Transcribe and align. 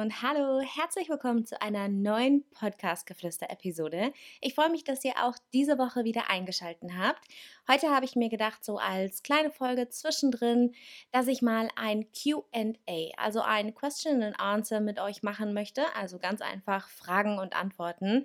Und 0.00 0.22
hallo, 0.22 0.60
herzlich 0.60 1.08
willkommen 1.08 1.46
zu 1.46 1.60
einer 1.62 1.88
neuen 1.88 2.44
Podcast-Geflüster-Episode. 2.50 4.12
Ich 4.40 4.54
freue 4.54 4.70
mich, 4.70 4.82
dass 4.82 5.04
ihr 5.04 5.12
auch 5.22 5.36
diese 5.52 5.78
Woche 5.78 6.02
wieder 6.02 6.30
eingeschaltet 6.30 6.90
habt. 6.98 7.20
Heute 7.68 7.90
habe 7.90 8.04
ich 8.04 8.16
mir 8.16 8.28
gedacht, 8.28 8.64
so 8.64 8.78
als 8.78 9.22
kleine 9.22 9.50
Folge 9.50 9.88
zwischendrin, 9.88 10.74
dass 11.12 11.28
ich 11.28 11.42
mal 11.42 11.68
ein 11.76 12.06
QA, 12.12 13.12
also 13.16 13.40
ein 13.42 13.74
Question 13.74 14.22
and 14.22 14.40
Answer 14.40 14.80
mit 14.80 14.98
euch 14.98 15.22
machen 15.22 15.54
möchte. 15.54 15.84
Also 15.94 16.18
ganz 16.18 16.40
einfach 16.40 16.88
Fragen 16.88 17.38
und 17.38 17.54
Antworten. 17.54 18.24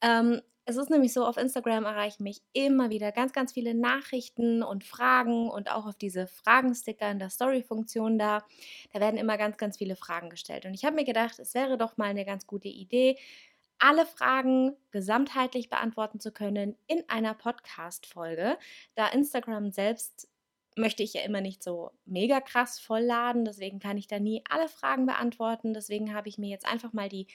Ähm, 0.00 0.40
es 0.64 0.76
ist 0.76 0.90
nämlich 0.90 1.12
so, 1.12 1.26
auf 1.26 1.36
Instagram 1.36 1.84
erreichen 1.84 2.22
mich 2.22 2.40
immer 2.52 2.90
wieder 2.90 3.10
ganz, 3.10 3.32
ganz 3.32 3.52
viele 3.52 3.74
Nachrichten 3.74 4.62
und 4.62 4.84
Fragen 4.84 5.50
und 5.50 5.70
auch 5.70 5.86
auf 5.86 5.96
diese 5.96 6.26
Fragensticker 6.26 7.10
in 7.10 7.18
der 7.18 7.30
Story-Funktion 7.30 8.18
da. 8.18 8.44
Da 8.92 9.00
werden 9.00 9.18
immer 9.18 9.38
ganz, 9.38 9.56
ganz 9.56 9.78
viele 9.78 9.96
Fragen 9.96 10.30
gestellt. 10.30 10.64
Und 10.64 10.74
ich 10.74 10.84
habe 10.84 10.96
mir 10.96 11.04
gedacht, 11.04 11.38
es 11.38 11.54
wäre 11.54 11.78
doch 11.78 11.96
mal 11.96 12.10
eine 12.10 12.24
ganz 12.24 12.46
gute 12.46 12.68
Idee, 12.68 13.18
alle 13.78 14.06
Fragen 14.06 14.76
gesamtheitlich 14.92 15.68
beantworten 15.68 16.20
zu 16.20 16.30
können 16.30 16.76
in 16.86 17.02
einer 17.08 17.34
Podcast-Folge, 17.34 18.56
da 18.94 19.08
Instagram 19.08 19.72
selbst 19.72 20.28
möchte 20.76 21.02
ich 21.02 21.14
ja 21.14 21.22
immer 21.22 21.40
nicht 21.40 21.64
so 21.64 21.90
mega 22.04 22.40
krass 22.40 22.78
vollladen, 22.78 23.44
deswegen 23.44 23.80
kann 23.80 23.98
ich 23.98 24.06
da 24.06 24.20
nie 24.20 24.42
alle 24.48 24.68
Fragen 24.68 25.06
beantworten. 25.06 25.74
Deswegen 25.74 26.14
habe 26.14 26.28
ich 26.28 26.38
mir 26.38 26.48
jetzt 26.48 26.66
einfach 26.66 26.92
mal 26.92 27.08
die 27.08 27.26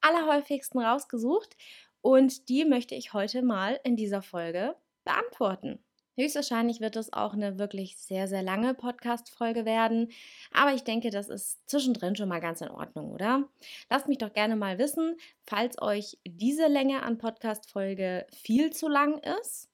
allerhäufigsten 0.00 0.80
rausgesucht 0.80 1.56
und 2.00 2.48
die 2.48 2.64
möchte 2.64 2.94
ich 2.94 3.12
heute 3.12 3.42
mal 3.42 3.80
in 3.84 3.96
dieser 3.96 4.22
Folge 4.22 4.76
beantworten. 5.04 5.78
Höchstwahrscheinlich 6.18 6.80
wird 6.80 6.96
es 6.96 7.12
auch 7.12 7.34
eine 7.34 7.58
wirklich 7.58 7.98
sehr, 7.98 8.26
sehr 8.26 8.42
lange 8.42 8.72
Podcast-Folge 8.72 9.66
werden. 9.66 10.10
Aber 10.50 10.72
ich 10.72 10.82
denke, 10.82 11.10
das 11.10 11.28
ist 11.28 11.68
zwischendrin 11.68 12.16
schon 12.16 12.30
mal 12.30 12.40
ganz 12.40 12.62
in 12.62 12.70
Ordnung, 12.70 13.12
oder? 13.12 13.44
Lasst 13.90 14.08
mich 14.08 14.16
doch 14.16 14.32
gerne 14.32 14.56
mal 14.56 14.78
wissen, 14.78 15.16
falls 15.44 15.80
euch 15.80 16.18
diese 16.26 16.68
Länge 16.68 17.02
an 17.02 17.18
Podcast-Folge 17.18 18.26
viel 18.32 18.72
zu 18.72 18.88
lang 18.88 19.18
ist 19.42 19.68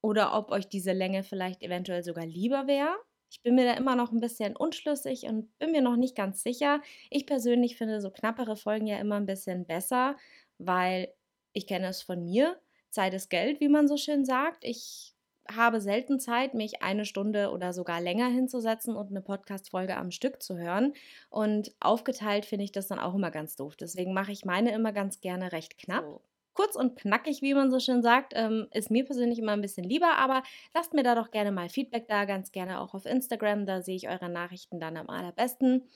oder 0.00 0.38
ob 0.38 0.52
euch 0.52 0.68
diese 0.68 0.92
Länge 0.92 1.24
vielleicht 1.24 1.62
eventuell 1.62 2.04
sogar 2.04 2.26
lieber 2.26 2.68
wäre. 2.68 2.94
Ich 3.30 3.42
bin 3.42 3.56
mir 3.56 3.64
da 3.64 3.74
immer 3.74 3.96
noch 3.96 4.12
ein 4.12 4.20
bisschen 4.20 4.56
unschlüssig 4.56 5.24
und 5.24 5.58
bin 5.58 5.72
mir 5.72 5.82
noch 5.82 5.96
nicht 5.96 6.14
ganz 6.14 6.44
sicher. 6.44 6.80
Ich 7.10 7.26
persönlich 7.26 7.76
finde 7.76 8.00
so 8.00 8.10
knappere 8.10 8.56
Folgen 8.56 8.86
ja 8.86 8.98
immer 8.98 9.16
ein 9.16 9.26
bisschen 9.26 9.66
besser, 9.66 10.16
weil 10.58 11.12
ich 11.52 11.66
kenne 11.66 11.88
es 11.88 12.02
von 12.02 12.24
mir. 12.24 12.60
Zeit 12.90 13.14
ist 13.14 13.28
Geld, 13.30 13.60
wie 13.60 13.68
man 13.68 13.88
so 13.88 13.96
schön 13.96 14.24
sagt. 14.24 14.64
Ich 14.64 15.14
habe 15.50 15.80
selten 15.80 16.20
Zeit, 16.20 16.54
mich 16.54 16.82
eine 16.82 17.04
Stunde 17.04 17.50
oder 17.50 17.72
sogar 17.72 18.00
länger 18.00 18.28
hinzusetzen 18.28 18.96
und 18.96 19.10
eine 19.10 19.22
Podcast-Folge 19.22 19.96
am 19.96 20.10
Stück 20.10 20.42
zu 20.42 20.58
hören. 20.58 20.92
Und 21.30 21.72
aufgeteilt 21.80 22.44
finde 22.46 22.64
ich 22.64 22.72
das 22.72 22.88
dann 22.88 22.98
auch 22.98 23.14
immer 23.14 23.30
ganz 23.30 23.56
doof. 23.56 23.76
Deswegen 23.76 24.12
mache 24.12 24.32
ich 24.32 24.44
meine 24.44 24.72
immer 24.72 24.92
ganz 24.92 25.20
gerne 25.20 25.52
recht 25.52 25.78
knapp. 25.78 26.12
Kurz 26.58 26.74
und 26.74 26.98
knackig, 26.98 27.40
wie 27.40 27.54
man 27.54 27.70
so 27.70 27.78
schön 27.78 28.02
sagt, 28.02 28.32
ähm, 28.34 28.66
ist 28.72 28.90
mir 28.90 29.04
persönlich 29.04 29.38
immer 29.38 29.52
ein 29.52 29.60
bisschen 29.60 29.84
lieber, 29.84 30.18
aber 30.18 30.42
lasst 30.74 30.92
mir 30.92 31.04
da 31.04 31.14
doch 31.14 31.30
gerne 31.30 31.52
mal 31.52 31.68
Feedback 31.68 32.08
da, 32.08 32.24
ganz 32.24 32.50
gerne 32.50 32.80
auch 32.80 32.94
auf 32.94 33.06
Instagram, 33.06 33.64
da 33.64 33.80
sehe 33.80 33.94
ich 33.94 34.08
eure 34.08 34.28
Nachrichten 34.28 34.80
dann 34.80 34.96
am 34.96 35.08
allerbesten. 35.08 35.88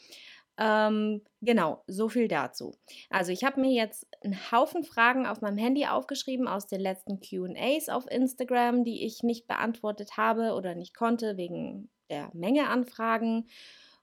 Ähm, 0.57 1.23
genau, 1.41 1.83
so 1.89 2.09
viel 2.09 2.29
dazu. 2.29 2.77
Also 3.11 3.33
ich 3.33 3.43
habe 3.43 3.61
mir 3.61 3.73
jetzt 3.73 4.07
einen 4.23 4.39
Haufen 4.53 4.85
Fragen 4.85 5.27
auf 5.27 5.41
meinem 5.41 5.59
Handy 5.59 5.87
aufgeschrieben 5.87 6.47
aus 6.47 6.69
den 6.69 6.81
letzten 6.81 7.19
QAs 7.19 7.89
auf 7.89 8.09
Instagram, 8.09 8.85
die 8.85 9.05
ich 9.05 9.25
nicht 9.25 9.49
beantwortet 9.49 10.17
habe 10.17 10.53
oder 10.53 10.77
nicht 10.77 10.95
konnte 10.95 11.37
wegen 11.37 11.91
der 12.09 12.31
Menge 12.35 12.69
an 12.69 12.85
Fragen. 12.85 13.49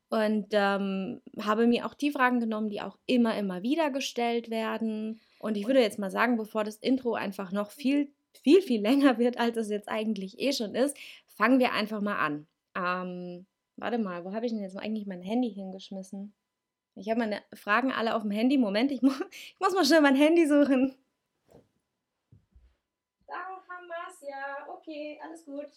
Und 0.09 0.47
ähm, 0.51 1.21
habe 1.39 1.67
mir 1.67 1.85
auch 1.85 1.93
die 1.93 2.11
Fragen 2.11 2.41
genommen, 2.41 2.67
die 2.67 2.81
auch 2.81 2.97
immer, 3.05 3.37
immer 3.37 3.61
wieder 3.61 3.91
gestellt 3.91 4.49
werden. 4.49 5.21
Und 5.39 5.55
ich 5.57 5.65
würde 5.65 5.81
jetzt 5.81 5.97
mal 5.97 6.11
sagen, 6.11 6.37
bevor 6.37 6.63
das 6.63 6.75
Intro 6.75 7.15
einfach 7.15 7.51
noch 7.51 7.71
viel, 7.71 8.11
viel, 8.43 8.61
viel 8.61 8.81
länger 8.87 9.17
wird, 9.17 9.39
als 9.39 9.57
es 9.57 9.69
jetzt 9.69 9.89
eigentlich 9.89 10.39
eh 10.39 10.53
schon 10.53 10.75
ist, 10.75 10.95
fangen 11.25 11.59
wir 11.59 11.73
einfach 11.73 12.01
mal 12.01 12.17
an. 12.17 12.47
Ähm, 12.75 13.47
warte 13.77 13.97
mal, 13.97 14.23
wo 14.23 14.33
habe 14.33 14.45
ich 14.45 14.51
denn 14.51 14.61
jetzt 14.61 14.77
eigentlich 14.77 15.07
mein 15.07 15.21
Handy 15.21 15.51
hingeschmissen? 15.51 16.33
Ich 16.95 17.09
habe 17.09 17.19
meine 17.19 17.41
Fragen 17.53 17.91
alle 17.91 18.13
auf 18.13 18.23
dem 18.23 18.31
Handy. 18.31 18.57
Moment, 18.57 18.91
ich, 18.91 19.01
mu 19.01 19.11
ich 19.31 19.59
muss 19.59 19.73
mal 19.73 19.85
schnell 19.85 20.01
mein 20.01 20.15
Handy 20.15 20.45
suchen. 20.45 20.95
Da 23.25 23.35
haben 23.35 23.87
wir 23.87 24.07
es, 24.09 24.21
ja. 24.21 24.67
Okay, 24.69 25.19
alles 25.23 25.45
gut. 25.45 25.69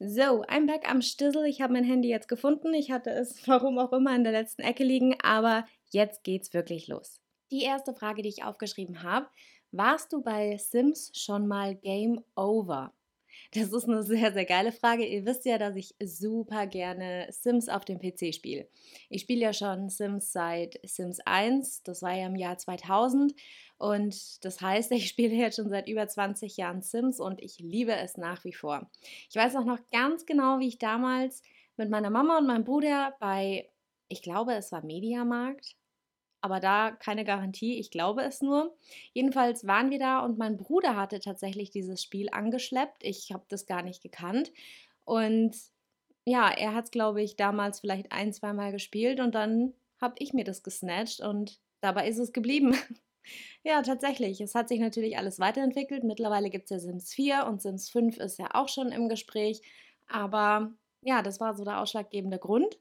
So, 0.00 0.44
I'm 0.44 0.66
back 0.66 0.88
am 0.88 1.02
Stissel. 1.02 1.44
Ich 1.44 1.60
habe 1.60 1.72
mein 1.72 1.84
Handy 1.84 2.08
jetzt 2.08 2.28
gefunden. 2.28 2.72
Ich 2.72 2.90
hatte 2.90 3.10
es, 3.10 3.46
warum 3.48 3.78
auch 3.78 3.92
immer, 3.92 4.16
in 4.16 4.24
der 4.24 4.32
letzten 4.32 4.62
Ecke 4.62 4.84
liegen. 4.84 5.20
Aber 5.22 5.66
jetzt 5.90 6.24
geht's 6.24 6.54
wirklich 6.54 6.88
los. 6.88 7.20
Die 7.50 7.62
erste 7.62 7.94
Frage, 7.94 8.22
die 8.22 8.28
ich 8.28 8.44
aufgeschrieben 8.44 9.02
habe. 9.02 9.26
Warst 9.70 10.12
du 10.12 10.22
bei 10.22 10.56
Sims 10.58 11.10
schon 11.14 11.46
mal 11.46 11.74
Game 11.74 12.22
Over? 12.36 12.92
Das 13.52 13.72
ist 13.72 13.88
eine 13.88 14.02
sehr, 14.02 14.32
sehr 14.32 14.44
geile 14.44 14.72
Frage. 14.72 15.06
Ihr 15.06 15.24
wisst 15.24 15.44
ja, 15.44 15.58
dass 15.58 15.76
ich 15.76 15.94
super 16.02 16.66
gerne 16.66 17.26
Sims 17.30 17.68
auf 17.68 17.84
dem 17.84 17.98
PC 17.98 18.34
spiele. 18.34 18.68
Ich 19.08 19.22
spiele 19.22 19.40
ja 19.40 19.52
schon 19.52 19.88
Sims 19.88 20.32
seit 20.32 20.78
Sims 20.84 21.20
1, 21.20 21.82
das 21.82 22.02
war 22.02 22.14
ja 22.14 22.26
im 22.26 22.36
Jahr 22.36 22.58
2000. 22.58 23.34
Und 23.78 24.44
das 24.44 24.60
heißt, 24.60 24.90
ich 24.92 25.08
spiele 25.08 25.34
jetzt 25.34 25.56
schon 25.56 25.70
seit 25.70 25.88
über 25.88 26.06
20 26.06 26.56
Jahren 26.56 26.82
Sims 26.82 27.20
und 27.20 27.40
ich 27.40 27.58
liebe 27.58 27.94
es 27.94 28.16
nach 28.16 28.44
wie 28.44 28.52
vor. 28.52 28.90
Ich 29.30 29.36
weiß 29.36 29.56
auch 29.56 29.64
noch 29.64 29.78
ganz 29.90 30.26
genau, 30.26 30.58
wie 30.58 30.68
ich 30.68 30.78
damals 30.78 31.42
mit 31.76 31.90
meiner 31.90 32.10
Mama 32.10 32.38
und 32.38 32.46
meinem 32.46 32.64
Bruder 32.64 33.14
bei, 33.20 33.70
ich 34.08 34.22
glaube, 34.22 34.54
es 34.54 34.72
war 34.72 34.84
Mediamarkt, 34.84 35.76
aber 36.40 36.60
da 36.60 36.90
keine 36.90 37.24
Garantie, 37.24 37.78
ich 37.78 37.90
glaube 37.90 38.22
es 38.22 38.42
nur. 38.42 38.76
Jedenfalls 39.12 39.66
waren 39.66 39.90
wir 39.90 39.98
da 39.98 40.20
und 40.20 40.38
mein 40.38 40.56
Bruder 40.56 40.96
hatte 40.96 41.20
tatsächlich 41.20 41.70
dieses 41.70 42.02
Spiel 42.02 42.28
angeschleppt. 42.30 43.02
Ich 43.02 43.32
habe 43.32 43.44
das 43.48 43.66
gar 43.66 43.82
nicht 43.82 44.02
gekannt. 44.02 44.52
Und 45.04 45.56
ja, 46.24 46.50
er 46.50 46.74
hat 46.74 46.86
es, 46.86 46.90
glaube 46.90 47.22
ich, 47.22 47.36
damals 47.36 47.80
vielleicht 47.80 48.12
ein, 48.12 48.32
zwei 48.32 48.52
Mal 48.52 48.72
gespielt 48.72 49.20
und 49.20 49.34
dann 49.34 49.72
habe 50.00 50.14
ich 50.18 50.32
mir 50.32 50.44
das 50.44 50.62
gesnatcht 50.62 51.20
und 51.20 51.58
dabei 51.80 52.08
ist 52.08 52.18
es 52.18 52.32
geblieben. 52.32 52.76
ja, 53.64 53.82
tatsächlich. 53.82 54.40
Es 54.40 54.54
hat 54.54 54.68
sich 54.68 54.80
natürlich 54.80 55.18
alles 55.18 55.38
weiterentwickelt. 55.38 56.04
Mittlerweile 56.04 56.50
gibt 56.50 56.64
es 56.64 56.70
ja 56.70 56.78
Sims 56.78 57.12
4 57.14 57.46
und 57.46 57.62
Sims 57.62 57.90
5 57.90 58.18
ist 58.18 58.38
ja 58.38 58.48
auch 58.52 58.68
schon 58.68 58.92
im 58.92 59.08
Gespräch. 59.08 59.62
Aber 60.06 60.72
ja, 61.02 61.22
das 61.22 61.40
war 61.40 61.56
so 61.56 61.64
der 61.64 61.80
ausschlaggebende 61.80 62.38
Grund. 62.38 62.78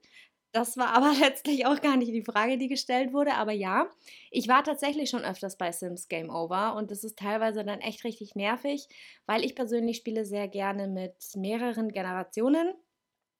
Das 0.51 0.77
war 0.77 0.89
aber 0.89 1.13
letztlich 1.19 1.65
auch 1.65 1.81
gar 1.81 1.97
nicht 1.97 2.13
die 2.13 2.23
Frage, 2.23 2.57
die 2.57 2.67
gestellt 2.67 3.13
wurde. 3.13 3.33
Aber 3.33 3.51
ja, 3.51 3.89
ich 4.31 4.47
war 4.47 4.63
tatsächlich 4.63 5.09
schon 5.09 5.23
öfters 5.23 5.57
bei 5.57 5.71
Sims 5.71 6.07
Game 6.07 6.29
Over 6.29 6.75
und 6.75 6.91
das 6.91 7.03
ist 7.03 7.17
teilweise 7.19 7.63
dann 7.63 7.79
echt 7.79 8.03
richtig 8.03 8.35
nervig, 8.35 8.87
weil 9.25 9.43
ich 9.43 9.55
persönlich 9.55 9.97
spiele 9.97 10.25
sehr 10.25 10.47
gerne 10.47 10.87
mit 10.87 11.15
mehreren 11.35 11.89
Generationen 11.89 12.73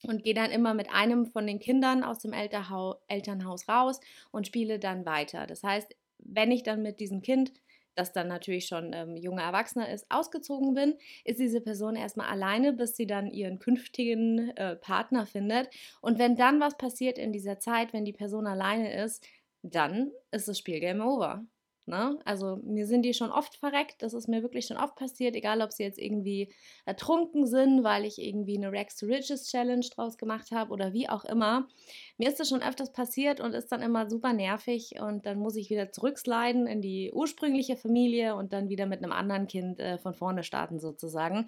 und 0.04 0.24
gehe 0.24 0.34
dann 0.34 0.52
immer 0.52 0.74
mit 0.74 0.90
einem 0.92 1.26
von 1.26 1.48
den 1.48 1.60
Kindern 1.60 2.04
aus 2.04 2.20
dem 2.20 2.34
Elternhaus 2.34 3.68
raus 3.68 4.00
und 4.32 4.46
spiele 4.48 4.80
dann 4.80 5.06
weiter. 5.06 5.48
Das 5.48 5.64
heißt, 5.64 5.96
wenn 6.20 6.52
ich 6.52 6.64
dann 6.64 6.82
mit 6.82 7.00
diesem 7.00 7.22
Kind 7.22 7.52
das 7.98 8.14
dann 8.14 8.28
natürlich 8.28 8.68
schon 8.68 8.94
ähm, 8.94 9.18
junger 9.18 9.44
Erwachsener 9.44 9.90
ist, 9.90 10.06
ausgezogen 10.10 10.74
bin, 10.74 10.96
ist 11.26 11.40
diese 11.40 11.62
Person 11.62 11.96
erstmal 11.96 12.28
alleine, 12.28 12.74
bis 12.74 12.96
sie 12.96 13.08
dann 13.08 13.32
ihren 13.32 13.60
künftigen 13.60 14.56
äh, 14.56 14.76
Partner 14.76 15.26
findet. 15.26 15.70
Und 16.02 16.20
wenn 16.20 16.36
dann 16.36 16.60
was 16.60 16.78
passiert 16.78 17.18
in 17.18 17.34
dieser 17.34 17.60
Zeit, 17.60 17.94
wenn 17.94 18.06
die 18.06 18.14
Person 18.14 18.48
alleine 18.48 19.04
ist, 19.04 19.26
dann 19.64 20.12
ist 20.32 20.48
das 20.48 20.60
Spiel 20.60 20.80
Game 20.80 21.02
Over. 21.02 21.46
Ne? 21.88 22.20
Also 22.26 22.60
mir 22.64 22.86
sind 22.86 23.04
die 23.04 23.14
schon 23.14 23.32
oft 23.32 23.56
verreckt, 23.56 24.02
das 24.02 24.14
ist 24.14 24.28
mir 24.28 24.42
wirklich 24.44 24.66
schon 24.66 24.76
oft 24.76 24.98
passiert, 24.98 25.38
egal 25.38 25.62
ob 25.62 25.72
sie 25.72 25.84
jetzt 25.84 25.98
irgendwie 25.98 26.54
ertrunken 26.84 27.48
sind, 27.48 27.82
weil 27.86 28.04
ich 28.04 28.22
irgendwie 28.22 28.58
eine 28.58 28.74
Rex 28.74 28.98
to 28.98 29.06
Riches 29.06 29.50
Challenge 29.50 29.86
draus 29.96 30.18
gemacht 30.18 30.52
habe 30.52 30.74
oder 30.74 30.92
wie 30.92 31.08
auch 31.08 31.24
immer. 31.24 31.70
Mir 32.18 32.28
ist 32.28 32.42
das 32.42 32.50
schon 32.50 32.62
öfters 32.62 32.92
passiert 32.92 33.40
und 33.40 33.54
ist 33.54 33.72
dann 33.72 33.82
immer 33.82 34.10
super 34.10 34.34
nervig 34.34 35.00
und 35.00 35.26
dann 35.26 35.40
muss 35.40 35.56
ich 35.56 35.70
wieder 35.70 35.90
zurücksliden 35.90 36.68
in 36.68 36.82
die 36.82 37.14
ursprüngliche 37.14 37.78
Familie 37.78 38.36
und 38.36 38.52
dann 38.52 38.68
wieder 38.68 38.86
mit 38.86 39.02
einem 39.02 39.14
anderen 39.14 39.48
Kind 39.48 39.80
äh, 39.80 39.98
von 39.98 40.14
vorne 40.14 40.44
starten 40.44 40.80
sozusagen. 40.80 41.48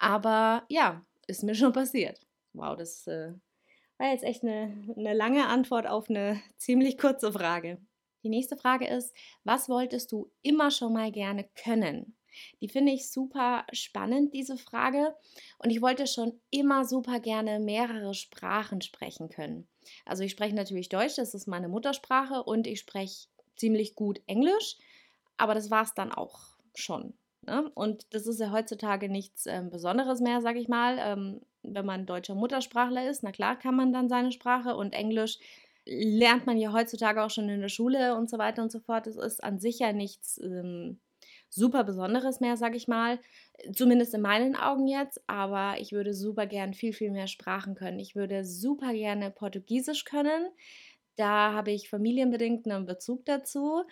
Aber 0.00 0.64
ja, 0.68 1.00
ist 1.28 1.44
mir 1.44 1.54
schon 1.54 1.72
passiert. 1.72 2.20
Wow, 2.54 2.76
das 2.76 3.06
äh, 3.06 3.34
war 3.98 4.10
jetzt 4.10 4.24
echt 4.24 4.42
eine, 4.42 4.76
eine 4.96 5.14
lange 5.14 5.46
Antwort 5.46 5.86
auf 5.86 6.10
eine 6.10 6.40
ziemlich 6.56 6.98
kurze 6.98 7.32
Frage. 7.32 7.78
Die 8.26 8.30
nächste 8.30 8.56
Frage 8.56 8.88
ist, 8.88 9.14
was 9.44 9.68
wolltest 9.68 10.10
du 10.10 10.32
immer 10.42 10.72
schon 10.72 10.92
mal 10.92 11.12
gerne 11.12 11.44
können? 11.54 12.16
Die 12.60 12.68
finde 12.68 12.90
ich 12.90 13.08
super 13.08 13.64
spannend, 13.72 14.34
diese 14.34 14.56
Frage. 14.56 15.14
Und 15.58 15.70
ich 15.70 15.80
wollte 15.80 16.08
schon 16.08 16.40
immer 16.50 16.84
super 16.84 17.20
gerne 17.20 17.60
mehrere 17.60 18.14
Sprachen 18.14 18.80
sprechen 18.80 19.28
können. 19.28 19.68
Also 20.04 20.24
ich 20.24 20.32
spreche 20.32 20.56
natürlich 20.56 20.88
Deutsch, 20.88 21.14
das 21.14 21.34
ist 21.34 21.46
meine 21.46 21.68
Muttersprache, 21.68 22.42
und 22.42 22.66
ich 22.66 22.80
spreche 22.80 23.28
ziemlich 23.54 23.94
gut 23.94 24.20
Englisch, 24.26 24.76
aber 25.36 25.54
das 25.54 25.70
war 25.70 25.84
es 25.84 25.94
dann 25.94 26.10
auch 26.10 26.56
schon. 26.74 27.14
Ne? 27.42 27.70
Und 27.76 28.12
das 28.12 28.26
ist 28.26 28.40
ja 28.40 28.50
heutzutage 28.50 29.08
nichts 29.08 29.46
ähm, 29.46 29.70
Besonderes 29.70 30.20
mehr, 30.20 30.40
sage 30.40 30.58
ich 30.58 30.66
mal. 30.66 30.96
Ähm, 30.98 31.42
wenn 31.62 31.86
man 31.86 32.06
deutscher 32.06 32.34
Muttersprachler 32.34 33.08
ist, 33.08 33.22
na 33.22 33.30
klar 33.30 33.56
kann 33.56 33.76
man 33.76 33.92
dann 33.92 34.08
seine 34.08 34.32
Sprache 34.32 34.74
und 34.74 34.94
Englisch 34.94 35.38
lernt 35.86 36.46
man 36.46 36.58
ja 36.58 36.72
heutzutage 36.72 37.22
auch 37.22 37.30
schon 37.30 37.48
in 37.48 37.60
der 37.60 37.68
Schule 37.68 38.16
und 38.16 38.28
so 38.28 38.38
weiter 38.38 38.62
und 38.62 38.72
so 38.72 38.80
fort. 38.80 39.06
Es 39.06 39.16
ist 39.16 39.42
an 39.42 39.58
sich 39.58 39.78
ja 39.78 39.92
nichts 39.92 40.38
ähm, 40.42 40.98
super 41.48 41.84
Besonderes 41.84 42.40
mehr, 42.40 42.56
sag 42.56 42.74
ich 42.74 42.88
mal. 42.88 43.20
Zumindest 43.72 44.12
in 44.14 44.20
meinen 44.20 44.56
Augen 44.56 44.88
jetzt. 44.88 45.20
Aber 45.28 45.80
ich 45.80 45.92
würde 45.92 46.12
super 46.12 46.46
gern 46.46 46.74
viel, 46.74 46.92
viel 46.92 47.10
mehr 47.10 47.28
Sprachen 47.28 47.74
können. 47.74 47.98
Ich 47.98 48.16
würde 48.16 48.44
super 48.44 48.92
gerne 48.92 49.30
Portugiesisch 49.30 50.04
können. 50.04 50.48
Da 51.16 51.52
habe 51.52 51.70
ich 51.70 51.88
familienbedingt 51.88 52.66
einen 52.68 52.84
Bezug 52.84 53.24
dazu. 53.24 53.84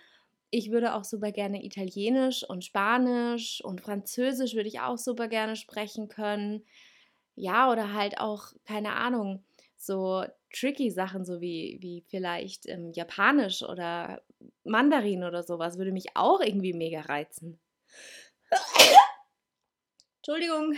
Ich 0.51 0.71
würde 0.71 0.95
auch 0.95 1.05
super 1.05 1.33
gerne 1.33 1.65
Italienisch 1.65 2.45
und 2.49 2.65
Spanisch 2.65 3.63
und 3.65 3.81
Französisch 3.81 4.55
würde 4.55 4.69
ich 4.69 4.81
auch 4.81 4.99
super 4.99 5.29
gerne 5.29 5.57
sprechen 5.57 6.09
können. 6.09 6.65
Ja, 7.35 7.73
oder 7.73 7.93
halt 7.93 8.19
auch, 8.19 8.53
keine 8.65 8.93
Ahnung, 8.93 9.43
so 9.77 10.25
tricky 10.55 10.91
Sachen, 10.91 11.25
so 11.25 11.41
wie, 11.41 11.79
wie 11.81 12.05
vielleicht 12.09 12.67
ähm, 12.67 12.93
Japanisch 12.93 13.63
oder 13.63 14.23
Mandarin 14.65 15.25
oder 15.25 15.43
sowas, 15.43 15.79
würde 15.79 15.93
mich 15.93 16.17
auch 16.17 16.41
irgendwie 16.41 16.73
mega 16.73 17.01
reizen. 17.01 17.59
Entschuldigung. 20.19 20.77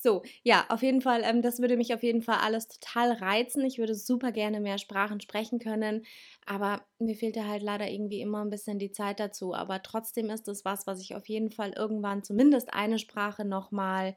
So, 0.00 0.22
ja, 0.44 0.64
auf 0.68 0.82
jeden 0.82 1.00
Fall, 1.00 1.22
ähm, 1.24 1.42
das 1.42 1.58
würde 1.60 1.76
mich 1.76 1.92
auf 1.92 2.04
jeden 2.04 2.22
Fall 2.22 2.38
alles 2.38 2.68
total 2.68 3.12
reizen. 3.12 3.64
Ich 3.64 3.78
würde 3.78 3.96
super 3.96 4.30
gerne 4.30 4.60
mehr 4.60 4.78
Sprachen 4.78 5.20
sprechen 5.20 5.58
können, 5.58 6.06
aber 6.46 6.86
mir 7.00 7.16
fehlt 7.16 7.36
da 7.36 7.46
halt 7.46 7.62
leider 7.62 7.90
irgendwie 7.90 8.20
immer 8.20 8.44
ein 8.44 8.50
bisschen 8.50 8.78
die 8.78 8.92
Zeit 8.92 9.18
dazu. 9.18 9.54
Aber 9.54 9.82
trotzdem 9.82 10.30
ist 10.30 10.46
es 10.46 10.64
was, 10.64 10.86
was 10.86 11.00
ich 11.00 11.16
auf 11.16 11.28
jeden 11.28 11.50
Fall 11.50 11.72
irgendwann 11.72 12.22
zumindest 12.22 12.72
eine 12.72 13.00
Sprache 13.00 13.44
nochmal 13.44 14.14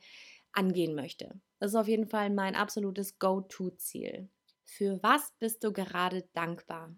angehen 0.54 0.96
möchte. 0.96 1.40
Das 1.60 1.72
ist 1.72 1.76
auf 1.76 1.88
jeden 1.88 2.08
Fall 2.08 2.30
mein 2.30 2.56
absolutes 2.56 3.20
Go-To-Ziel. 3.20 4.30
Für 4.64 5.02
was 5.04 5.34
bist 5.40 5.64
du 5.64 5.72
gerade 5.74 6.28
dankbar? 6.34 6.96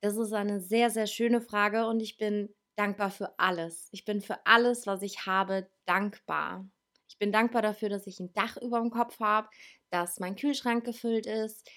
Das 0.00 0.16
ist 0.16 0.32
eine 0.32 0.60
sehr, 0.60 0.90
sehr 0.90 1.06
schöne 1.06 1.40
Frage 1.40 1.86
und 1.86 2.00
ich 2.00 2.16
bin 2.16 2.54
dankbar 2.76 3.10
für 3.10 3.38
alles. 3.38 3.88
Ich 3.92 4.04
bin 4.04 4.20
für 4.20 4.46
alles, 4.46 4.86
was 4.86 5.02
ich 5.02 5.26
habe, 5.26 5.70
dankbar. 5.86 6.68
Ich 7.08 7.18
bin 7.18 7.32
dankbar 7.32 7.62
dafür, 7.62 7.88
dass 7.88 8.06
ich 8.06 8.18
ein 8.20 8.32
Dach 8.32 8.56
über 8.56 8.80
dem 8.80 8.90
Kopf 8.90 9.20
habe, 9.20 9.48
dass 9.90 10.18
mein 10.18 10.36
Kühlschrank 10.36 10.84
gefüllt 10.84 11.26
ist, 11.26 11.68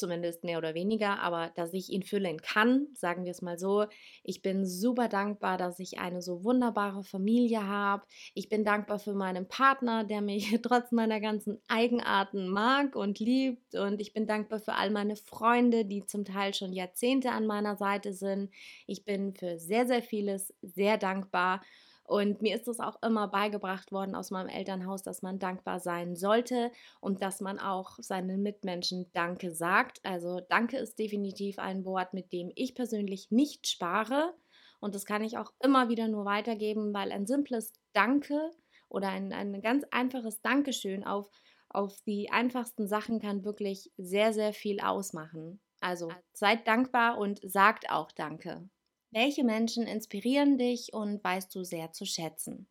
zumindest 0.00 0.42
mehr 0.42 0.58
oder 0.58 0.74
weniger, 0.74 1.20
aber 1.20 1.52
dass 1.54 1.72
ich 1.72 1.90
ihn 1.90 2.02
füllen 2.02 2.42
kann, 2.42 2.88
sagen 2.94 3.24
wir 3.24 3.30
es 3.30 3.42
mal 3.42 3.58
so. 3.58 3.86
Ich 4.24 4.42
bin 4.42 4.66
super 4.66 5.08
dankbar, 5.08 5.56
dass 5.58 5.78
ich 5.78 6.00
eine 6.00 6.22
so 6.22 6.42
wunderbare 6.42 7.04
Familie 7.04 7.66
habe. 7.66 8.04
Ich 8.34 8.48
bin 8.48 8.64
dankbar 8.64 8.98
für 8.98 9.14
meinen 9.14 9.46
Partner, 9.46 10.02
der 10.04 10.20
mich 10.22 10.58
trotz 10.62 10.90
meiner 10.90 11.20
ganzen 11.20 11.60
Eigenarten 11.68 12.48
mag 12.48 12.96
und 12.96 13.20
liebt. 13.20 13.76
Und 13.76 14.00
ich 14.00 14.12
bin 14.12 14.26
dankbar 14.26 14.58
für 14.58 14.74
all 14.74 14.90
meine 14.90 15.14
Freunde, 15.16 15.84
die 15.84 16.04
zum 16.06 16.24
Teil 16.24 16.54
schon 16.54 16.72
Jahrzehnte 16.72 17.30
an 17.30 17.46
meiner 17.46 17.76
Seite 17.76 18.12
sind. 18.12 18.50
Ich 18.86 19.04
bin 19.04 19.34
für 19.34 19.58
sehr, 19.58 19.86
sehr 19.86 20.02
vieles 20.02 20.52
sehr 20.62 20.98
dankbar. 20.98 21.60
Und 22.04 22.42
mir 22.42 22.56
ist 22.56 22.66
es 22.66 22.80
auch 22.80 23.00
immer 23.02 23.28
beigebracht 23.28 23.92
worden 23.92 24.14
aus 24.14 24.30
meinem 24.30 24.48
Elternhaus, 24.48 25.02
dass 25.02 25.22
man 25.22 25.38
dankbar 25.38 25.78
sein 25.78 26.16
sollte 26.16 26.72
und 27.00 27.22
dass 27.22 27.40
man 27.40 27.58
auch 27.58 27.98
seinen 28.00 28.42
Mitmenschen 28.42 29.10
Danke 29.12 29.52
sagt. 29.52 30.00
Also 30.04 30.40
Danke 30.48 30.78
ist 30.78 30.98
definitiv 30.98 31.58
ein 31.58 31.84
Wort, 31.84 32.12
mit 32.12 32.32
dem 32.32 32.50
ich 32.56 32.74
persönlich 32.74 33.30
nicht 33.30 33.68
spare. 33.68 34.34
Und 34.80 34.94
das 34.94 35.04
kann 35.04 35.22
ich 35.22 35.38
auch 35.38 35.52
immer 35.62 35.88
wieder 35.88 36.08
nur 36.08 36.24
weitergeben, 36.24 36.92
weil 36.94 37.12
ein 37.12 37.26
simples 37.26 37.72
Danke 37.92 38.50
oder 38.88 39.08
ein, 39.08 39.32
ein 39.32 39.60
ganz 39.62 39.84
einfaches 39.90 40.40
Dankeschön 40.40 41.04
auf, 41.04 41.30
auf 41.68 42.00
die 42.02 42.30
einfachsten 42.30 42.88
Sachen 42.88 43.20
kann 43.20 43.44
wirklich 43.44 43.92
sehr, 43.96 44.32
sehr 44.32 44.52
viel 44.52 44.80
ausmachen. 44.80 45.60
Also 45.80 46.10
seid 46.32 46.66
dankbar 46.66 47.18
und 47.18 47.40
sagt 47.42 47.90
auch 47.90 48.10
Danke. 48.12 48.68
Welche 49.10 49.44
Menschen 49.44 49.86
inspirieren 49.86 50.56
dich 50.56 50.92
und 50.92 51.22
weißt 51.22 51.54
du 51.54 51.64
sehr 51.64 51.92
zu 51.92 52.06
schätzen? 52.06 52.68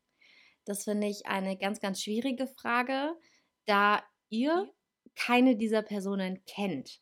Das 0.65 0.85
finde 0.85 1.07
ich 1.07 1.25
eine 1.25 1.57
ganz, 1.57 1.79
ganz 1.79 2.01
schwierige 2.01 2.47
Frage, 2.47 3.15
da 3.65 4.03
ihr 4.29 4.71
keine 5.15 5.57
dieser 5.57 5.81
Personen 5.81 6.45
kennt, 6.45 7.01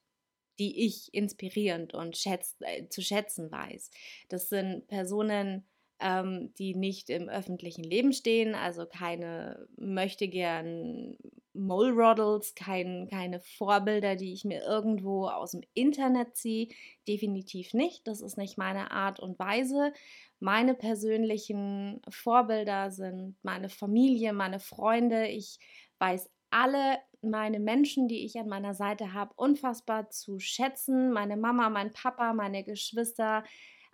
die 0.57 0.85
ich 0.85 1.13
inspirierend 1.13 1.93
und 1.93 2.17
schätz, 2.17 2.55
äh, 2.61 2.87
zu 2.87 3.01
schätzen 3.01 3.51
weiß. 3.51 3.91
Das 4.29 4.49
sind 4.49 4.87
Personen, 4.87 5.67
ähm, 5.99 6.53
die 6.57 6.75
nicht 6.75 7.09
im 7.09 7.29
öffentlichen 7.29 7.83
Leben 7.83 8.13
stehen, 8.13 8.55
also 8.55 8.85
keine 8.85 9.67
möchte 9.77 10.27
gern 10.27 11.17
Mole 11.57 11.93
Models, 11.93 12.53
kein, 12.55 13.07
keine 13.09 13.39
Vorbilder, 13.39 14.15
die 14.15 14.31
ich 14.31 14.45
mir 14.45 14.61
irgendwo 14.63 15.27
aus 15.27 15.51
dem 15.51 15.63
Internet 15.73 16.35
ziehe. 16.35 16.69
Definitiv 17.07 17.73
nicht. 17.73 18.07
Das 18.07 18.21
ist 18.21 18.37
nicht 18.37 18.57
meine 18.57 18.91
Art 18.91 19.19
und 19.19 19.39
Weise. 19.39 19.91
Meine 20.39 20.75
persönlichen 20.75 22.01
Vorbilder 22.09 22.91
sind 22.91 23.35
meine 23.41 23.69
Familie, 23.69 24.33
meine 24.33 24.59
Freunde. 24.59 25.27
Ich 25.27 25.57
weiß 25.97 26.29
alle 26.51 26.99
meine 27.21 27.59
Menschen, 27.59 28.07
die 28.07 28.23
ich 28.23 28.37
an 28.37 28.47
meiner 28.47 28.73
Seite 28.75 29.13
habe, 29.13 29.33
unfassbar 29.35 30.09
zu 30.09 30.39
schätzen. 30.39 31.11
Meine 31.11 31.37
Mama, 31.37 31.69
mein 31.69 31.91
Papa, 31.91 32.33
meine 32.33 32.63
Geschwister, 32.63 33.43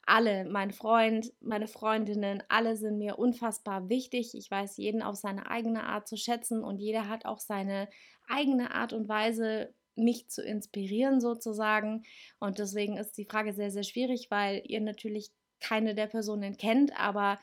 alle, 0.05 0.45
mein 0.45 0.71
Freund, 0.71 1.31
meine 1.41 1.67
Freundinnen, 1.67 2.43
alle 2.49 2.75
sind 2.75 2.97
mir 2.97 3.17
unfassbar 3.17 3.89
wichtig. 3.89 4.35
Ich 4.35 4.49
weiß 4.51 4.77
jeden 4.77 5.01
auf 5.01 5.15
seine 5.15 5.49
eigene 5.49 5.83
Art 5.85 6.07
zu 6.07 6.17
schätzen 6.17 6.63
und 6.63 6.79
jeder 6.79 7.07
hat 7.07 7.25
auch 7.25 7.39
seine 7.39 7.89
eigene 8.27 8.73
Art 8.73 8.93
und 8.93 9.07
Weise, 9.07 9.73
mich 9.95 10.27
zu 10.29 10.41
inspirieren 10.43 11.21
sozusagen. 11.21 12.03
Und 12.39 12.59
deswegen 12.59 12.97
ist 12.97 13.17
die 13.17 13.25
Frage 13.25 13.53
sehr, 13.53 13.71
sehr 13.71 13.83
schwierig, 13.83 14.31
weil 14.31 14.63
ihr 14.65 14.81
natürlich 14.81 15.29
keine 15.59 15.95
der 15.95 16.07
Personen 16.07 16.57
kennt, 16.57 16.99
aber 16.99 17.39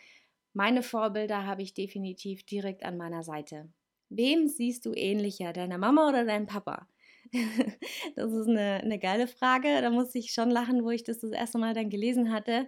meine 0.52 0.82
Vorbilder 0.82 1.46
habe 1.46 1.62
ich 1.62 1.74
definitiv 1.74 2.44
direkt 2.44 2.84
an 2.84 2.96
meiner 2.96 3.22
Seite. 3.22 3.72
Wem 4.08 4.48
siehst 4.48 4.84
du 4.84 4.92
ähnlicher, 4.92 5.52
deiner 5.52 5.78
Mama 5.78 6.08
oder 6.08 6.24
deinem 6.24 6.46
Papa? 6.46 6.88
das 8.16 8.32
ist 8.32 8.48
eine, 8.48 8.80
eine 8.82 8.98
geile 8.98 9.26
Frage. 9.26 9.80
Da 9.80 9.90
musste 9.90 10.18
ich 10.18 10.32
schon 10.32 10.50
lachen, 10.50 10.84
wo 10.84 10.90
ich 10.90 11.04
das 11.04 11.20
das 11.20 11.32
erste 11.32 11.58
Mal 11.58 11.74
dann 11.74 11.90
gelesen 11.90 12.32
hatte. 12.32 12.66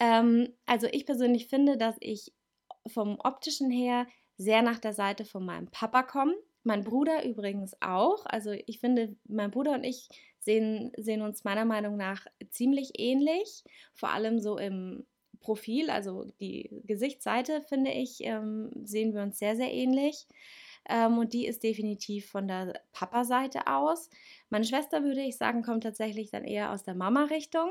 Ähm, 0.00 0.48
also 0.66 0.86
ich 0.90 1.06
persönlich 1.06 1.48
finde, 1.48 1.76
dass 1.76 1.96
ich 2.00 2.32
vom 2.86 3.18
optischen 3.20 3.70
her 3.70 4.06
sehr 4.36 4.62
nach 4.62 4.78
der 4.78 4.92
Seite 4.92 5.24
von 5.24 5.44
meinem 5.44 5.70
Papa 5.70 6.02
komme. 6.02 6.34
Mein 6.62 6.84
Bruder 6.84 7.24
übrigens 7.24 7.74
auch. 7.80 8.26
Also 8.26 8.52
ich 8.66 8.80
finde, 8.80 9.16
mein 9.26 9.50
Bruder 9.50 9.72
und 9.72 9.84
ich 9.84 10.08
sehen, 10.38 10.92
sehen 10.96 11.22
uns 11.22 11.44
meiner 11.44 11.64
Meinung 11.64 11.96
nach 11.96 12.26
ziemlich 12.50 12.98
ähnlich. 12.98 13.64
Vor 13.94 14.10
allem 14.10 14.40
so 14.40 14.58
im 14.58 15.06
Profil, 15.40 15.90
also 15.90 16.24
die 16.40 16.82
Gesichtsseite, 16.84 17.62
finde 17.62 17.92
ich, 17.92 18.18
ähm, 18.24 18.70
sehen 18.84 19.14
wir 19.14 19.22
uns 19.22 19.38
sehr, 19.38 19.56
sehr 19.56 19.72
ähnlich. 19.72 20.26
Ähm, 20.88 21.18
und 21.18 21.32
die 21.32 21.46
ist 21.46 21.62
definitiv 21.62 22.30
von 22.30 22.48
der 22.48 22.80
Papa-Seite 22.92 23.66
aus. 23.66 24.10
Meine 24.50 24.64
Schwester, 24.64 25.02
würde 25.02 25.22
ich 25.22 25.36
sagen, 25.36 25.62
kommt 25.62 25.82
tatsächlich 25.82 26.30
dann 26.30 26.44
eher 26.44 26.72
aus 26.72 26.84
der 26.84 26.94
Mama-Richtung. 26.94 27.70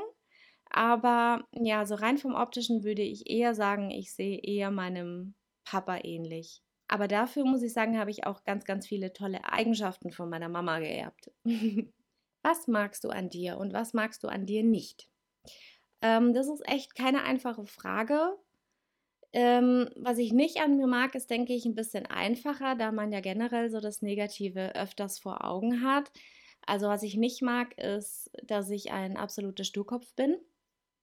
Aber 0.70 1.46
ja, 1.52 1.86
so 1.86 1.94
rein 1.94 2.18
vom 2.18 2.34
optischen 2.34 2.84
würde 2.84 3.02
ich 3.02 3.30
eher 3.30 3.54
sagen, 3.54 3.90
ich 3.90 4.12
sehe 4.12 4.40
eher 4.42 4.70
meinem 4.70 5.34
Papa 5.64 5.98
ähnlich. 6.02 6.62
Aber 6.88 7.08
dafür 7.08 7.44
muss 7.44 7.62
ich 7.62 7.72
sagen, 7.72 7.98
habe 7.98 8.10
ich 8.10 8.26
auch 8.26 8.44
ganz, 8.44 8.64
ganz 8.64 8.86
viele 8.86 9.12
tolle 9.12 9.44
Eigenschaften 9.44 10.12
von 10.12 10.28
meiner 10.28 10.48
Mama 10.48 10.78
geerbt. 10.78 11.30
was 12.42 12.68
magst 12.68 13.04
du 13.04 13.10
an 13.10 13.28
dir 13.28 13.58
und 13.58 13.72
was 13.72 13.92
magst 13.92 14.22
du 14.22 14.28
an 14.28 14.46
dir 14.46 14.62
nicht? 14.62 15.08
Ähm, 16.02 16.32
das 16.32 16.48
ist 16.48 16.66
echt 16.68 16.94
keine 16.94 17.24
einfache 17.24 17.66
Frage. 17.66 18.36
Ähm, 19.38 19.90
was 19.96 20.16
ich 20.16 20.32
nicht 20.32 20.62
an 20.62 20.78
mir 20.78 20.86
mag, 20.86 21.14
ist, 21.14 21.28
denke 21.28 21.52
ich, 21.52 21.66
ein 21.66 21.74
bisschen 21.74 22.06
einfacher, 22.06 22.74
da 22.74 22.90
man 22.90 23.12
ja 23.12 23.20
generell 23.20 23.68
so 23.68 23.80
das 23.80 24.00
Negative 24.00 24.74
öfters 24.74 25.18
vor 25.18 25.44
Augen 25.44 25.82
hat. 25.82 26.10
Also 26.62 26.86
was 26.86 27.02
ich 27.02 27.18
nicht 27.18 27.42
mag, 27.42 27.76
ist, 27.78 28.30
dass 28.42 28.70
ich 28.70 28.92
ein 28.92 29.18
absoluter 29.18 29.64
Sturkopf 29.64 30.14
bin, 30.14 30.38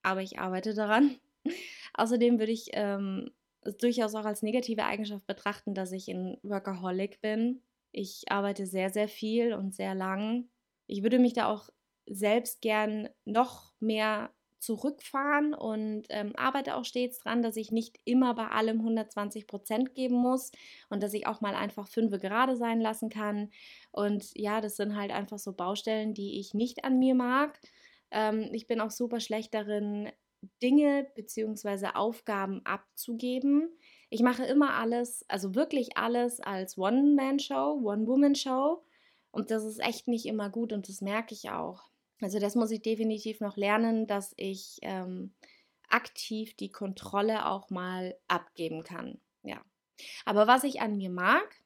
aber 0.01 0.23
ich 0.23 0.39
arbeite 0.39 0.73
daran. 0.73 1.15
Außerdem 1.93 2.39
würde 2.39 2.51
ich 2.51 2.69
ähm, 2.73 3.29
es 3.61 3.77
durchaus 3.77 4.15
auch 4.15 4.25
als 4.25 4.41
negative 4.41 4.83
Eigenschaft 4.83 5.27
betrachten, 5.27 5.75
dass 5.75 5.91
ich 5.91 6.09
ein 6.09 6.39
Workaholic 6.41 7.21
bin. 7.21 7.61
Ich 7.91 8.23
arbeite 8.31 8.65
sehr, 8.65 8.89
sehr 8.89 9.09
viel 9.09 9.53
und 9.53 9.75
sehr 9.75 9.93
lang. 9.93 10.49
Ich 10.87 11.03
würde 11.03 11.19
mich 11.19 11.33
da 11.33 11.45
auch 11.49 11.69
selbst 12.07 12.61
gern 12.61 13.09
noch 13.25 13.73
mehr 13.79 14.31
zurückfahren 14.63 15.53
und 15.53 16.05
ähm, 16.09 16.35
arbeite 16.35 16.75
auch 16.75 16.85
stets 16.85 17.19
dran, 17.19 17.41
dass 17.41 17.57
ich 17.57 17.71
nicht 17.71 17.99
immer 18.05 18.33
bei 18.33 18.47
allem 18.47 18.79
120 18.79 19.45
Prozent 19.47 19.93
geben 19.93 20.15
muss 20.15 20.51
und 20.89 21.03
dass 21.03 21.13
ich 21.13 21.27
auch 21.27 21.41
mal 21.41 21.55
einfach 21.55 21.87
fünf 21.87 22.19
gerade 22.19 22.55
sein 22.55 22.79
lassen 22.79 23.09
kann. 23.09 23.49
Und 23.91 24.31
ja, 24.35 24.61
das 24.61 24.77
sind 24.77 24.95
halt 24.95 25.11
einfach 25.11 25.39
so 25.39 25.53
Baustellen, 25.53 26.13
die 26.13 26.39
ich 26.39 26.53
nicht 26.53 26.85
an 26.85 26.99
mir 26.99 27.15
mag. 27.15 27.59
Ähm, 28.11 28.49
ich 28.53 28.67
bin 28.67 28.79
auch 28.79 28.91
super 28.91 29.19
schlecht 29.19 29.53
darin, 29.53 30.09
Dinge 30.61 31.07
bzw. 31.15 31.87
Aufgaben 31.93 32.61
abzugeben. 32.65 33.69
Ich 34.09 34.21
mache 34.21 34.45
immer 34.45 34.75
alles, 34.75 35.25
also 35.29 35.55
wirklich 35.55 35.97
alles 35.97 36.39
als 36.39 36.77
One-Man-Show, 36.77 37.81
One-Woman-Show. 37.83 38.83
Und 39.31 39.51
das 39.51 39.63
ist 39.63 39.79
echt 39.79 40.07
nicht 40.07 40.25
immer 40.25 40.49
gut 40.49 40.73
und 40.73 40.87
das 40.87 41.01
merke 41.01 41.33
ich 41.33 41.49
auch. 41.49 41.89
Also 42.21 42.39
das 42.39 42.55
muss 42.55 42.71
ich 42.71 42.81
definitiv 42.81 43.39
noch 43.41 43.57
lernen, 43.57 44.07
dass 44.07 44.33
ich 44.37 44.79
ähm, 44.81 45.33
aktiv 45.89 46.55
die 46.55 46.71
Kontrolle 46.71 47.47
auch 47.47 47.69
mal 47.69 48.15
abgeben 48.27 48.83
kann. 48.83 49.19
Ja. 49.43 49.61
Aber 50.25 50.47
was 50.47 50.63
ich 50.63 50.81
an 50.81 50.97
mir 50.97 51.09
mag, 51.09 51.63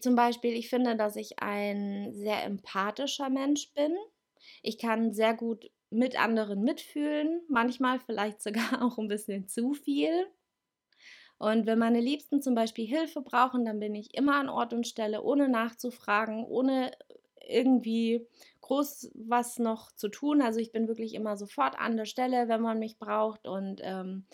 zum 0.00 0.16
Beispiel, 0.16 0.54
ich 0.54 0.68
finde, 0.68 0.96
dass 0.96 1.16
ich 1.16 1.38
ein 1.38 2.12
sehr 2.12 2.44
empathischer 2.44 3.30
Mensch 3.30 3.72
bin. 3.74 3.94
Ich 4.62 4.78
kann 4.78 5.12
sehr 5.12 5.34
gut 5.34 5.70
mit 5.90 6.20
anderen 6.20 6.62
mitfühlen, 6.62 7.42
manchmal 7.48 8.00
vielleicht 8.00 8.42
sogar 8.42 8.82
auch 8.82 8.98
ein 8.98 9.08
bisschen 9.08 9.48
zu 9.48 9.74
viel. 9.74 10.26
Und 11.38 11.66
wenn 11.66 11.78
meine 11.78 12.00
Liebsten 12.00 12.42
zum 12.42 12.54
Beispiel 12.54 12.86
Hilfe 12.86 13.20
brauchen, 13.20 13.64
dann 13.64 13.80
bin 13.80 13.94
ich 13.94 14.14
immer 14.14 14.36
an 14.36 14.48
Ort 14.48 14.72
und 14.72 14.86
Stelle, 14.86 15.22
ohne 15.22 15.48
nachzufragen, 15.48 16.44
ohne 16.44 16.92
irgendwie 17.46 18.26
groß 18.64 19.10
was 19.14 19.58
noch 19.58 19.92
zu 19.92 20.08
tun. 20.08 20.40
Also 20.40 20.58
ich 20.58 20.72
bin 20.72 20.88
wirklich 20.88 21.14
immer 21.14 21.36
sofort 21.36 21.78
an 21.78 21.96
der 21.96 22.06
Stelle, 22.06 22.48
wenn 22.48 22.62
man 22.62 22.78
mich 22.78 22.98
braucht. 22.98 23.46
Und 23.46 23.80
ähm, 23.84 24.24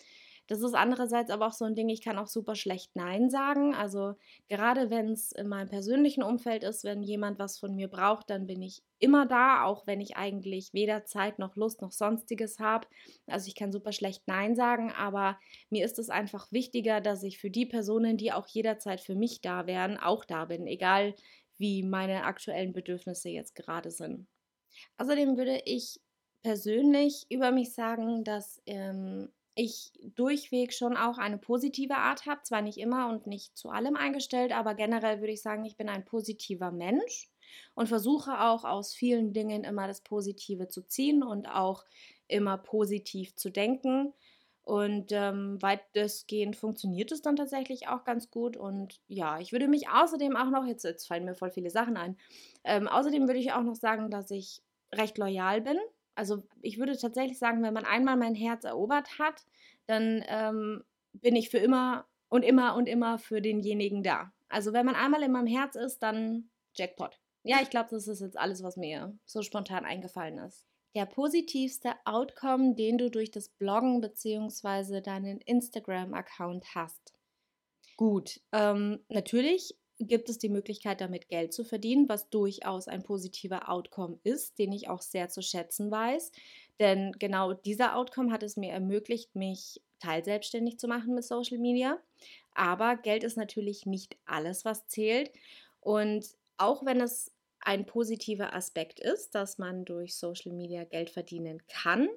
das 0.47 0.61
ist 0.61 0.73
andererseits 0.73 1.29
aber 1.29 1.47
auch 1.47 1.53
so 1.53 1.65
ein 1.65 1.75
Ding, 1.75 1.89
ich 1.89 2.01
kann 2.01 2.17
auch 2.17 2.27
super 2.27 2.55
schlecht 2.55 2.95
Nein 2.95 3.29
sagen. 3.29 3.73
Also 3.73 4.15
gerade 4.47 4.89
wenn 4.89 5.11
es 5.11 5.31
in 5.31 5.47
meinem 5.47 5.69
persönlichen 5.69 6.23
Umfeld 6.23 6.63
ist, 6.63 6.83
wenn 6.83 7.03
jemand 7.03 7.39
was 7.39 7.59
von 7.59 7.75
mir 7.75 7.89
braucht, 7.89 8.29
dann 8.29 8.47
bin 8.47 8.61
ich 8.61 8.83
immer 8.99 9.25
da, 9.25 9.63
auch 9.63 9.85
wenn 9.85 10.01
ich 10.01 10.17
eigentlich 10.17 10.73
weder 10.73 11.05
Zeit 11.05 11.39
noch 11.39 11.55
Lust 11.55 11.81
noch 11.81 11.91
sonstiges 11.91 12.59
habe. 12.59 12.87
Also 13.27 13.47
ich 13.47 13.55
kann 13.55 13.71
super 13.71 13.91
schlecht 13.91 14.23
Nein 14.27 14.55
sagen, 14.55 14.91
aber 14.91 15.39
mir 15.69 15.85
ist 15.85 15.99
es 15.99 16.09
einfach 16.09 16.51
wichtiger, 16.51 17.01
dass 17.01 17.23
ich 17.23 17.37
für 17.37 17.49
die 17.49 17.65
Personen, 17.65 18.17
die 18.17 18.31
auch 18.31 18.47
jederzeit 18.47 19.01
für 19.01 19.15
mich 19.15 19.41
da 19.41 19.67
wären, 19.67 19.97
auch 19.97 20.25
da 20.25 20.45
bin, 20.45 20.67
egal 20.67 21.15
wie 21.61 21.83
meine 21.83 22.25
aktuellen 22.25 22.73
Bedürfnisse 22.73 23.29
jetzt 23.29 23.55
gerade 23.55 23.91
sind. 23.91 24.27
Außerdem 24.97 25.37
würde 25.37 25.61
ich 25.65 26.01
persönlich 26.43 27.25
über 27.29 27.51
mich 27.51 27.73
sagen, 27.73 28.23
dass 28.23 28.61
ähm, 28.65 29.29
ich 29.55 29.91
durchweg 30.15 30.73
schon 30.73 30.97
auch 30.97 31.17
eine 31.17 31.37
positive 31.37 31.95
Art 31.95 32.25
habe. 32.25 32.41
Zwar 32.43 32.61
nicht 32.61 32.77
immer 32.77 33.09
und 33.09 33.27
nicht 33.27 33.57
zu 33.57 33.69
allem 33.69 33.95
eingestellt, 33.95 34.51
aber 34.51 34.75
generell 34.75 35.19
würde 35.19 35.33
ich 35.33 35.41
sagen, 35.41 35.65
ich 35.65 35.77
bin 35.77 35.89
ein 35.89 36.05
positiver 36.05 36.71
Mensch 36.71 37.29
und 37.75 37.87
versuche 37.87 38.41
auch 38.41 38.63
aus 38.63 38.93
vielen 38.93 39.33
Dingen 39.33 39.63
immer 39.63 39.87
das 39.87 40.01
Positive 40.01 40.67
zu 40.67 40.87
ziehen 40.87 41.21
und 41.23 41.47
auch 41.47 41.85
immer 42.27 42.57
positiv 42.57 43.35
zu 43.35 43.49
denken. 43.49 44.13
Und 44.63 45.11
ähm, 45.11 45.61
weitestgehend 45.61 46.55
funktioniert 46.55 47.11
es 47.11 47.21
dann 47.21 47.35
tatsächlich 47.35 47.87
auch 47.87 48.03
ganz 48.03 48.29
gut. 48.29 48.57
Und 48.57 48.99
ja, 49.07 49.39
ich 49.39 49.51
würde 49.51 49.67
mich 49.67 49.89
außerdem 49.89 50.35
auch 50.35 50.49
noch, 50.49 50.65
jetzt, 50.65 50.83
jetzt 50.83 51.07
fallen 51.07 51.25
mir 51.25 51.35
voll 51.35 51.51
viele 51.51 51.71
Sachen 51.71 51.97
ein, 51.97 52.17
ähm, 52.63 52.87
außerdem 52.87 53.27
würde 53.27 53.39
ich 53.39 53.53
auch 53.53 53.63
noch 53.63 53.75
sagen, 53.75 54.11
dass 54.11 54.29
ich 54.31 54.61
recht 54.93 55.17
loyal 55.17 55.61
bin 55.61 55.77
also 56.15 56.43
ich 56.61 56.77
würde 56.77 56.97
tatsächlich 56.97 57.39
sagen, 57.39 57.63
wenn 57.63 57.73
man 57.73 57.85
einmal 57.85 58.17
mein 58.17 58.35
Herz 58.35 58.63
erobert 58.63 59.19
hat, 59.19 59.45
dann 59.87 60.23
ähm, 60.27 60.83
bin 61.13 61.35
ich 61.35 61.49
für 61.49 61.57
immer 61.57 62.05
und 62.29 62.43
immer 62.43 62.75
und 62.75 62.87
immer 62.87 63.17
für 63.17 63.41
denjenigen 63.41 64.03
da. 64.03 64.31
Also 64.49 64.73
wenn 64.73 64.85
man 64.85 64.95
einmal 64.95 65.23
in 65.23 65.31
meinem 65.31 65.47
Herz 65.47 65.75
ist, 65.75 65.99
dann 65.99 66.49
Jackpot. 66.75 67.19
Ja, 67.43 67.57
ich 67.61 67.69
glaube, 67.69 67.89
das 67.89 68.07
ist 68.07 68.21
jetzt 68.21 68.37
alles, 68.37 68.63
was 68.63 68.77
mir 68.77 69.17
so 69.25 69.41
spontan 69.41 69.85
eingefallen 69.85 70.37
ist. 70.37 70.65
Der 70.93 71.05
positivste 71.05 71.93
Outcome, 72.05 72.75
den 72.75 72.97
du 72.97 73.09
durch 73.09 73.31
das 73.31 73.49
Bloggen 73.49 74.01
bzw. 74.01 75.01
deinen 75.01 75.39
Instagram-Account 75.39 76.75
hast. 76.75 77.13
Gut, 77.95 78.41
ähm, 78.51 78.99
natürlich 79.09 79.75
gibt 79.99 80.29
es 80.29 80.37
die 80.37 80.49
Möglichkeit, 80.49 81.01
damit 81.01 81.29
Geld 81.29 81.53
zu 81.53 81.63
verdienen, 81.63 82.09
was 82.09 82.29
durchaus 82.29 82.87
ein 82.87 83.03
positiver 83.03 83.69
Outcome 83.69 84.19
ist, 84.23 84.57
den 84.57 84.71
ich 84.71 84.89
auch 84.89 85.01
sehr 85.01 85.29
zu 85.29 85.41
schätzen 85.41 85.91
weiß. 85.91 86.31
Denn 86.79 87.13
genau 87.19 87.53
dieser 87.53 87.95
Outcome 87.95 88.31
hat 88.31 88.43
es 88.43 88.57
mir 88.57 88.71
ermöglicht, 88.71 89.35
mich 89.35 89.81
teilselbstständig 89.99 90.79
zu 90.79 90.87
machen 90.87 91.13
mit 91.13 91.23
Social 91.23 91.59
Media. 91.59 91.99
Aber 92.53 92.97
Geld 92.97 93.23
ist 93.23 93.37
natürlich 93.37 93.85
nicht 93.85 94.17
alles, 94.25 94.65
was 94.65 94.87
zählt. 94.87 95.31
Und 95.79 96.25
auch 96.57 96.85
wenn 96.85 96.99
es 96.99 97.31
ein 97.61 97.85
positiver 97.85 98.53
Aspekt 98.53 98.99
ist, 98.99 99.35
dass 99.35 99.57
man 99.57 99.85
durch 99.85 100.15
Social 100.15 100.51
Media 100.53 100.83
Geld 100.83 101.09
verdienen 101.09 101.61
kann, 101.67 102.07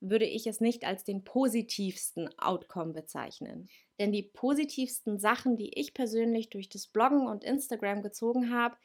würde 0.00 0.26
ich 0.26 0.46
es 0.46 0.60
nicht 0.60 0.84
als 0.84 1.04
den 1.04 1.24
positivsten 1.24 2.28
Outcome 2.38 2.92
bezeichnen. 2.92 3.68
Denn 3.98 4.12
die 4.12 4.22
positivsten 4.22 5.18
Sachen, 5.18 5.56
die 5.56 5.78
ich 5.78 5.94
persönlich 5.94 6.50
durch 6.50 6.68
das 6.68 6.86
Bloggen 6.86 7.26
und 7.26 7.44
Instagram 7.44 8.02
gezogen 8.02 8.52
habe, 8.52 8.76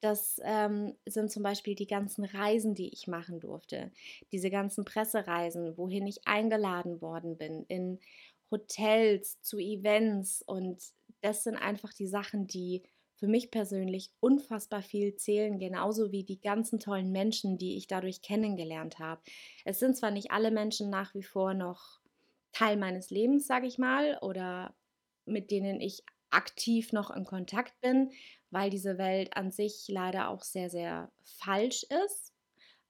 das 0.00 0.38
ähm, 0.44 0.94
sind 1.06 1.30
zum 1.30 1.42
Beispiel 1.42 1.74
die 1.74 1.86
ganzen 1.86 2.24
Reisen, 2.24 2.74
die 2.74 2.92
ich 2.92 3.06
machen 3.06 3.40
durfte. 3.40 3.90
Diese 4.32 4.50
ganzen 4.50 4.84
Pressereisen, 4.84 5.78
wohin 5.78 6.06
ich 6.06 6.26
eingeladen 6.26 7.00
worden 7.00 7.38
bin, 7.38 7.64
in 7.68 8.00
Hotels, 8.50 9.40
zu 9.40 9.58
Events. 9.58 10.42
Und 10.42 10.82
das 11.22 11.44
sind 11.44 11.56
einfach 11.56 11.94
die 11.94 12.06
Sachen, 12.06 12.46
die 12.46 12.82
für 13.16 13.26
mich 13.28 13.50
persönlich 13.50 14.10
unfassbar 14.20 14.82
viel 14.82 15.16
zählen, 15.16 15.58
genauso 15.58 16.12
wie 16.12 16.24
die 16.24 16.40
ganzen 16.40 16.80
tollen 16.80 17.12
Menschen, 17.12 17.58
die 17.58 17.76
ich 17.76 17.86
dadurch 17.86 18.22
kennengelernt 18.22 18.98
habe. 18.98 19.22
Es 19.64 19.78
sind 19.78 19.96
zwar 19.96 20.10
nicht 20.10 20.30
alle 20.32 20.50
Menschen 20.50 20.90
nach 20.90 21.14
wie 21.14 21.22
vor 21.22 21.54
noch 21.54 22.00
Teil 22.52 22.76
meines 22.76 23.10
Lebens, 23.10 23.46
sage 23.46 23.66
ich 23.66 23.78
mal, 23.78 24.18
oder 24.22 24.76
mit 25.26 25.50
denen 25.50 25.80
ich 25.80 26.02
aktiv 26.30 26.92
noch 26.92 27.10
in 27.10 27.24
Kontakt 27.24 27.80
bin, 27.80 28.10
weil 28.50 28.70
diese 28.70 28.98
Welt 28.98 29.36
an 29.36 29.50
sich 29.50 29.86
leider 29.88 30.28
auch 30.28 30.42
sehr, 30.42 30.70
sehr 30.70 31.12
falsch 31.22 31.84
ist. 32.04 32.32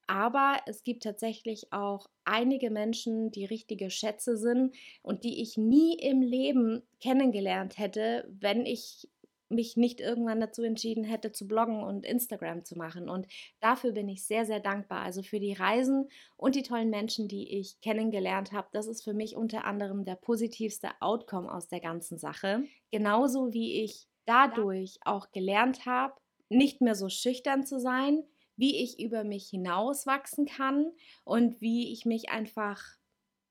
Aber 0.06 0.58
es 0.66 0.84
gibt 0.84 1.02
tatsächlich 1.02 1.72
auch 1.72 2.08
einige 2.24 2.70
Menschen, 2.70 3.30
die 3.30 3.46
richtige 3.46 3.90
Schätze 3.90 4.36
sind 4.36 4.74
und 5.02 5.24
die 5.24 5.40
ich 5.40 5.56
nie 5.56 5.94
im 5.98 6.20
Leben 6.20 6.82
kennengelernt 7.00 7.78
hätte, 7.78 8.28
wenn 8.30 8.66
ich 8.66 9.08
mich 9.54 9.76
nicht 9.76 10.00
irgendwann 10.00 10.40
dazu 10.40 10.62
entschieden 10.62 11.04
hätte, 11.04 11.32
zu 11.32 11.46
bloggen 11.46 11.82
und 11.82 12.04
Instagram 12.04 12.64
zu 12.64 12.76
machen. 12.76 13.08
Und 13.08 13.26
dafür 13.60 13.92
bin 13.92 14.08
ich 14.08 14.24
sehr, 14.24 14.44
sehr 14.44 14.60
dankbar. 14.60 15.02
Also 15.02 15.22
für 15.22 15.40
die 15.40 15.52
Reisen 15.52 16.08
und 16.36 16.54
die 16.54 16.62
tollen 16.62 16.90
Menschen, 16.90 17.28
die 17.28 17.58
ich 17.58 17.80
kennengelernt 17.80 18.52
habe. 18.52 18.68
Das 18.72 18.86
ist 18.86 19.02
für 19.02 19.14
mich 19.14 19.36
unter 19.36 19.64
anderem 19.64 20.04
der 20.04 20.16
positivste 20.16 20.90
Outcome 21.00 21.52
aus 21.52 21.68
der 21.68 21.80
ganzen 21.80 22.18
Sache. 22.18 22.64
Genauso 22.90 23.52
wie 23.52 23.82
ich 23.82 24.06
dadurch 24.26 24.98
auch 25.04 25.30
gelernt 25.32 25.86
habe, 25.86 26.14
nicht 26.48 26.80
mehr 26.80 26.94
so 26.94 27.08
schüchtern 27.08 27.64
zu 27.66 27.80
sein, 27.80 28.24
wie 28.56 28.82
ich 28.82 29.00
über 29.00 29.24
mich 29.24 29.48
hinaus 29.48 30.06
wachsen 30.06 30.46
kann 30.46 30.92
und 31.24 31.60
wie 31.60 31.92
ich 31.92 32.04
mich 32.04 32.30
einfach 32.30 32.80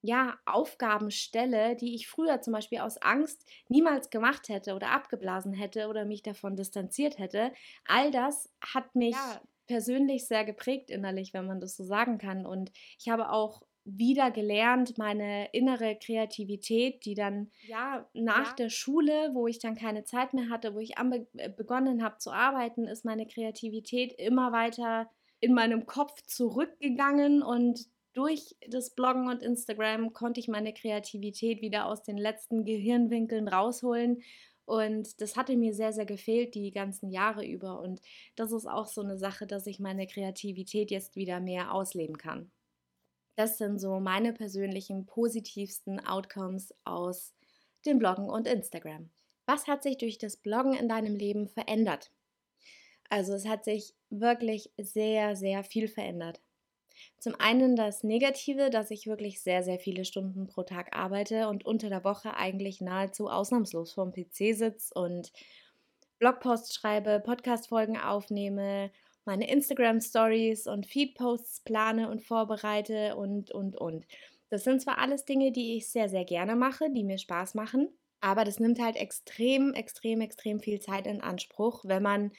ja, 0.05 0.38
Aufgaben 0.45 1.12
stelle, 1.12 1.77
die 1.77 1.95
ich 1.95 2.10
früher 2.10 2.41
zum 2.41 2.51
Beispiel 2.51 2.79
aus 2.79 3.01
Angst 3.01 3.50
niemals 3.69 4.10
gemacht 4.10 4.50
hätte 4.50 4.75
oder 4.75 4.89
abgeblasen 4.91 5.53
hätte 5.53 5.88
oder 5.88 6.03
mich 6.03 6.22
davon 6.22 6.57
distanziert 6.57 7.17
hätte. 7.19 7.53
All 7.86 8.12
das 8.12 8.51
hat 8.62 8.95
mich 8.95 9.15
ja. 9.15 9.41
persönlich 9.65 10.27
sehr 10.27 10.43
geprägt 10.43 10.91
innerlich, 10.91 11.33
wenn 11.33 11.48
man 11.48 11.62
das 11.62 11.77
so 11.77 11.86
sagen 11.86 12.17
kann. 12.17 12.45
Und 12.45 12.74
ich 13.00 13.07
habe 13.07 13.31
auch 13.31 13.62
wieder 13.86 14.29
gelernt, 14.29 14.98
meine 14.98 15.48
innere 15.53 15.95
Kreativität, 15.95 17.05
die 17.05 17.15
dann 17.15 17.50
ja 17.65 18.05
nach 18.13 18.50
ja. 18.50 18.55
der 18.55 18.69
Schule, 18.69 19.31
wo 19.33 19.48
ich 19.48 19.60
dann 19.60 19.75
keine 19.75 20.03
Zeit 20.03 20.33
mehr 20.33 20.50
hatte, 20.50 20.75
wo 20.75 20.79
ich 20.79 20.95
äh, 20.98 21.50
begonnen 21.50 22.03
habe 22.03 22.17
zu 22.17 22.31
arbeiten, 22.31 22.88
ist 22.88 23.05
meine 23.05 23.25
Kreativität 23.25 24.12
immer 24.19 24.51
weiter 24.51 25.10
in 25.39 25.53
meinem 25.53 25.86
Kopf 25.86 26.22
zurückgegangen 26.24 27.41
und 27.41 27.88
durch 28.13 28.55
das 28.67 28.91
Bloggen 28.91 29.27
und 29.27 29.41
Instagram 29.41 30.13
konnte 30.13 30.39
ich 30.39 30.48
meine 30.48 30.74
Kreativität 30.74 31.62
wieder 31.62 31.88
aus 31.88 32.03
den 32.03 32.17
letzten 32.17 32.63
Gehirnwinkeln 32.63 33.48
rausholen. 33.48 34.22
Und 34.65 35.20
das 35.20 35.36
hatte 35.36 35.58
mir 35.58 35.74
sehr, 35.74 35.91
sehr 35.91 36.05
gefehlt 36.05 36.55
die 36.55 36.72
ganzen 36.72 37.10
Jahre 37.10 37.46
über. 37.46 37.82
Und 37.82 38.01
das 38.36 38.51
ist 38.51 38.67
auch 38.67 38.88
so 38.88 39.01
eine 39.01 39.17
Sache, 39.17 39.46
dass 39.46 39.67
ich 39.67 39.79
meine 39.79 40.08
Kreativität 40.08 40.91
jetzt 40.91 41.15
wieder 41.15 41.39
mehr 41.39 41.74
ausleben 41.74 42.17
kann. 42.17 42.51
Das 43.36 43.58
sind 43.58 43.79
so 43.79 44.00
meine 44.00 44.32
persönlichen 44.32 45.05
positivsten 45.05 46.00
Outcomes 46.05 46.74
aus 46.84 47.34
dem 47.86 48.00
Bloggen 48.00 48.29
und 48.29 48.48
Instagram. 48.48 49.10
Was 49.46 49.67
hat 49.67 49.84
sich 49.84 49.98
durch 49.98 50.17
das 50.17 50.38
Bloggen 50.38 50.74
in 50.74 50.88
deinem 50.88 51.15
Leben 51.15 51.48
verändert? 51.48 52.12
Also 53.10 53.34
es 53.34 53.48
hat 53.48 53.65
sich 53.65 53.93
wirklich 54.10 54.72
sehr, 54.77 55.36
sehr 55.36 55.63
viel 55.63 55.88
verändert. 55.88 56.41
Zum 57.19 57.36
einen 57.39 57.75
das 57.75 58.03
Negative, 58.03 58.69
dass 58.69 58.91
ich 58.91 59.07
wirklich 59.07 59.41
sehr, 59.41 59.63
sehr 59.63 59.79
viele 59.79 60.05
Stunden 60.05 60.48
pro 60.48 60.63
Tag 60.63 60.95
arbeite 60.95 61.48
und 61.48 61.65
unter 61.65 61.89
der 61.89 62.03
Woche 62.03 62.36
eigentlich 62.36 62.81
nahezu 62.81 63.29
ausnahmslos 63.29 63.93
vorm 63.93 64.12
PC 64.12 64.55
sitze 64.55 64.93
und 64.93 65.31
Blogposts 66.19 66.74
schreibe, 66.74 67.19
Podcast-Folgen 67.19 67.98
aufnehme, 67.98 68.91
meine 69.25 69.50
Instagram-Stories 69.50 70.67
und 70.67 70.86
Feed-Posts 70.86 71.62
plane 71.62 72.10
und 72.10 72.22
vorbereite 72.22 73.15
und, 73.15 73.51
und, 73.51 73.75
und. 73.75 74.05
Das 74.50 74.63
sind 74.63 74.81
zwar 74.81 75.00
alles 75.00 75.25
Dinge, 75.25 75.51
die 75.51 75.77
ich 75.77 75.89
sehr, 75.89 76.10
sehr 76.10 76.25
gerne 76.25 76.55
mache, 76.55 76.89
die 76.91 77.03
mir 77.03 77.17
Spaß 77.17 77.55
machen, 77.55 77.89
aber 78.22 78.45
das 78.45 78.60
nimmt 78.60 78.79
halt 78.79 78.95
extrem, 78.95 79.74
extrem, 79.74 80.22
extrem 80.22 80.60
viel 80.60 80.79
Zeit 80.79 81.07
in 81.07 81.22
Anspruch, 81.22 81.83
wenn 81.86 82.03
man 82.03 82.31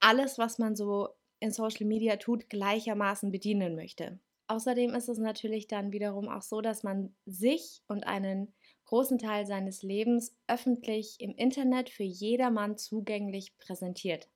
alles, 0.00 0.38
was 0.38 0.58
man 0.58 0.76
so 0.76 1.08
in 1.40 1.52
Social 1.52 1.86
Media 1.86 2.16
tut, 2.16 2.48
gleichermaßen 2.50 3.30
bedienen 3.30 3.74
möchte. 3.74 4.20
Außerdem 4.46 4.94
ist 4.94 5.08
es 5.08 5.18
natürlich 5.18 5.68
dann 5.68 5.92
wiederum 5.92 6.28
auch 6.28 6.42
so, 6.42 6.60
dass 6.60 6.82
man 6.82 7.14
sich 7.24 7.82
und 7.88 8.04
einen 8.04 8.52
großen 8.84 9.18
Teil 9.18 9.46
seines 9.46 9.82
Lebens 9.82 10.36
öffentlich 10.48 11.20
im 11.20 11.34
Internet 11.36 11.88
für 11.90 12.02
jedermann 12.02 12.76
zugänglich 12.76 13.56
präsentiert. 13.58 14.28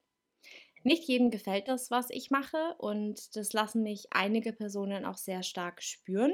Nicht 0.84 1.04
jedem 1.08 1.30
gefällt 1.30 1.68
das, 1.68 1.90
was 1.90 2.10
ich 2.10 2.30
mache 2.30 2.74
und 2.78 3.36
das 3.36 3.52
lassen 3.52 3.82
mich 3.82 4.08
einige 4.12 4.52
Personen 4.52 5.04
auch 5.04 5.16
sehr 5.16 5.42
stark 5.42 5.82
spüren. 5.82 6.32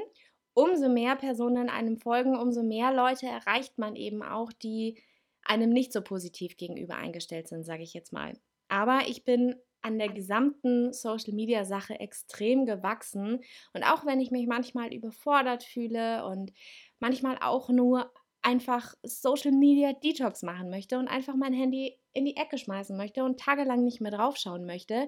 Umso 0.53 0.89
mehr 0.89 1.15
Personen 1.15 1.69
einem 1.69 1.97
folgen, 1.97 2.37
umso 2.37 2.61
mehr 2.61 2.93
Leute 2.93 3.27
erreicht 3.27 3.77
man 3.77 3.95
eben 3.95 4.21
auch, 4.21 4.51
die 4.51 5.01
einem 5.43 5.69
nicht 5.69 5.93
so 5.93 6.01
positiv 6.01 6.57
gegenüber 6.57 6.95
eingestellt 6.95 7.47
sind, 7.47 7.63
sage 7.63 7.83
ich 7.83 7.93
jetzt 7.93 8.11
mal. 8.11 8.33
Aber 8.67 9.07
ich 9.07 9.23
bin 9.23 9.55
an 9.81 9.97
der 9.97 10.09
gesamten 10.09 10.93
Social-Media-Sache 10.93 11.99
extrem 11.99 12.65
gewachsen. 12.65 13.39
Und 13.73 13.83
auch 13.83 14.05
wenn 14.05 14.19
ich 14.19 14.31
mich 14.31 14.47
manchmal 14.47 14.93
überfordert 14.93 15.63
fühle 15.63 16.25
und 16.25 16.51
manchmal 16.99 17.37
auch 17.41 17.69
nur 17.69 18.11
einfach 18.41 18.95
Social 19.03 19.51
Media 19.51 19.93
Detox 19.93 20.43
machen 20.43 20.69
möchte 20.69 20.97
und 20.97 21.07
einfach 21.07 21.35
mein 21.35 21.53
Handy 21.53 21.99
in 22.13 22.25
die 22.25 22.35
Ecke 22.35 22.57
schmeißen 22.57 22.97
möchte 22.97 23.23
und 23.23 23.39
tagelang 23.39 23.83
nicht 23.83 24.01
mehr 24.01 24.11
draufschauen 24.11 24.65
möchte, 24.65 25.07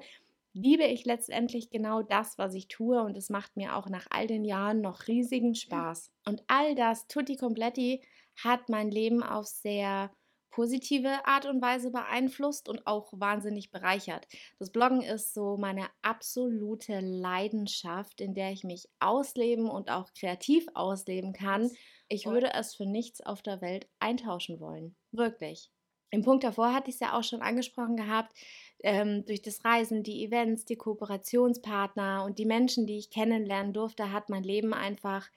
liebe 0.53 0.83
ich 0.83 1.05
letztendlich 1.05 1.69
genau 1.69 2.03
das, 2.03 2.37
was 2.37 2.53
ich 2.53 2.67
tue 2.67 3.01
und 3.01 3.17
es 3.17 3.29
macht 3.29 3.57
mir 3.57 3.75
auch 3.75 3.89
nach 3.89 4.05
all 4.11 4.27
den 4.27 4.45
Jahren 4.45 4.81
noch 4.81 5.07
riesigen 5.07 5.55
Spaß. 5.55 6.11
Und 6.25 6.43
all 6.47 6.75
das, 6.75 7.07
tutti 7.07 7.35
completi, 7.37 8.03
hat 8.41 8.69
mein 8.69 8.91
Leben 8.91 9.23
auf 9.23 9.47
sehr 9.47 10.11
positive 10.53 11.25
Art 11.25 11.47
und 11.47 11.61
Weise 11.61 11.89
beeinflusst 11.89 12.69
und 12.69 12.85
auch 12.85 13.11
wahnsinnig 13.13 13.71
bereichert. 13.71 14.27
Das 14.59 14.69
Bloggen 14.69 15.01
ist 15.01 15.33
so 15.33 15.57
meine 15.57 15.87
absolute 16.03 16.99
Leidenschaft, 16.99 18.21
in 18.21 18.35
der 18.35 18.51
ich 18.51 18.63
mich 18.63 18.87
ausleben 18.99 19.67
und 19.67 19.89
auch 19.89 20.13
kreativ 20.13 20.67
ausleben 20.75 21.33
kann. 21.33 21.71
Ich 22.07 22.27
würde 22.27 22.53
es 22.53 22.75
für 22.75 22.85
nichts 22.85 23.19
auf 23.21 23.41
der 23.41 23.61
Welt 23.61 23.87
eintauschen 23.99 24.59
wollen. 24.59 24.95
Wirklich. 25.11 25.71
Im 26.11 26.21
Punkt 26.21 26.43
davor 26.43 26.71
hatte 26.71 26.91
ich 26.91 26.97
es 26.97 26.99
ja 26.99 27.17
auch 27.17 27.23
schon 27.23 27.41
angesprochen 27.41 27.97
gehabt, 27.97 28.33
ähm, 28.83 29.25
durch 29.25 29.41
das 29.41 29.65
Reisen, 29.65 30.03
die 30.03 30.23
Events, 30.23 30.65
die 30.65 30.75
Kooperationspartner 30.75 32.23
und 32.23 32.37
die 32.37 32.45
Menschen, 32.45 32.85
die 32.85 32.99
ich 32.99 33.09
kennenlernen 33.09 33.73
durfte, 33.73 34.11
hat 34.11 34.29
mein 34.29 34.43
Leben 34.43 34.75
einfach 34.75 35.27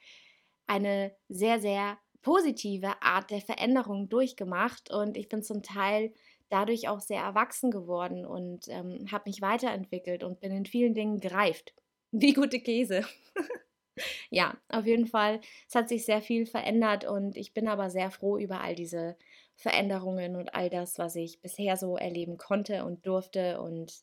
eine 0.66 1.16
sehr, 1.28 1.60
sehr 1.60 1.96
positive 2.26 3.00
Art 3.02 3.30
der 3.30 3.40
Veränderung 3.40 4.08
durchgemacht 4.08 4.90
und 4.90 5.16
ich 5.16 5.28
bin 5.28 5.44
zum 5.44 5.62
Teil 5.62 6.12
dadurch 6.48 6.88
auch 6.88 6.98
sehr 6.98 7.20
erwachsen 7.20 7.70
geworden 7.70 8.26
und 8.26 8.66
ähm, 8.66 9.06
habe 9.12 9.30
mich 9.30 9.42
weiterentwickelt 9.42 10.24
und 10.24 10.40
bin 10.40 10.50
in 10.50 10.66
vielen 10.66 10.92
Dingen 10.92 11.20
gereift. 11.20 11.72
Wie 12.10 12.32
gute 12.32 12.58
Käse. 12.58 13.04
ja, 14.30 14.56
auf 14.68 14.86
jeden 14.86 15.06
Fall. 15.06 15.40
Es 15.68 15.76
hat 15.76 15.88
sich 15.88 16.04
sehr 16.04 16.20
viel 16.20 16.46
verändert 16.46 17.04
und 17.04 17.36
ich 17.36 17.54
bin 17.54 17.68
aber 17.68 17.90
sehr 17.90 18.10
froh 18.10 18.38
über 18.38 18.60
all 18.60 18.74
diese 18.74 19.16
Veränderungen 19.54 20.34
und 20.34 20.52
all 20.52 20.68
das, 20.68 20.98
was 20.98 21.14
ich 21.14 21.40
bisher 21.40 21.76
so 21.76 21.96
erleben 21.96 22.38
konnte 22.38 22.84
und 22.84 23.06
durfte. 23.06 23.60
Und 23.60 24.02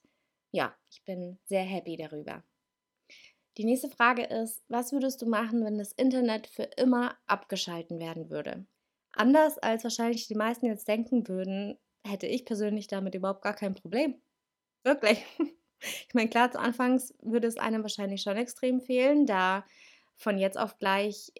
ja, 0.51 0.73
ich 0.89 1.03
bin 1.03 1.39
sehr 1.43 1.63
happy 1.63 1.97
darüber. 1.97 2.41
Die 3.57 3.65
nächste 3.65 3.89
Frage 3.89 4.23
ist, 4.23 4.63
was 4.67 4.91
würdest 4.91 5.21
du 5.21 5.25
machen, 5.27 5.63
wenn 5.65 5.77
das 5.77 5.91
Internet 5.91 6.47
für 6.47 6.63
immer 6.63 7.17
abgeschalten 7.27 7.99
werden 7.99 8.29
würde? 8.29 8.65
Anders 9.11 9.57
als 9.59 9.83
wahrscheinlich 9.83 10.27
die 10.27 10.35
meisten 10.35 10.65
jetzt 10.65 10.87
denken 10.87 11.27
würden, 11.27 11.77
hätte 12.05 12.27
ich 12.27 12.45
persönlich 12.45 12.87
damit 12.87 13.15
überhaupt 13.15 13.43
gar 13.43 13.55
kein 13.55 13.75
Problem. 13.75 14.21
Wirklich. 14.83 15.25
Ich 16.07 16.13
meine, 16.13 16.29
klar, 16.29 16.49
zu 16.49 16.59
Anfangs 16.61 17.13
würde 17.21 17.45
es 17.45 17.57
einem 17.57 17.81
wahrscheinlich 17.83 18.21
schon 18.21 18.37
extrem 18.37 18.79
fehlen, 18.79 19.25
da 19.25 19.65
von 20.15 20.37
jetzt 20.37 20.57
auf 20.57 20.77
gleich 20.79 21.33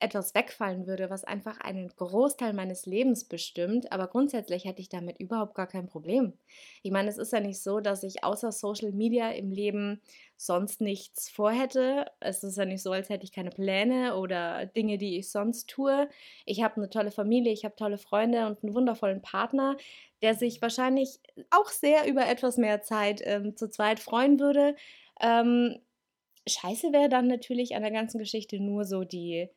etwas 0.00 0.34
wegfallen 0.34 0.86
würde, 0.86 1.10
was 1.10 1.24
einfach 1.24 1.60
einen 1.60 1.88
Großteil 1.88 2.52
meines 2.52 2.86
Lebens 2.86 3.24
bestimmt, 3.24 3.92
aber 3.92 4.08
grundsätzlich 4.08 4.64
hätte 4.64 4.80
ich 4.80 4.88
damit 4.88 5.20
überhaupt 5.20 5.54
gar 5.54 5.66
kein 5.66 5.86
Problem. 5.86 6.32
Ich 6.82 6.90
meine, 6.90 7.08
es 7.08 7.18
ist 7.18 7.32
ja 7.32 7.40
nicht 7.40 7.62
so, 7.62 7.80
dass 7.80 8.02
ich 8.02 8.24
außer 8.24 8.50
Social 8.50 8.92
Media 8.92 9.30
im 9.30 9.52
Leben 9.52 10.00
sonst 10.36 10.80
nichts 10.80 11.28
vorhätte. 11.28 12.06
Es 12.18 12.42
ist 12.42 12.56
ja 12.56 12.64
nicht 12.64 12.82
so, 12.82 12.92
als 12.92 13.10
hätte 13.10 13.24
ich 13.24 13.32
keine 13.32 13.50
Pläne 13.50 14.16
oder 14.16 14.64
Dinge, 14.66 14.96
die 14.96 15.18
ich 15.18 15.30
sonst 15.30 15.68
tue. 15.68 16.08
Ich 16.46 16.62
habe 16.62 16.76
eine 16.76 16.88
tolle 16.88 17.10
Familie, 17.10 17.52
ich 17.52 17.64
habe 17.64 17.76
tolle 17.76 17.98
Freunde 17.98 18.46
und 18.46 18.64
einen 18.64 18.74
wundervollen 18.74 19.20
Partner, 19.20 19.76
der 20.22 20.34
sich 20.34 20.62
wahrscheinlich 20.62 21.20
auch 21.50 21.68
sehr 21.68 22.06
über 22.06 22.26
etwas 22.26 22.56
mehr 22.56 22.82
Zeit 22.82 23.20
ähm, 23.24 23.56
zu 23.56 23.68
zweit 23.68 24.00
freuen 24.00 24.40
würde. 24.40 24.76
Ähm, 25.20 25.78
scheiße 26.48 26.92
wäre 26.92 27.10
dann 27.10 27.26
natürlich 27.26 27.76
an 27.76 27.82
der 27.82 27.90
ganzen 27.92 28.18
Geschichte 28.18 28.58
nur 28.60 28.84
so 28.84 29.04
die 29.04 29.50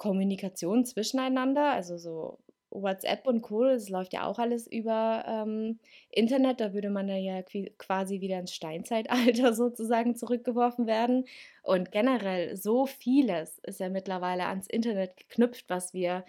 Kommunikation 0.00 0.86
zwischeneinander, 0.86 1.72
also 1.72 1.98
so 1.98 2.38
WhatsApp 2.70 3.26
und 3.26 3.42
Co., 3.42 3.64
das 3.64 3.90
läuft 3.90 4.14
ja 4.14 4.26
auch 4.26 4.38
alles 4.38 4.66
über 4.66 5.24
ähm, 5.28 5.78
Internet, 6.10 6.58
da 6.60 6.72
würde 6.72 6.88
man 6.88 7.06
ja 7.08 7.42
quasi 7.76 8.22
wieder 8.22 8.38
ins 8.38 8.54
Steinzeitalter 8.54 9.52
sozusagen 9.52 10.16
zurückgeworfen 10.16 10.86
werden. 10.86 11.26
Und 11.62 11.92
generell 11.92 12.56
so 12.56 12.86
vieles 12.86 13.58
ist 13.58 13.78
ja 13.78 13.90
mittlerweile 13.90 14.46
ans 14.46 14.66
Internet 14.68 15.18
geknüpft, 15.18 15.66
was 15.68 15.92
wir 15.92 16.24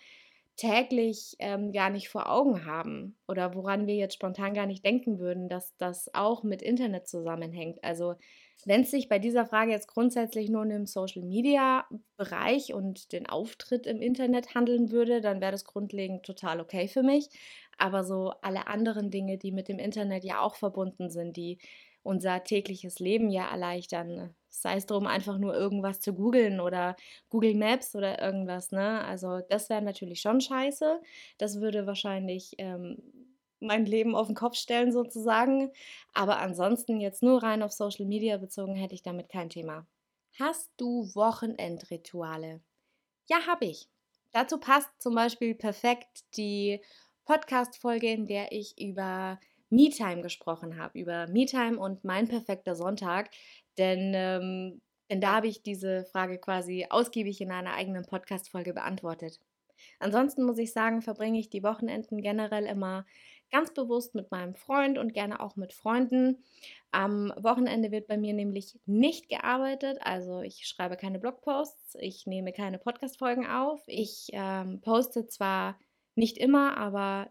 täglich 0.58 1.38
ähm, 1.40 1.72
gar 1.72 1.90
nicht 1.90 2.10
vor 2.10 2.30
Augen 2.30 2.66
haben 2.66 3.16
oder 3.26 3.56
woran 3.56 3.88
wir 3.88 3.96
jetzt 3.96 4.16
spontan 4.16 4.54
gar 4.54 4.66
nicht 4.66 4.84
denken 4.84 5.18
würden, 5.18 5.48
dass 5.48 5.78
das 5.78 6.14
auch 6.14 6.44
mit 6.44 6.62
Internet 6.62 7.08
zusammenhängt. 7.08 7.82
Also 7.86 8.16
wenn 8.66 8.82
es 8.82 8.92
sich 8.92 9.10
bei 9.10 9.20
dieser 9.20 9.46
Frage 9.46 9.72
jetzt 9.72 9.88
grundsätzlich 9.88 10.50
nur 10.50 10.62
um 10.62 10.70
den 10.70 10.86
Social-Media-Bereich 10.86 12.74
und 12.74 13.12
den 13.12 13.28
Auftritt 13.28 13.88
im 13.88 14.02
Internet 14.02 14.54
handeln 14.54 14.92
würde, 14.92 15.22
dann 15.22 15.42
wäre 15.42 15.52
das 15.52 15.66
grundlegend 15.66 16.24
total 16.24 16.60
okay 16.60 16.88
für 16.88 17.04
mich. 17.04 17.30
Aber 17.78 18.04
so 18.04 18.34
alle 18.42 18.68
anderen 18.68 19.10
Dinge, 19.10 19.38
die 19.38 19.52
mit 19.52 19.68
dem 19.68 19.80
Internet 19.80 20.24
ja 20.24 20.42
auch 20.42 20.56
verbunden 20.56 21.10
sind, 21.10 21.38
die 21.38 21.58
unser 22.04 22.44
tägliches 22.44 23.00
Leben 23.00 23.30
ja 23.30 23.50
erleichtern, 23.50 24.34
sei 24.50 24.76
es 24.76 24.86
darum, 24.86 25.08
einfach 25.08 25.38
nur 25.38 25.54
irgendwas 25.56 26.00
zu 26.00 26.14
googeln 26.14 26.60
oder 26.60 26.96
Google 27.30 27.56
Maps 27.56 27.96
oder 27.96 28.22
irgendwas, 28.22 28.72
ne? 28.72 29.04
Also 29.06 29.40
das 29.50 29.70
wäre 29.70 29.82
natürlich 29.82 30.22
schon 30.22 30.42
scheiße. 30.42 31.00
Das 31.38 31.62
würde 31.62 31.86
wahrscheinlich 31.88 32.56
ähm, 32.58 32.98
mein 33.62 33.86
Leben 33.86 34.16
auf 34.16 34.28
den 34.28 34.36
Kopf 34.36 34.56
stellen 34.56 34.92
sozusagen. 34.92 35.72
Aber 36.14 36.40
ansonsten 36.40 37.00
jetzt 37.00 37.24
nur 37.24 37.42
rein 37.42 37.64
auf 37.64 37.72
Social 37.72 38.06
Media 38.06 38.38
bezogen 38.38 38.76
hätte 38.76 38.96
ich 38.96 39.04
damit 39.04 39.30
kein 39.30 39.50
Thema. 39.50 39.88
Hast 40.40 40.72
du 40.78 41.10
Wochenendrituale? 41.14 42.62
Ja, 43.30 43.48
habe 43.48 43.66
ich. 43.66 43.88
Dazu 44.32 44.60
passt 44.60 44.90
zum 45.02 45.14
Beispiel 45.14 45.56
perfekt 45.56 46.24
die 46.38 46.82
Podcast-Folge, 47.26 48.10
in 48.12 48.28
der 48.28 48.52
ich 48.52 48.80
über 48.80 49.40
MeTime 49.70 50.22
gesprochen 50.22 50.78
habe, 50.78 51.00
über 51.00 51.28
MeTime 51.28 51.78
und 51.78 52.04
mein 52.04 52.28
perfekter 52.28 52.76
Sonntag. 52.76 53.30
Denn, 53.78 54.14
ähm, 54.16 54.82
denn 55.10 55.22
da 55.22 55.36
habe 55.36 55.48
ich 55.48 55.64
diese 55.64 56.06
Frage 56.06 56.38
quasi 56.38 56.88
ausgiebig 56.90 57.42
in 57.42 57.52
einer 57.52 57.74
eigenen 57.74 58.06
Podcast-Folge 58.06 58.74
beantwortet. 58.74 59.40
Ansonsten 60.00 60.44
muss 60.44 60.58
ich 60.58 60.74
sagen, 60.74 61.02
verbringe 61.02 61.40
ich 61.40 61.50
die 61.50 61.64
Wochenenden 61.64 62.22
generell 62.22 62.66
immer 62.66 63.06
ganz 63.52 63.74
bewusst 63.74 64.16
mit 64.16 64.32
meinem 64.32 64.56
Freund 64.56 64.98
und 64.98 65.14
gerne 65.14 65.40
auch 65.40 65.56
mit 65.56 65.74
Freunden. 65.74 66.44
Am 66.92 67.34
Wochenende 67.38 67.92
wird 67.92 68.08
bei 68.08 68.18
mir 68.18 68.34
nämlich 68.34 68.80
nicht 68.86 69.30
gearbeitet, 69.30 69.98
also 70.02 70.42
ich 70.42 70.68
schreibe 70.68 70.98
keine 70.98 71.20
Blogposts, 71.20 71.96
ich 72.00 72.26
nehme 72.28 72.54
keine 72.54 72.80
Podcast-Folgen 72.80 73.48
auf. 73.48 73.82
Ich 73.88 74.30
ähm, 74.34 74.82
poste 74.82 75.28
zwar 75.28 75.78
nicht 76.16 76.38
immer, 76.38 76.78
aber 76.78 77.30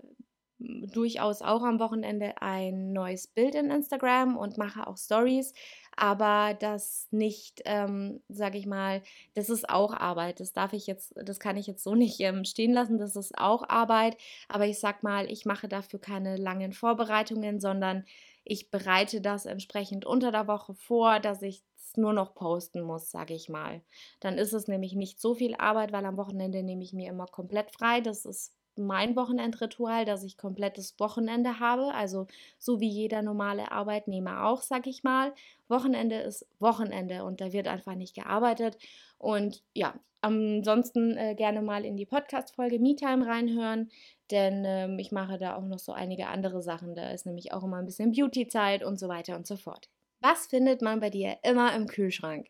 durchaus 0.61 1.41
auch 1.41 1.63
am 1.63 1.81
Wochenende 1.81 2.41
ein 2.43 2.93
neues 2.93 3.27
Bild 3.27 3.55
in 3.55 3.71
Instagram 3.71 4.37
und 4.37 4.59
mache 4.59 4.87
auch 4.87 4.99
Stories, 4.99 5.55
aber 5.97 6.55
das 6.55 7.09
nicht, 7.11 7.63
ähm, 7.65 8.23
sage 8.29 8.59
ich 8.59 8.67
mal, 8.67 9.03
das 9.35 9.49
ist 9.51 9.69
auch 9.69 9.93
Arbeit. 9.95 10.41
Das 10.41 10.53
darf 10.53 10.73
ich 10.73 10.87
jetzt, 10.87 11.15
das 11.17 11.41
kann 11.41 11.57
ich 11.57 11.67
jetzt 11.67 11.83
so 11.83 11.95
nicht 11.97 12.21
ähm, 12.21 12.45
stehen 12.45 12.73
lassen. 12.73 12.99
Das 12.99 13.17
ist 13.17 13.37
auch 13.39 13.69
Arbeit, 13.69 14.17
aber 14.49 14.67
ich 14.67 14.79
sag 14.79 15.03
mal, 15.03 15.31
ich 15.31 15.47
mache 15.47 15.69
dafür 15.69 15.99
keine 15.99 16.37
langen 16.37 16.73
Vorbereitungen, 16.73 17.61
sondern 17.61 18.05
ich 18.45 18.71
bereite 18.71 19.21
das 19.21 19.47
entsprechend 19.47 20.05
unter 20.05 20.31
der 20.33 20.47
Woche 20.47 20.75
vor, 20.75 21.21
dass 21.21 21.43
ich 21.43 21.63
nur 21.97 22.13
noch 22.13 22.35
posten 22.35 22.83
muss, 22.83 23.11
sage 23.11 23.35
ich 23.35 23.49
mal. 23.49 23.83
Dann 24.21 24.39
ist 24.39 24.53
es 24.53 24.69
nämlich 24.69 24.95
nicht 24.95 25.21
so 25.21 25.35
viel 25.35 25.55
Arbeit, 25.57 25.93
weil 25.93 26.05
am 26.05 26.17
Wochenende 26.17 26.63
nehme 26.63 26.85
ich 26.85 26.93
mir 26.93 27.09
immer 27.09 27.27
komplett 27.27 27.73
frei. 27.73 28.01
Das 28.01 28.25
ist 28.25 28.55
mein 28.77 29.17
Wochenendritual, 29.17 30.05
dass 30.05 30.25
ich 30.25 30.37
komplettes 30.37 30.99
Wochenende 30.99 31.61
habe, 31.61 31.93
also 31.95 32.27
so 32.59 32.81
wie 32.81 32.89
jeder 32.89 33.23
normale 33.23 33.73
Arbeitnehmer 33.73 34.47
auch, 34.47 34.63
sag 34.63 34.87
ich 34.87 35.03
mal. 35.03 35.33
Wochenende 35.69 36.17
ist 36.17 36.47
Wochenende 36.59 37.25
und 37.25 37.41
da 37.41 37.53
wird 37.53 37.69
einfach 37.69 37.95
nicht 37.95 38.15
gearbeitet. 38.15 38.79
Und 39.19 39.63
ja, 39.75 39.95
ansonsten 40.21 41.17
äh, 41.17 41.35
gerne 41.35 41.63
mal 41.63 41.85
in 41.85 41.97
die 41.97 42.07
Podcast-Folge 42.07 42.79
MeTime 42.79 43.27
reinhören, 43.27 43.91
denn 44.31 44.65
ähm, 44.67 44.99
ich 44.99 45.13
mache 45.13 45.39
da 45.39 45.57
auch 45.57 45.65
noch 45.65 45.79
so 45.79 45.93
einige 45.93 46.29
andere 46.29 46.63
Sachen. 46.63 46.95
Da 46.95 47.11
ist 47.11 47.27
nämlich 47.27 47.53
auch 47.53 47.65
immer 47.65 47.79
ein 47.79 47.87
bisschen 47.87 48.13
Beauty-Zeit 48.13 48.85
und 48.85 48.99
so 48.99 49.09
weiter 49.09 49.37
und 49.37 49.47
so 49.47 49.57
fort. 49.57 49.89
Was 50.21 50.47
findet 50.47 50.83
man 50.83 51.01
bei 51.01 51.09
dir 51.09 51.39
immer 51.43 51.75
im 51.75 51.87
Kühlschrank? 51.87 52.49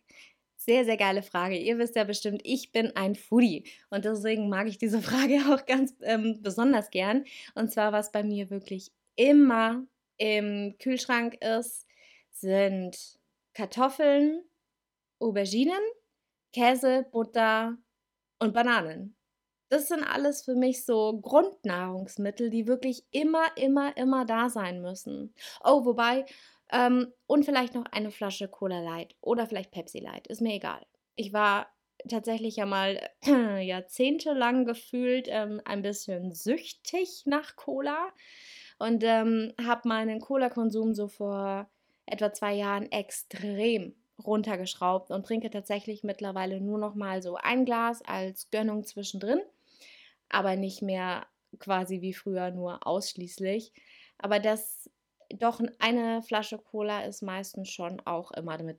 Sehr, 0.63 0.85
sehr 0.85 0.99
geile 0.99 1.23
Frage. 1.23 1.57
Ihr 1.57 1.79
wisst 1.79 1.97
ja 1.97 2.05
bestimmt, 2.05 2.43
ich 2.45 2.71
bin 2.71 2.95
ein 2.95 3.15
Foodie 3.15 3.65
und 3.89 4.05
deswegen 4.05 4.51
mag 4.51 4.69
ich 4.69 4.77
diese 4.77 5.01
Frage 5.03 5.39
auch 5.55 5.65
ganz 5.65 5.95
ähm, 6.03 6.41
besonders 6.43 6.91
gern. 6.91 7.25
Und 7.55 7.73
zwar, 7.73 7.93
was 7.93 8.13
bei 8.13 8.23
mir 8.23 8.51
wirklich 8.51 8.93
immer 9.17 9.87
im 10.19 10.77
Kühlschrank 10.79 11.43
ist, 11.43 11.87
sind 12.33 13.19
Kartoffeln, 13.55 14.43
Auberginen, 15.19 15.81
Käse, 16.53 17.07
Butter 17.11 17.79
und 18.39 18.53
Bananen. 18.53 19.17
Das 19.71 19.89
sind 19.89 20.05
alles 20.05 20.43
für 20.45 20.57
mich 20.57 20.85
so 20.85 21.21
Grundnahrungsmittel, 21.23 22.51
die 22.51 22.67
wirklich 22.67 23.07
immer, 23.13 23.47
immer, 23.57 23.97
immer 23.97 24.27
da 24.27 24.51
sein 24.51 24.83
müssen. 24.83 25.33
Oh, 25.65 25.87
wobei, 25.87 26.27
ähm, 26.73 27.13
und 27.27 27.45
vielleicht 27.45 27.75
noch 27.75 27.85
eine 27.91 28.11
Flasche 28.11 28.49
Cola 28.49 28.81
Light 28.81 29.15
oder 29.21 29.47
vielleicht 29.47 29.71
Pepsi 29.71 29.99
Light, 29.99 30.27
ist 30.27 30.41
mir 30.41 30.55
egal. 30.55 30.85
Ich 31.17 31.33
war 31.33 31.69
tatsächlich 32.09 32.57
ja 32.57 32.67
mal 32.67 33.01
äh, 33.27 33.61
jahrzehntelang 33.67 34.65
gefühlt 34.65 35.29
ähm, 35.29 35.61
ein 35.65 35.83
bisschen 35.83 36.33
süchtig 36.33 37.25
nach 37.27 37.57
Cola 37.57 38.09
und 38.79 39.05
ähm, 39.05 39.53
habe 39.63 39.89
meinen 39.89 40.21
Cola-Konsum 40.21 40.95
so 40.95 41.09
vor 41.09 41.69
etwa 42.07 42.33
zwei 42.33 42.55
Jahren 42.55 42.91
extrem 42.91 43.95
runtergeschraubt 44.25 45.11
und 45.11 45.27
trinke 45.27 45.51
tatsächlich 45.51 46.03
mittlerweile 46.03 46.61
nur 46.61 46.79
noch 46.79 46.95
mal 46.95 47.23
so 47.23 47.37
ein 47.37 47.65
Glas 47.65 48.03
als 48.03 48.51
Gönnung 48.51 48.85
zwischendrin, 48.85 49.41
aber 50.29 50.57
nicht 50.57 50.83
mehr 50.83 51.27
quasi 51.59 52.01
wie 52.01 52.15
früher 52.15 52.51
nur 52.51 52.87
ausschließlich. 52.87 53.73
Aber 54.19 54.39
das 54.39 54.91
doch 55.39 55.61
eine 55.79 56.23
Flasche 56.23 56.59
Cola 56.59 57.05
ist 57.05 57.23
meistens 57.23 57.71
schon 57.71 58.01
auch 58.01 58.31
immer 58.33 58.63
mit, 58.63 58.79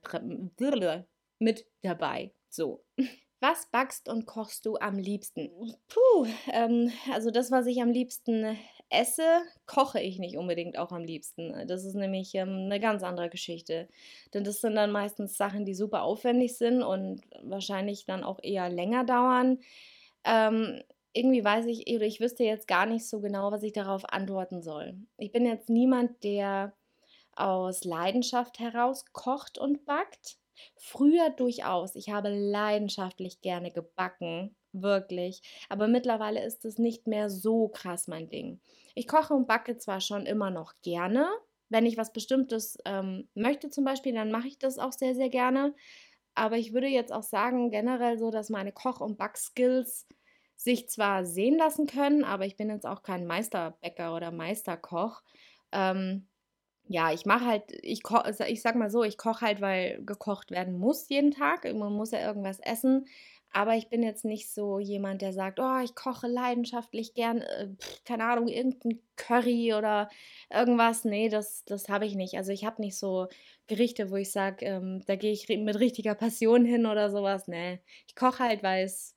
mit 1.38 1.66
dabei. 1.82 2.32
So. 2.48 2.84
Was 3.40 3.66
backst 3.72 4.08
und 4.08 4.24
kochst 4.26 4.66
du 4.66 4.76
am 4.76 4.98
liebsten? 4.98 5.50
Puh, 5.88 6.26
ähm, 6.52 6.92
also 7.12 7.32
das, 7.32 7.50
was 7.50 7.66
ich 7.66 7.82
am 7.82 7.90
liebsten 7.90 8.56
esse, 8.88 9.42
koche 9.66 10.00
ich 10.00 10.20
nicht 10.20 10.36
unbedingt 10.36 10.78
auch 10.78 10.92
am 10.92 11.02
liebsten. 11.02 11.66
Das 11.66 11.84
ist 11.84 11.96
nämlich 11.96 12.32
ähm, 12.36 12.66
eine 12.66 12.78
ganz 12.78 13.02
andere 13.02 13.30
Geschichte. 13.30 13.88
Denn 14.32 14.44
das 14.44 14.60
sind 14.60 14.76
dann 14.76 14.92
meistens 14.92 15.36
Sachen, 15.36 15.64
die 15.64 15.74
super 15.74 16.02
aufwendig 16.02 16.56
sind 16.56 16.84
und 16.84 17.22
wahrscheinlich 17.42 18.04
dann 18.04 18.22
auch 18.22 18.38
eher 18.40 18.68
länger 18.68 19.02
dauern. 19.02 19.58
Ähm, 20.24 20.80
irgendwie 21.12 21.44
weiß 21.44 21.66
ich, 21.66 21.86
oder 21.94 22.06
ich 22.06 22.20
wüsste 22.20 22.44
jetzt 22.44 22.66
gar 22.66 22.86
nicht 22.86 23.06
so 23.08 23.20
genau, 23.20 23.52
was 23.52 23.62
ich 23.62 23.72
darauf 23.72 24.04
antworten 24.10 24.62
soll. 24.62 24.96
Ich 25.18 25.32
bin 25.32 25.44
jetzt 25.44 25.68
niemand, 25.68 26.24
der 26.24 26.74
aus 27.34 27.84
Leidenschaft 27.84 28.58
heraus 28.58 29.04
kocht 29.12 29.58
und 29.58 29.84
backt. 29.84 30.38
Früher 30.76 31.30
durchaus. 31.30 31.96
Ich 31.96 32.10
habe 32.10 32.28
leidenschaftlich 32.28 33.40
gerne 33.40 33.70
gebacken, 33.70 34.54
wirklich. 34.72 35.42
Aber 35.68 35.88
mittlerweile 35.88 36.44
ist 36.44 36.64
es 36.64 36.78
nicht 36.78 37.06
mehr 37.06 37.30
so 37.30 37.68
krass 37.68 38.06
mein 38.06 38.28
Ding. 38.28 38.60
Ich 38.94 39.08
koche 39.08 39.34
und 39.34 39.46
backe 39.46 39.76
zwar 39.78 40.00
schon 40.00 40.26
immer 40.26 40.50
noch 40.50 40.74
gerne. 40.82 41.28
Wenn 41.68 41.86
ich 41.86 41.96
was 41.96 42.12
Bestimmtes 42.12 42.76
ähm, 42.84 43.28
möchte 43.34 43.70
zum 43.70 43.84
Beispiel, 43.84 44.12
dann 44.12 44.30
mache 44.30 44.48
ich 44.48 44.58
das 44.58 44.78
auch 44.78 44.92
sehr, 44.92 45.14
sehr 45.14 45.30
gerne. 45.30 45.74
Aber 46.34 46.56
ich 46.56 46.72
würde 46.72 46.86
jetzt 46.86 47.12
auch 47.12 47.22
sagen, 47.22 47.70
generell 47.70 48.18
so, 48.18 48.30
dass 48.30 48.50
meine 48.50 48.72
Koch- 48.72 49.00
und 49.00 49.18
Backskills 49.18 50.06
sich 50.62 50.88
zwar 50.88 51.24
sehen 51.24 51.58
lassen 51.58 51.86
können, 51.86 52.24
aber 52.24 52.46
ich 52.46 52.56
bin 52.56 52.70
jetzt 52.70 52.86
auch 52.86 53.02
kein 53.02 53.26
Meisterbäcker 53.26 54.14
oder 54.14 54.30
Meisterkoch. 54.30 55.22
Ähm, 55.72 56.26
ja, 56.88 57.12
ich 57.12 57.26
mache 57.26 57.46
halt, 57.46 57.64
ich, 57.82 58.02
ko 58.02 58.20
ich 58.46 58.62
sag 58.62 58.76
mal 58.76 58.90
so, 58.90 59.04
ich 59.04 59.16
koche 59.18 59.46
halt, 59.46 59.60
weil 59.60 60.04
gekocht 60.04 60.50
werden 60.50 60.78
muss 60.78 61.08
jeden 61.08 61.30
Tag. 61.30 61.64
Man 61.64 61.92
muss 61.92 62.10
ja 62.10 62.20
irgendwas 62.26 62.60
essen. 62.60 63.06
Aber 63.54 63.74
ich 63.76 63.88
bin 63.88 64.02
jetzt 64.02 64.24
nicht 64.24 64.50
so 64.50 64.78
jemand, 64.78 65.20
der 65.20 65.32
sagt, 65.34 65.60
oh, 65.60 65.78
ich 65.84 65.94
koche 65.94 66.26
leidenschaftlich 66.26 67.12
gern, 67.14 67.42
äh, 67.42 67.68
keine 68.04 68.24
Ahnung, 68.24 68.48
irgendein 68.48 69.00
Curry 69.16 69.74
oder 69.74 70.08
irgendwas. 70.50 71.04
Nee, 71.04 71.28
das, 71.28 71.64
das 71.66 71.88
habe 71.90 72.06
ich 72.06 72.14
nicht. 72.14 72.36
Also 72.36 72.50
ich 72.52 72.64
habe 72.64 72.80
nicht 72.80 72.98
so 72.98 73.28
Gerichte, 73.66 74.10
wo 74.10 74.16
ich 74.16 74.32
sage, 74.32 74.64
ähm, 74.64 75.02
da 75.06 75.16
gehe 75.16 75.32
ich 75.32 75.48
mit 75.48 75.78
richtiger 75.78 76.14
Passion 76.14 76.64
hin 76.64 76.86
oder 76.86 77.10
sowas. 77.10 77.46
Nee, 77.46 77.80
ich 78.06 78.14
koche 78.16 78.38
halt, 78.44 78.62
weil 78.62 78.84
es, 78.86 79.14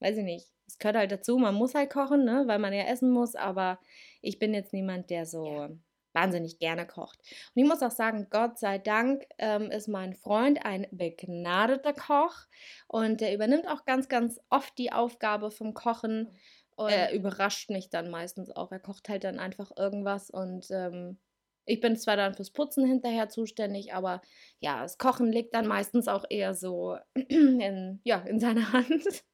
weiß 0.00 0.18
ich 0.18 0.24
nicht, 0.24 0.53
es 0.66 0.78
gehört 0.78 0.96
halt 0.96 1.12
dazu. 1.12 1.38
Man 1.38 1.54
muss 1.54 1.74
halt 1.74 1.90
kochen, 1.90 2.24
ne, 2.24 2.44
weil 2.46 2.58
man 2.58 2.72
ja 2.72 2.84
essen 2.84 3.10
muss. 3.10 3.34
Aber 3.34 3.78
ich 4.20 4.38
bin 4.38 4.54
jetzt 4.54 4.72
niemand, 4.72 5.10
der 5.10 5.26
so... 5.26 5.46
Ja 5.46 5.70
wahnsinnig 6.14 6.58
gerne 6.58 6.86
kocht. 6.86 7.18
Und 7.54 7.62
ich 7.62 7.68
muss 7.68 7.82
auch 7.82 7.90
sagen, 7.90 8.28
Gott 8.30 8.58
sei 8.58 8.78
Dank 8.78 9.24
ähm, 9.38 9.70
ist 9.70 9.88
mein 9.88 10.14
Freund 10.14 10.64
ein 10.64 10.86
begnadeter 10.90 11.92
Koch 11.92 12.46
und 12.86 13.20
der 13.20 13.34
übernimmt 13.34 13.68
auch 13.68 13.84
ganz, 13.84 14.08
ganz 14.08 14.40
oft 14.48 14.78
die 14.78 14.92
Aufgabe 14.92 15.50
vom 15.50 15.74
Kochen. 15.74 16.30
Und 16.76 16.90
er 16.90 17.12
überrascht 17.12 17.70
mich 17.70 17.90
dann 17.90 18.10
meistens 18.10 18.50
auch. 18.50 18.72
Er 18.72 18.80
kocht 18.80 19.08
halt 19.08 19.22
dann 19.22 19.38
einfach 19.38 19.70
irgendwas 19.76 20.30
und 20.30 20.66
ähm, 20.70 21.18
ich 21.66 21.80
bin 21.80 21.96
zwar 21.96 22.16
dann 22.16 22.34
fürs 22.34 22.50
Putzen 22.50 22.84
hinterher 22.84 23.28
zuständig, 23.28 23.94
aber 23.94 24.20
ja, 24.58 24.82
das 24.82 24.98
Kochen 24.98 25.32
liegt 25.32 25.54
dann 25.54 25.66
meistens 25.66 26.08
auch 26.08 26.24
eher 26.28 26.54
so 26.54 26.98
in, 27.14 28.00
ja, 28.04 28.18
in 28.22 28.40
seiner 28.40 28.72
Hand. 28.72 29.24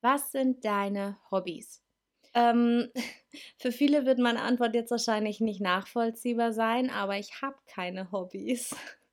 Was 0.00 0.32
sind 0.32 0.64
deine 0.64 1.18
Hobbys? 1.30 1.82
Ähm, 2.34 2.90
für 3.58 3.72
viele 3.72 4.06
wird 4.06 4.18
meine 4.18 4.42
Antwort 4.42 4.74
jetzt 4.74 4.90
wahrscheinlich 4.90 5.40
nicht 5.40 5.60
nachvollziehbar 5.60 6.52
sein, 6.52 6.90
aber 6.90 7.18
ich 7.18 7.42
habe 7.42 7.56
keine 7.66 8.12
Hobbys. 8.12 8.74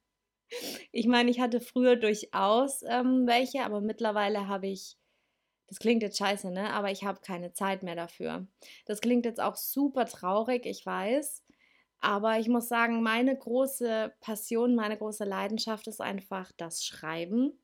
Ich 0.91 1.07
meine, 1.07 1.31
ich 1.31 1.39
hatte 1.39 1.59
früher 1.59 1.95
durchaus 1.95 2.83
ähm, 2.83 3.25
welche, 3.27 3.63
aber 3.65 3.81
mittlerweile 3.81 4.47
habe 4.47 4.67
ich, 4.67 4.95
das 5.67 5.79
klingt 5.79 6.03
jetzt 6.03 6.17
scheiße, 6.17 6.51
ne? 6.51 6.71
Aber 6.73 6.91
ich 6.91 7.03
habe 7.03 7.21
keine 7.21 7.53
Zeit 7.53 7.83
mehr 7.83 7.95
dafür. 7.95 8.47
Das 8.85 9.01
klingt 9.01 9.25
jetzt 9.25 9.41
auch 9.41 9.55
super 9.55 10.05
traurig, 10.05 10.65
ich 10.65 10.85
weiß. 10.85 11.43
Aber 11.99 12.39
ich 12.39 12.47
muss 12.47 12.67
sagen, 12.69 13.01
meine 13.03 13.37
große 13.37 14.13
Passion, 14.21 14.75
meine 14.75 14.97
große 14.97 15.25
Leidenschaft 15.25 15.87
ist 15.87 16.01
einfach 16.01 16.51
das 16.57 16.85
Schreiben. 16.85 17.59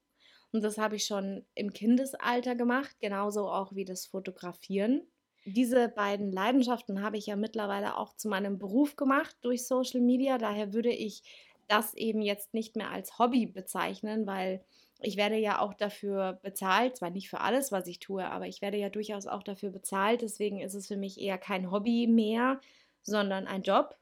Und 0.52 0.64
das 0.64 0.78
habe 0.78 0.98
ich 0.98 1.06
schon 1.06 1.46
im 1.56 1.74
Kindesalter 1.74 2.56
gemacht, 2.56 2.96
genauso 3.00 3.50
auch 3.50 3.74
wie 3.74 3.86
das 3.86 4.06
Fotografieren 4.06 5.02
diese 5.46 5.90
beiden 5.90 6.32
Leidenschaften 6.32 7.02
habe 7.02 7.18
ich 7.18 7.26
ja 7.26 7.36
mittlerweile 7.36 7.98
auch 7.98 8.16
zu 8.16 8.30
meinem 8.30 8.60
Beruf 8.60 8.96
gemacht 8.96 9.36
durch 9.42 9.66
Social 9.66 10.02
Media. 10.02 10.38
Daher 10.38 10.74
würde 10.74 10.92
ich 10.92 11.24
das 11.68 11.94
eben 11.94 12.22
jetzt 12.22 12.54
nicht 12.54 12.76
mehr 12.76 12.92
als 12.92 13.18
Hobby 13.18 13.48
bezeichnen, 13.48 14.28
weil 14.28 14.64
ich 15.00 15.18
werde 15.18 15.38
ja 15.38 15.60
auch 15.60 15.74
dafür 15.74 16.40
bezahlt, 16.44 16.98
zwar 16.98 17.10
nicht 17.10 17.30
für 17.30 17.40
alles, 17.40 17.72
was 17.72 17.88
ich 17.88 18.00
tue, 18.00 18.24
aber 18.24 18.48
ich 18.48 18.62
werde 18.62 18.78
ja 18.78 18.90
durchaus 18.90 19.26
auch 19.26 19.42
dafür 19.42 19.72
bezahlt. 19.72 20.22
Deswegen 20.22 20.60
ist 20.60 20.76
es 20.76 20.88
für 20.88 20.98
mich 20.98 21.20
eher 21.20 21.40
kein 21.40 21.72
Hobby 21.72 22.06
mehr, 22.06 22.60
sondern 23.02 23.48
ein 23.48 23.64
Job. 23.64 23.98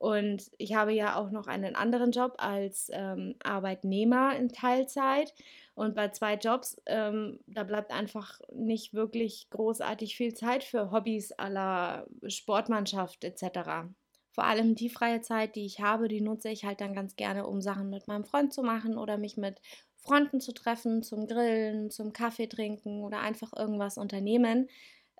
Und 0.00 0.50
ich 0.56 0.74
habe 0.74 0.94
ja 0.94 1.16
auch 1.16 1.30
noch 1.30 1.46
einen 1.46 1.76
anderen 1.76 2.10
Job 2.10 2.36
als 2.38 2.88
ähm, 2.90 3.34
Arbeitnehmer 3.44 4.34
in 4.34 4.48
Teilzeit. 4.48 5.34
Und 5.74 5.94
bei 5.94 6.08
zwei 6.08 6.36
Jobs, 6.36 6.80
ähm, 6.86 7.38
da 7.46 7.64
bleibt 7.64 7.92
einfach 7.92 8.40
nicht 8.50 8.94
wirklich 8.94 9.50
großartig 9.50 10.16
viel 10.16 10.32
Zeit 10.32 10.64
für 10.64 10.90
Hobbys 10.90 11.32
aller 11.32 12.06
Sportmannschaft 12.26 13.24
etc. 13.24 13.90
Vor 14.30 14.44
allem 14.44 14.74
die 14.74 14.88
freie 14.88 15.20
Zeit, 15.20 15.54
die 15.54 15.66
ich 15.66 15.80
habe, 15.80 16.08
die 16.08 16.22
nutze 16.22 16.48
ich 16.48 16.64
halt 16.64 16.80
dann 16.80 16.94
ganz 16.94 17.16
gerne, 17.16 17.46
um 17.46 17.60
Sachen 17.60 17.90
mit 17.90 18.08
meinem 18.08 18.24
Freund 18.24 18.54
zu 18.54 18.62
machen 18.62 18.96
oder 18.96 19.18
mich 19.18 19.36
mit 19.36 19.60
Freunden 19.98 20.40
zu 20.40 20.54
treffen, 20.54 21.02
zum 21.02 21.26
Grillen, 21.26 21.90
zum 21.90 22.14
Kaffee 22.14 22.46
trinken 22.46 23.04
oder 23.04 23.20
einfach 23.20 23.52
irgendwas 23.54 23.98
unternehmen. 23.98 24.70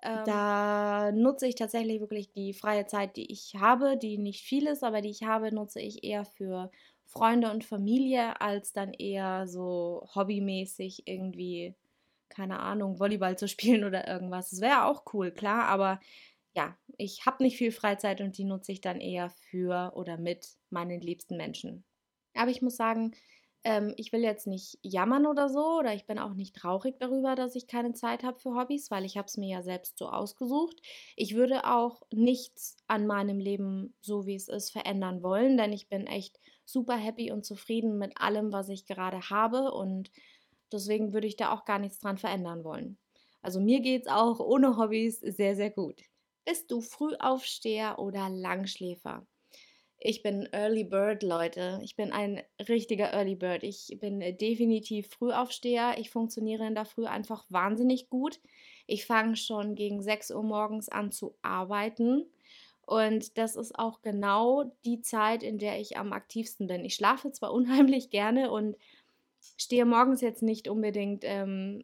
Ähm, 0.01 0.23
da 0.23 1.11
nutze 1.11 1.47
ich 1.47 1.55
tatsächlich 1.55 1.99
wirklich 1.99 2.31
die 2.31 2.53
freie 2.53 2.85
Zeit, 2.87 3.15
die 3.17 3.31
ich 3.31 3.55
habe, 3.59 3.97
die 3.97 4.17
nicht 4.17 4.41
viel 4.43 4.67
ist, 4.67 4.83
aber 4.83 5.01
die 5.01 5.09
ich 5.09 5.23
habe, 5.23 5.53
nutze 5.53 5.81
ich 5.81 6.03
eher 6.03 6.25
für 6.25 6.71
Freunde 7.05 7.51
und 7.51 7.65
Familie 7.65 8.39
als 8.41 8.73
dann 8.73 8.93
eher 8.93 9.47
so 9.47 10.07
hobbymäßig 10.15 11.07
irgendwie, 11.07 11.75
keine 12.29 12.59
Ahnung, 12.59 12.99
Volleyball 12.99 13.37
zu 13.37 13.47
spielen 13.49 13.83
oder 13.83 14.07
irgendwas. 14.07 14.51
Das 14.51 14.61
wäre 14.61 14.85
auch 14.85 15.03
cool, 15.13 15.31
klar, 15.31 15.65
aber 15.67 15.99
ja, 16.55 16.77
ich 16.97 17.25
habe 17.25 17.43
nicht 17.43 17.57
viel 17.57 17.71
Freizeit 17.71 18.21
und 18.21 18.37
die 18.37 18.43
nutze 18.45 18.71
ich 18.73 18.81
dann 18.81 18.99
eher 18.99 19.29
für 19.29 19.93
oder 19.95 20.17
mit 20.17 20.49
meinen 20.69 21.01
liebsten 21.01 21.37
Menschen. 21.37 21.85
Aber 22.35 22.51
ich 22.51 22.61
muss 22.61 22.75
sagen, 22.77 23.13
ähm, 23.63 23.93
ich 23.97 24.11
will 24.11 24.21
jetzt 24.21 24.47
nicht 24.47 24.79
jammern 24.83 25.25
oder 25.27 25.49
so, 25.49 25.79
oder 25.79 25.93
ich 25.93 26.05
bin 26.05 26.19
auch 26.19 26.33
nicht 26.33 26.55
traurig 26.55 26.95
darüber, 26.99 27.35
dass 27.35 27.55
ich 27.55 27.67
keine 27.67 27.93
Zeit 27.93 28.23
habe 28.23 28.39
für 28.39 28.55
Hobbys, 28.55 28.91
weil 28.91 29.05
ich 29.05 29.17
habe 29.17 29.27
es 29.27 29.37
mir 29.37 29.49
ja 29.49 29.61
selbst 29.63 29.97
so 29.97 30.09
ausgesucht. 30.09 30.81
Ich 31.15 31.35
würde 31.35 31.65
auch 31.65 32.01
nichts 32.11 32.77
an 32.87 33.07
meinem 33.07 33.39
Leben, 33.39 33.95
so 34.01 34.25
wie 34.25 34.35
es 34.35 34.47
ist, 34.47 34.71
verändern 34.71 35.23
wollen, 35.23 35.57
denn 35.57 35.73
ich 35.73 35.89
bin 35.89 36.07
echt 36.07 36.39
super 36.65 36.95
happy 36.97 37.31
und 37.31 37.45
zufrieden 37.45 37.97
mit 37.97 38.17
allem, 38.17 38.51
was 38.51 38.69
ich 38.69 38.85
gerade 38.85 39.29
habe 39.29 39.71
und 39.71 40.11
deswegen 40.71 41.13
würde 41.13 41.27
ich 41.27 41.35
da 41.35 41.51
auch 41.53 41.65
gar 41.65 41.79
nichts 41.79 41.99
dran 41.99 42.17
verändern 42.17 42.63
wollen. 42.63 42.97
Also 43.41 43.59
mir 43.59 43.81
geht 43.81 44.03
es 44.03 44.11
auch 44.11 44.39
ohne 44.39 44.77
Hobbys 44.77 45.19
sehr, 45.19 45.55
sehr 45.55 45.71
gut. 45.71 46.01
Bist 46.45 46.71
du 46.71 46.81
Frühaufsteher 46.81 47.99
oder 47.99 48.29
Langschläfer? 48.29 49.25
Ich 50.03 50.23
bin 50.23 50.49
Early 50.51 50.83
Bird, 50.83 51.21
Leute. 51.21 51.79
Ich 51.83 51.95
bin 51.95 52.11
ein 52.11 52.41
richtiger 52.67 53.13
Early 53.13 53.35
Bird. 53.35 53.61
Ich 53.61 53.95
bin 54.01 54.19
definitiv 54.19 55.09
Frühaufsteher. 55.09 55.93
Ich 55.99 56.09
funktioniere 56.09 56.65
in 56.65 56.73
der 56.73 56.85
Früh 56.85 57.05
einfach 57.05 57.45
wahnsinnig 57.49 58.09
gut. 58.09 58.39
Ich 58.87 59.05
fange 59.05 59.35
schon 59.35 59.75
gegen 59.75 60.01
6 60.01 60.31
Uhr 60.31 60.41
morgens 60.41 60.89
an 60.89 61.11
zu 61.11 61.35
arbeiten. 61.43 62.25
Und 62.83 63.37
das 63.37 63.55
ist 63.55 63.77
auch 63.77 64.01
genau 64.01 64.75
die 64.85 65.01
Zeit, 65.01 65.43
in 65.43 65.59
der 65.59 65.79
ich 65.79 65.97
am 65.97 66.13
aktivsten 66.13 66.65
bin. 66.65 66.83
Ich 66.83 66.95
schlafe 66.95 67.31
zwar 67.31 67.53
unheimlich 67.53 68.09
gerne 68.09 68.49
und 68.49 68.77
stehe 69.55 69.85
morgens 69.85 70.21
jetzt 70.21 70.41
nicht 70.41 70.67
unbedingt 70.67 71.23
ähm, 71.25 71.83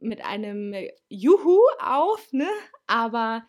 mit 0.00 0.24
einem 0.24 0.74
Juhu 1.08 1.60
auf, 1.78 2.32
ne? 2.32 2.48
aber 2.88 3.46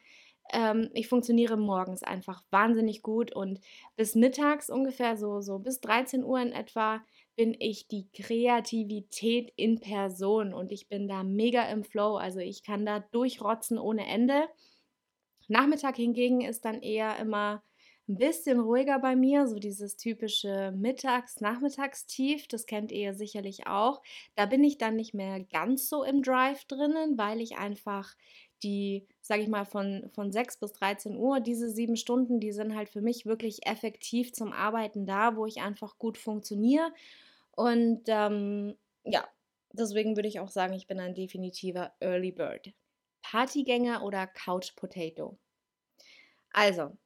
ähm, 0.56 0.90
ich 0.94 1.10
funktioniere 1.10 1.58
morgens 1.58 2.02
einfach 2.02 2.44
wahnsinnig 2.50 3.02
gut 3.02 3.36
und 3.36 3.60
bis 3.98 4.16
mittags 4.16 4.70
ungefähr 4.70 5.18
so, 5.18 5.42
so 5.42 5.60
bis 5.60 5.82
13 5.82 6.24
Uhr 6.24 6.40
in 6.40 6.54
etwa 6.54 7.02
bin 7.36 7.54
ich 7.60 7.88
die 7.90 8.08
Kreativität 8.14 9.52
in 9.58 9.82
Person 9.82 10.54
und 10.54 10.72
ich 10.72 10.88
bin 10.88 11.10
da 11.10 11.24
mega 11.24 11.64
im 11.70 11.84
Flow. 11.84 12.16
Also 12.16 12.40
ich 12.40 12.64
kann 12.64 12.86
da 12.86 13.00
durchrotzen 13.00 13.78
ohne 13.78 14.08
Ende. 14.08 14.48
Nachmittag 15.50 15.98
hingegen 15.98 16.40
ist 16.42 16.64
dann 16.64 16.82
eher 16.82 17.18
immer 17.20 17.62
ein 18.08 18.18
bisschen 18.18 18.60
ruhiger 18.60 19.00
bei 19.00 19.16
mir, 19.16 19.48
so 19.48 19.58
dieses 19.58 19.98
typische 19.98 20.72
Mittags-Nachmittagstief, 20.76 22.48
das 22.48 22.68
kennt 22.68 22.92
ihr 22.92 23.14
sicherlich 23.16 23.66
auch. 23.68 24.02
Da 24.36 24.46
bin 24.46 24.64
ich 24.64 24.78
dann 24.78 24.96
nicht 24.96 25.14
mehr 25.14 25.40
ganz 25.44 25.90
so 25.90 26.04
im 26.04 26.22
Drive 26.22 26.66
drinnen, 26.66 27.18
weil 27.18 27.42
ich 27.42 27.58
einfach 27.58 28.16
die, 28.66 29.08
sage 29.22 29.44
ich 29.44 29.48
mal, 29.48 29.66
von, 29.66 30.10
von 30.14 30.32
6 30.32 30.58
bis 30.58 30.74
13 30.74 31.16
Uhr, 31.16 31.40
diese 31.40 31.70
sieben 31.70 31.96
Stunden, 31.96 32.40
die 32.40 32.52
sind 32.52 32.76
halt 32.76 32.90
für 32.90 33.02
mich 33.02 33.26
wirklich 33.26 33.66
effektiv 33.66 34.34
zum 34.34 34.52
Arbeiten 34.52 35.06
da, 35.06 35.38
wo 35.38 35.46
ich 35.46 35.62
einfach 35.62 35.98
gut 35.98 36.18
funktioniere. 36.18 36.92
Und 37.52 38.04
ähm, 38.08 38.76
ja, 39.04 39.26
deswegen 39.72 40.16
würde 40.18 40.28
ich 40.28 40.40
auch 40.40 40.50
sagen, 40.50 40.74
ich 40.74 40.88
bin 40.88 41.00
ein 41.00 41.16
definitiver 41.16 41.94
Early 42.00 42.32
Bird. 42.32 42.74
Partygänger 43.22 44.04
oder 44.04 44.28
Couch 44.28 44.76
Potato? 44.76 45.38
Also, 46.52 46.98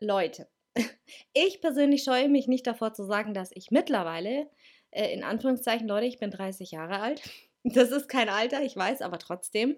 Leute, 0.00 0.48
ich 1.32 1.60
persönlich 1.60 2.02
scheue 2.04 2.28
mich 2.28 2.48
nicht 2.48 2.66
davor 2.66 2.92
zu 2.92 3.04
sagen, 3.04 3.34
dass 3.34 3.50
ich 3.52 3.70
mittlerweile, 3.70 4.48
äh, 4.90 5.12
in 5.12 5.24
Anführungszeichen, 5.24 5.88
Leute, 5.88 6.06
ich 6.06 6.18
bin 6.18 6.30
30 6.30 6.70
Jahre 6.70 7.00
alt. 7.00 7.22
Das 7.62 7.90
ist 7.90 8.08
kein 8.08 8.30
Alter, 8.30 8.62
ich 8.62 8.74
weiß, 8.74 9.02
aber 9.02 9.18
trotzdem, 9.18 9.76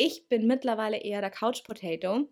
ich 0.00 0.28
bin 0.28 0.46
mittlerweile 0.46 0.96
eher 0.96 1.20
der 1.20 1.30
Couch 1.30 1.62
Potato, 1.62 2.26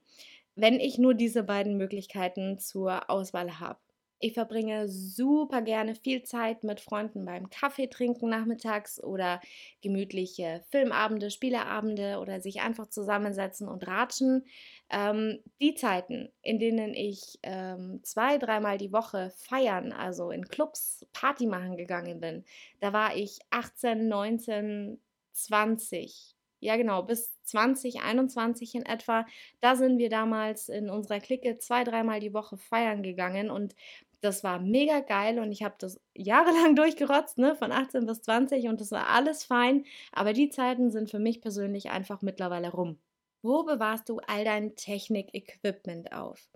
wenn 0.54 0.81
ich 0.81 0.96
nur 0.96 1.12
diese 1.12 1.42
beiden 1.42 1.76
Möglichkeiten 1.76 2.59
zur 2.59 3.11
Auswahl 3.11 3.61
habe. 3.61 3.78
Ich 4.20 4.33
verbringe 4.33 4.88
super 4.88 5.61
gerne 5.61 5.94
viel 5.94 6.22
Zeit 6.22 6.64
mit 6.64 6.81
Freunden 6.81 7.26
beim 7.26 7.50
Kaffee 7.50 7.87
trinken 7.87 8.31
nachmittags 8.31 9.00
oder 9.04 9.40
gemütliche 9.83 10.62
Filmabende, 10.70 11.31
Spieleabende 11.31 12.18
oder 12.20 12.40
sich 12.40 12.62
einfach 12.62 12.88
zusammensetzen 12.88 13.68
und 13.68 13.87
ratschen. 13.87 14.46
Ähm, 14.88 15.38
die 15.61 15.74
Zeiten, 15.74 16.31
in 16.40 16.59
denen 16.59 16.94
ich 16.94 17.38
ähm, 17.42 18.00
zwei, 18.02 18.38
dreimal 18.38 18.78
die 18.78 18.92
Woche 18.92 19.31
feiern, 19.37 19.92
also 19.92 20.31
in 20.31 20.48
Clubs 20.48 21.07
Party 21.12 21.46
machen 21.46 21.76
gegangen 21.76 22.18
bin, 22.18 22.44
da 22.81 22.94
war 22.94 23.14
ich 23.14 23.38
18, 23.50 24.09
19, 24.09 24.98
20 25.35 26.38
ja 26.60 26.76
genau, 26.76 27.02
bis 27.02 27.40
2021 27.44 28.74
in 28.74 28.86
etwa. 28.86 29.26
Da 29.60 29.76
sind 29.76 29.98
wir 29.98 30.10
damals 30.10 30.68
in 30.68 30.90
unserer 30.90 31.20
Clique 31.20 31.58
zwei, 31.58 31.84
dreimal 31.84 32.20
die 32.20 32.34
Woche 32.34 32.56
feiern 32.58 33.02
gegangen 33.02 33.50
und 33.50 33.74
das 34.20 34.42
war 34.42 34.58
mega 34.58 35.00
geil 35.00 35.38
und 35.38 35.52
ich 35.52 35.62
habe 35.62 35.76
das 35.78 36.00
jahrelang 36.14 36.74
durchgerotzt, 36.76 37.38
ne, 37.38 37.54
von 37.56 37.72
18 37.72 38.06
bis 38.06 38.22
20 38.22 38.68
und 38.68 38.80
das 38.80 38.90
war 38.90 39.08
alles 39.08 39.44
fein, 39.44 39.84
aber 40.12 40.32
die 40.32 40.50
Zeiten 40.50 40.90
sind 40.90 41.10
für 41.10 41.18
mich 41.20 41.40
persönlich 41.40 41.90
einfach 41.90 42.22
mittlerweile 42.22 42.70
rum. 42.70 42.98
Wo 43.42 43.62
bewahrst 43.64 44.08
du 44.08 44.18
all 44.26 44.44
dein 44.44 44.74
Technik-Equipment 44.74 46.12
auf? 46.12 46.48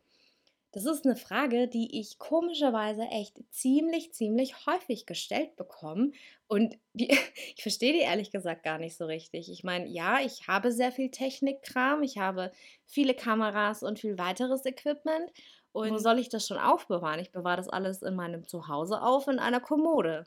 Das 0.75 0.87
ist 0.87 1.05
eine 1.05 1.17
Frage, 1.17 1.69
die 1.69 2.01
ich 2.01 2.19
komischerweise 2.19 3.03
echt 3.03 3.39
ziemlich, 3.51 4.15
ziemlich 4.15 4.67
häufig 4.67 5.05
gestellt 5.05 5.55
bekomme. 5.57 6.13
Und 6.49 6.79
die, 6.95 7.09
ich 7.55 7.63
verstehe 7.63 7.93
die 7.93 8.01
ehrlich 8.01 8.31
gesagt 8.31 8.63
gar 8.63 8.79
nicht 8.79 8.97
so 8.97 9.05
richtig. 9.05 9.51
Ich 9.51 9.65
meine, 9.65 9.87
ja, 9.87 10.21
ich 10.21 10.49
habe 10.49 10.73
sehr 10.73 10.91
viel 10.91 11.11
Technikkram, 11.11 12.03
ich 12.03 12.17
habe 12.17 12.53
viele 12.87 13.15
Kameras 13.15 13.83
und 13.83 13.99
viel 13.99 14.17
weiteres 14.17 14.65
Equipment. 14.65 15.31
Und 15.73 15.91
wo 15.91 15.99
soll 15.99 16.19
ich 16.19 16.29
das 16.31 16.47
schon 16.47 16.59
aufbewahren? 16.59 17.21
Ich 17.21 17.33
bewahre 17.33 17.57
das 17.59 17.69
alles 17.69 18.03
in 18.03 18.15
meinem 18.15 18.47
Zuhause 18.47 19.03
auf, 19.03 19.29
in 19.29 19.39
einer 19.39 19.61
Kommode. 19.61 20.25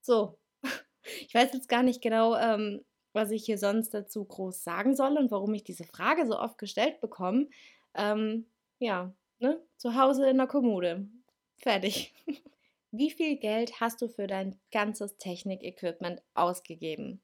So. 0.00 0.38
Ich 1.26 1.32
weiß 1.32 1.54
jetzt 1.54 1.70
gar 1.70 1.82
nicht 1.82 2.02
genau, 2.02 2.36
ähm, 2.36 2.84
was 3.14 3.30
ich 3.30 3.44
hier 3.46 3.56
sonst 3.56 3.94
dazu 3.94 4.24
groß 4.26 4.62
sagen 4.62 4.94
soll 4.94 5.16
und 5.16 5.30
warum 5.30 5.54
ich 5.54 5.64
diese 5.64 5.84
Frage 5.84 6.26
so 6.26 6.38
oft 6.38 6.58
gestellt 6.58 7.00
bekomme. 7.00 7.48
Ähm, 7.94 8.46
ja, 8.78 9.14
Ne? 9.40 9.62
Zu 9.76 9.94
Hause 9.94 10.28
in 10.28 10.38
der 10.38 10.46
Kommode. 10.46 11.08
Fertig. 11.56 12.14
Wie 12.90 13.10
viel 13.10 13.36
Geld 13.36 13.80
hast 13.80 14.00
du 14.00 14.08
für 14.08 14.26
dein 14.26 14.58
ganzes 14.72 15.16
Technik-Equipment 15.18 16.22
ausgegeben? 16.34 17.20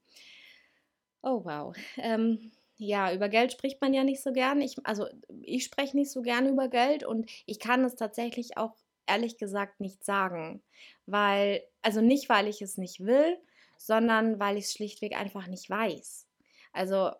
Oh 1.23 1.45
wow. 1.45 1.75
Ähm, 1.97 2.53
ja, 2.77 3.13
über 3.15 3.29
Geld 3.29 3.53
spricht 3.53 3.81
man 3.81 3.95
ja 3.95 4.05
nicht 4.05 4.23
so 4.23 4.33
gern. 4.33 4.61
Ich, 4.61 4.77
also 4.85 5.07
ich 5.43 5.65
spreche 5.65 5.97
nicht 5.97 6.11
so 6.11 6.21
gern 6.23 6.49
über 6.49 6.69
Geld 6.69 7.05
und 7.05 7.31
ich 7.47 7.59
kann 7.59 7.83
es 7.85 7.97
tatsächlich 7.97 8.59
auch 8.59 8.75
ehrlich 9.07 9.39
gesagt 9.39 9.81
nicht 9.81 10.05
sagen. 10.05 10.63
Weil, 11.07 11.63
also 11.83 12.01
nicht, 12.01 12.29
weil 12.29 12.47
ich 12.47 12.61
es 12.61 12.77
nicht 12.77 13.01
will, 13.01 13.39
sondern 13.79 14.39
weil 14.39 14.59
ich 14.59 14.67
es 14.67 14.73
schlichtweg 14.73 15.19
einfach 15.19 15.47
nicht 15.47 15.71
weiß. 15.71 16.29
Also 16.73 17.11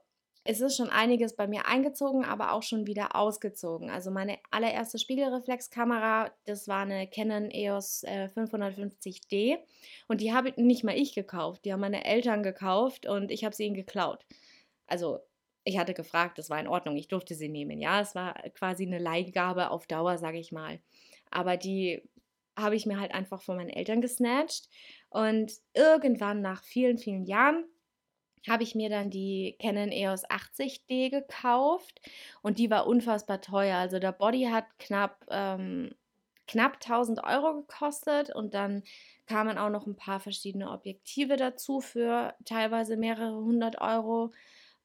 es 0.45 0.61
ist 0.61 0.77
schon 0.77 0.91
einiges 0.91 1.35
bei 1.35 1.47
mir 1.47 1.67
eingezogen, 1.67 2.25
aber 2.25 2.53
auch 2.53 2.63
schon 2.63 2.87
wieder 2.87 3.17
ausgezogen. 3.17 3.89
Also 3.89 4.11
meine 4.11 4.39
allererste 4.51 4.99
Spiegelreflexkamera, 4.99 6.31
das 6.45 6.69
war 6.69 6.83
eine 6.83 7.09
Canon 7.09 7.51
EOS 7.51 8.03
äh, 8.05 8.29
550D 8.35 9.57
und 10.07 10.21
die 10.21 10.35
habe 10.35 10.53
nicht 10.57 10.85
mal 10.85 10.97
ich 10.97 11.15
gekauft, 11.15 11.65
die 11.65 11.73
haben 11.73 11.81
meine 11.81 12.05
Eltern 12.05 12.43
gekauft 12.43 13.07
und 13.07 13.31
ich 13.31 13.45
habe 13.45 13.55
sie 13.55 13.65
ihnen 13.65 13.75
geklaut. 13.75 14.27
Also 14.87 15.21
ich 15.65 15.79
hatte 15.79 15.95
gefragt, 15.95 16.37
das 16.37 16.51
war 16.51 16.61
in 16.61 16.69
Ordnung, 16.69 16.97
ich 16.97 17.09
durfte 17.09 17.35
sie 17.35 17.49
nehmen. 17.49 17.81
Ja, 17.81 18.03
es 18.03 18.15
war 18.15 18.35
quasi 18.51 18.85
eine 18.85 18.99
Leihgabe 18.99 19.71
auf 19.71 19.87
Dauer, 19.87 20.19
sage 20.19 20.39
ich 20.39 20.53
mal. 20.53 20.79
Aber 21.31 21.57
die 21.57 22.03
habe 22.55 22.77
ich 22.77 22.85
mir 22.85 23.01
halt 23.01 23.15
einfach 23.15 23.41
von 23.41 23.57
meinen 23.57 23.71
Eltern 23.71 24.03
gesnatcht 24.03 24.69
und 25.09 25.53
irgendwann 25.73 26.43
nach 26.43 26.63
vielen, 26.63 26.99
vielen 26.99 27.25
Jahren 27.25 27.65
habe 28.49 28.63
ich 28.63 28.75
mir 28.75 28.89
dann 28.91 29.11
die 29.11 29.57
Canon 29.61 29.91
EOS 29.91 30.25
80D 30.29 31.11
gekauft 31.11 32.01
und 32.43 32.59
die 32.59 32.71
war 32.71 32.87
unfassbar 32.87 33.41
teuer. 33.41 33.77
Also 33.79 33.99
der 33.99 34.13
Body 34.13 34.45
hat 34.45 34.67
knapp, 34.79 35.25
ähm, 35.31 35.95
knapp 36.47 36.81
1000 36.81 37.25
Euro 37.25 37.63
gekostet 37.63 38.35
und 38.35 38.55
dann 38.55 38.83
kamen 39.27 39.57
auch 39.59 39.71
noch 39.71 39.87
ein 39.87 39.97
paar 39.97 40.21
verschiedene 40.21 40.71
Objektive 40.71 41.37
dazu 41.37 41.81
für 41.81 42.35
teilweise 42.45 42.97
mehrere 42.97 43.37
hundert 43.37 43.81
Euro. 43.81 44.33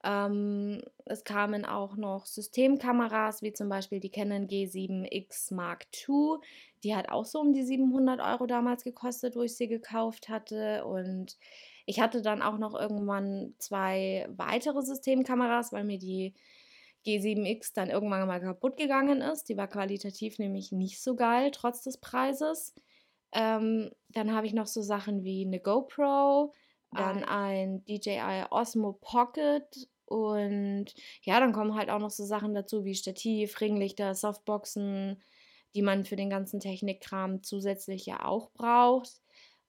Ähm, 0.04 0.82
es 1.06 1.26
kamen 1.26 1.66
auch 1.66 1.98
noch 1.98 2.26
Systemkameras, 2.26 3.42
wie 3.42 3.52
zum 3.52 3.68
Beispiel 3.68 4.00
die 4.00 4.12
Canon 4.12 4.48
G7X 4.48 5.54
Mark 5.54 5.88
II. 6.08 6.38
Die 6.84 6.96
hat 6.96 7.10
auch 7.10 7.26
so 7.26 7.40
um 7.42 7.52
die 7.52 7.64
700 7.64 8.22
Euro 8.22 8.46
damals 8.48 8.84
gekostet, 8.86 9.36
wo 9.36 9.42
ich 9.42 9.58
sie 9.58 9.68
gekauft 9.68 10.30
hatte. 10.30 10.86
Und 10.86 11.38
ich 11.90 12.00
hatte 12.00 12.22
dann 12.22 12.44
auch 12.44 12.60
noch 12.60 12.80
irgendwann 12.80 13.56
zwei 13.58 14.28
weitere 14.30 14.84
Systemkameras, 14.84 15.74
weil 15.74 15.84
mir 15.84 15.98
die 15.98 16.36
G7X 17.04 17.74
dann 17.74 17.90
irgendwann 17.90 18.28
mal 18.28 18.40
kaputt 18.40 18.78
gegangen 18.78 19.22
ist. 19.22 19.50
Die 19.50 19.58
war 19.58 19.68
qualitativ 19.68 20.38
nämlich 20.38 20.72
nicht 20.72 21.02
so 21.02 21.16
geil, 21.16 21.50
trotz 21.50 21.82
des 21.82 21.98
Preises. 21.98 22.76
Ähm, 23.32 23.90
dann 24.10 24.36
habe 24.36 24.46
ich 24.46 24.54
noch 24.54 24.68
so 24.68 24.84
Sachen 24.84 25.24
wie 25.24 25.44
eine 25.44 25.60
GoPro, 25.60 26.54
dann 26.92 27.24
ein 27.24 27.84
DJI 27.86 28.46
Osmo 28.52 28.94
Pocket 28.94 29.90
und 30.06 30.94
ja, 31.24 31.40
dann 31.40 31.54
kommen 31.54 31.74
halt 31.74 31.90
auch 31.90 32.00
noch 32.00 32.12
so 32.12 32.24
Sachen 32.24 32.54
dazu 32.54 32.86
wie 32.86 32.94
Stativ, 32.94 33.60
Ringlichter, 33.62 34.14
Softboxen, 34.14 35.24
die 35.74 35.82
man 35.82 36.06
für 36.06 36.16
den 36.16 36.30
ganzen 36.30 36.60
Technikkram 36.60 37.42
zusätzlich 37.42 38.06
ja 38.06 38.26
auch 38.26 38.52
braucht. 38.52 39.24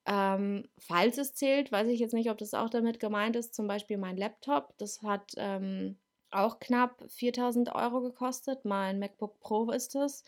Ähm, 0.06 0.68
falls 0.78 1.18
es 1.18 1.34
zählt, 1.34 1.70
weiß 1.72 1.88
ich 1.88 2.00
jetzt 2.00 2.14
nicht, 2.14 2.30
ob 2.30 2.38
das 2.38 2.54
auch 2.54 2.70
damit 2.70 3.00
gemeint 3.00 3.36
ist. 3.36 3.54
Zum 3.54 3.66
Beispiel 3.66 3.98
mein 3.98 4.16
Laptop, 4.16 4.74
das 4.78 5.02
hat 5.02 5.32
ähm, 5.36 5.98
auch 6.30 6.58
knapp 6.60 7.04
4000 7.08 7.74
Euro 7.74 8.00
gekostet. 8.00 8.64
Mein 8.64 8.98
MacBook 8.98 9.40
Pro 9.40 9.70
ist 9.70 9.94
es. 9.94 10.24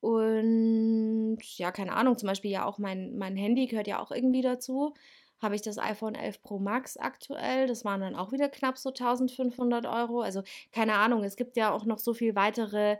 Und 0.00 1.38
ja, 1.56 1.72
keine 1.72 1.94
Ahnung, 1.94 2.18
zum 2.18 2.28
Beispiel 2.28 2.50
ja 2.50 2.66
auch 2.66 2.78
mein, 2.78 3.16
mein 3.16 3.36
Handy 3.36 3.66
gehört 3.66 3.86
ja 3.86 4.00
auch 4.00 4.10
irgendwie 4.10 4.42
dazu. 4.42 4.94
Habe 5.40 5.54
ich 5.56 5.62
das 5.62 5.78
iPhone 5.78 6.14
11 6.14 6.42
Pro 6.42 6.58
Max 6.58 6.96
aktuell. 6.96 7.66
Das 7.66 7.84
waren 7.84 8.00
dann 8.00 8.14
auch 8.14 8.32
wieder 8.32 8.48
knapp 8.48 8.78
so 8.78 8.90
1500 8.90 9.86
Euro. 9.86 10.20
Also 10.20 10.42
keine 10.72 10.94
Ahnung, 10.94 11.24
es 11.24 11.36
gibt 11.36 11.56
ja 11.56 11.72
auch 11.72 11.84
noch 11.84 11.98
so 11.98 12.14
viel 12.14 12.34
weitere 12.34 12.98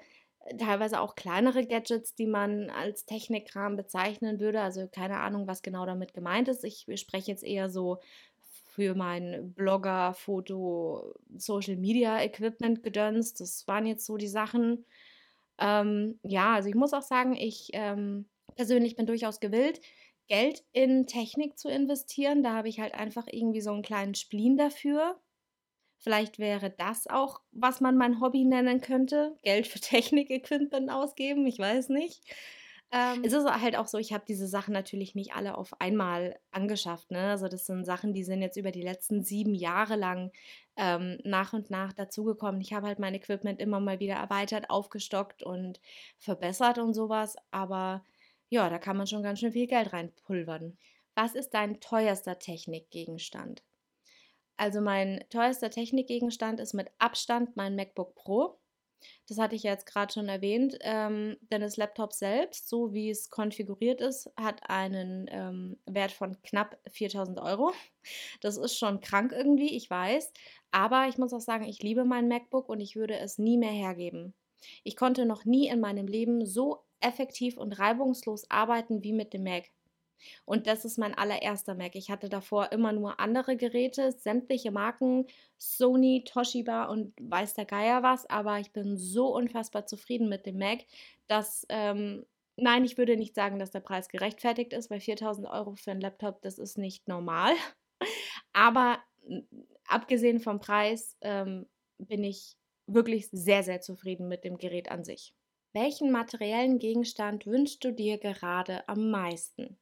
teilweise 0.58 1.00
auch 1.00 1.14
kleinere 1.14 1.66
Gadgets, 1.66 2.14
die 2.14 2.26
man 2.26 2.70
als 2.70 3.06
Technikkram 3.06 3.76
bezeichnen 3.76 4.40
würde. 4.40 4.60
Also 4.60 4.88
keine 4.88 5.20
Ahnung, 5.20 5.46
was 5.46 5.62
genau 5.62 5.86
damit 5.86 6.14
gemeint 6.14 6.48
ist. 6.48 6.64
Ich 6.64 6.86
spreche 6.96 7.30
jetzt 7.30 7.44
eher 7.44 7.70
so 7.70 8.00
für 8.74 8.94
mein 8.94 9.52
Blogger, 9.54 10.14
Foto, 10.14 11.14
Social 11.36 11.76
Media 11.76 12.20
Equipment 12.20 12.82
gedönst. 12.82 13.40
Das 13.40 13.66
waren 13.68 13.86
jetzt 13.86 14.04
so 14.04 14.16
die 14.16 14.28
Sachen. 14.28 14.84
Ähm, 15.58 16.18
ja, 16.22 16.54
also 16.54 16.68
ich 16.68 16.74
muss 16.74 16.92
auch 16.92 17.02
sagen, 17.02 17.36
ich 17.36 17.70
ähm, 17.72 18.26
persönlich 18.56 18.96
bin 18.96 19.06
durchaus 19.06 19.38
gewillt, 19.40 19.80
Geld 20.26 20.64
in 20.72 21.06
Technik 21.06 21.58
zu 21.58 21.68
investieren. 21.68 22.42
Da 22.42 22.54
habe 22.54 22.68
ich 22.68 22.80
halt 22.80 22.94
einfach 22.94 23.26
irgendwie 23.30 23.60
so 23.60 23.70
einen 23.70 23.82
kleinen 23.82 24.14
Spleen 24.14 24.56
dafür. 24.56 25.20
Vielleicht 26.04 26.38
wäre 26.38 26.68
das 26.68 27.06
auch, 27.06 27.40
was 27.50 27.80
man 27.80 27.96
mein 27.96 28.20
Hobby 28.20 28.44
nennen 28.44 28.82
könnte. 28.82 29.38
Geld 29.42 29.66
für 29.66 29.80
Technik-Equipment 29.80 30.90
ausgeben, 30.90 31.46
ich 31.46 31.58
weiß 31.58 31.88
nicht. 31.88 32.22
Ähm, 32.92 33.22
es 33.24 33.32
ist 33.32 33.46
halt 33.46 33.74
auch 33.74 33.86
so, 33.86 33.96
ich 33.96 34.12
habe 34.12 34.26
diese 34.28 34.46
Sachen 34.46 34.74
natürlich 34.74 35.14
nicht 35.14 35.34
alle 35.34 35.56
auf 35.56 35.80
einmal 35.80 36.38
angeschafft. 36.50 37.10
Ne? 37.10 37.30
Also 37.30 37.48
das 37.48 37.64
sind 37.64 37.86
Sachen, 37.86 38.12
die 38.12 38.22
sind 38.22 38.42
jetzt 38.42 38.58
über 38.58 38.70
die 38.70 38.82
letzten 38.82 39.22
sieben 39.22 39.54
Jahre 39.54 39.96
lang 39.96 40.30
ähm, 40.76 41.16
nach 41.24 41.54
und 41.54 41.70
nach 41.70 41.94
dazugekommen. 41.94 42.60
Ich 42.60 42.74
habe 42.74 42.86
halt 42.86 42.98
mein 42.98 43.14
Equipment 43.14 43.58
immer 43.58 43.80
mal 43.80 43.98
wieder 43.98 44.16
erweitert, 44.16 44.68
aufgestockt 44.68 45.42
und 45.42 45.80
verbessert 46.18 46.76
und 46.76 46.92
sowas. 46.92 47.36
Aber 47.50 48.04
ja, 48.50 48.68
da 48.68 48.78
kann 48.78 48.98
man 48.98 49.06
schon 49.06 49.22
ganz 49.22 49.40
schön 49.40 49.52
viel 49.52 49.66
Geld 49.66 49.94
reinpulvern. 49.94 50.76
Was 51.14 51.34
ist 51.34 51.54
dein 51.54 51.80
teuerster 51.80 52.38
Technikgegenstand? 52.38 53.62
Also 54.56 54.80
mein 54.80 55.24
teuerster 55.30 55.70
Technikgegenstand 55.70 56.60
ist 56.60 56.74
mit 56.74 56.90
Abstand 56.98 57.56
mein 57.56 57.76
MacBook 57.76 58.14
Pro. 58.14 58.58
Das 59.28 59.38
hatte 59.38 59.54
ich 59.54 59.62
jetzt 59.62 59.86
gerade 59.86 60.12
schon 60.12 60.28
erwähnt, 60.28 60.78
ähm, 60.80 61.36
denn 61.50 61.60
das 61.60 61.76
Laptop 61.76 62.12
selbst, 62.12 62.68
so 62.68 62.92
wie 62.94 63.10
es 63.10 63.28
konfiguriert 63.30 64.00
ist, 64.00 64.30
hat 64.36 64.68
einen 64.68 65.26
ähm, 65.30 65.78
Wert 65.86 66.12
von 66.12 66.40
knapp 66.42 66.78
4000 66.90 67.38
Euro. 67.40 67.72
Das 68.40 68.56
ist 68.56 68.78
schon 68.78 69.00
krank 69.00 69.32
irgendwie, 69.32 69.74
ich 69.74 69.88
weiß. 69.90 70.32
Aber 70.70 71.06
ich 71.08 71.18
muss 71.18 71.32
auch 71.32 71.40
sagen, 71.40 71.64
ich 71.64 71.82
liebe 71.82 72.04
mein 72.04 72.28
MacBook 72.28 72.68
und 72.68 72.80
ich 72.80 72.96
würde 72.96 73.18
es 73.18 73.38
nie 73.38 73.58
mehr 73.58 73.72
hergeben. 73.72 74.34
Ich 74.82 74.96
konnte 74.96 75.26
noch 75.26 75.44
nie 75.44 75.68
in 75.68 75.80
meinem 75.80 76.06
Leben 76.06 76.46
so 76.46 76.84
effektiv 77.00 77.58
und 77.58 77.78
reibungslos 77.78 78.50
arbeiten 78.50 79.02
wie 79.04 79.12
mit 79.12 79.32
dem 79.34 79.44
Mac. 79.44 79.70
Und 80.44 80.66
das 80.66 80.84
ist 80.84 80.98
mein 80.98 81.14
allererster 81.14 81.74
Mac. 81.74 81.94
Ich 81.94 82.10
hatte 82.10 82.28
davor 82.28 82.72
immer 82.72 82.92
nur 82.92 83.20
andere 83.20 83.56
Geräte, 83.56 84.12
sämtliche 84.12 84.70
Marken, 84.70 85.26
Sony, 85.58 86.24
Toshiba 86.26 86.84
und 86.84 87.14
weiß 87.20 87.54
der 87.54 87.64
Geier 87.64 88.02
was, 88.02 88.28
aber 88.28 88.58
ich 88.58 88.72
bin 88.72 88.96
so 88.96 89.34
unfassbar 89.34 89.86
zufrieden 89.86 90.28
mit 90.28 90.46
dem 90.46 90.58
Mac, 90.58 90.80
dass, 91.26 91.66
ähm, 91.68 92.26
nein, 92.56 92.84
ich 92.84 92.98
würde 92.98 93.16
nicht 93.16 93.34
sagen, 93.34 93.58
dass 93.58 93.70
der 93.70 93.80
Preis 93.80 94.08
gerechtfertigt 94.08 94.72
ist, 94.72 94.90
weil 94.90 95.00
4000 95.00 95.48
Euro 95.48 95.74
für 95.76 95.90
einen 95.90 96.00
Laptop, 96.00 96.42
das 96.42 96.58
ist 96.58 96.78
nicht 96.78 97.08
normal. 97.08 97.54
aber 98.52 98.98
abgesehen 99.86 100.40
vom 100.40 100.60
Preis 100.60 101.16
ähm, 101.20 101.66
bin 101.98 102.24
ich 102.24 102.56
wirklich 102.86 103.28
sehr, 103.30 103.62
sehr 103.62 103.80
zufrieden 103.80 104.28
mit 104.28 104.44
dem 104.44 104.58
Gerät 104.58 104.90
an 104.90 105.04
sich. 105.04 105.34
Welchen 105.72 106.12
materiellen 106.12 106.78
Gegenstand 106.78 107.46
wünschst 107.46 107.82
du 107.82 107.92
dir 107.92 108.18
gerade 108.18 108.88
am 108.88 109.10
meisten? 109.10 109.76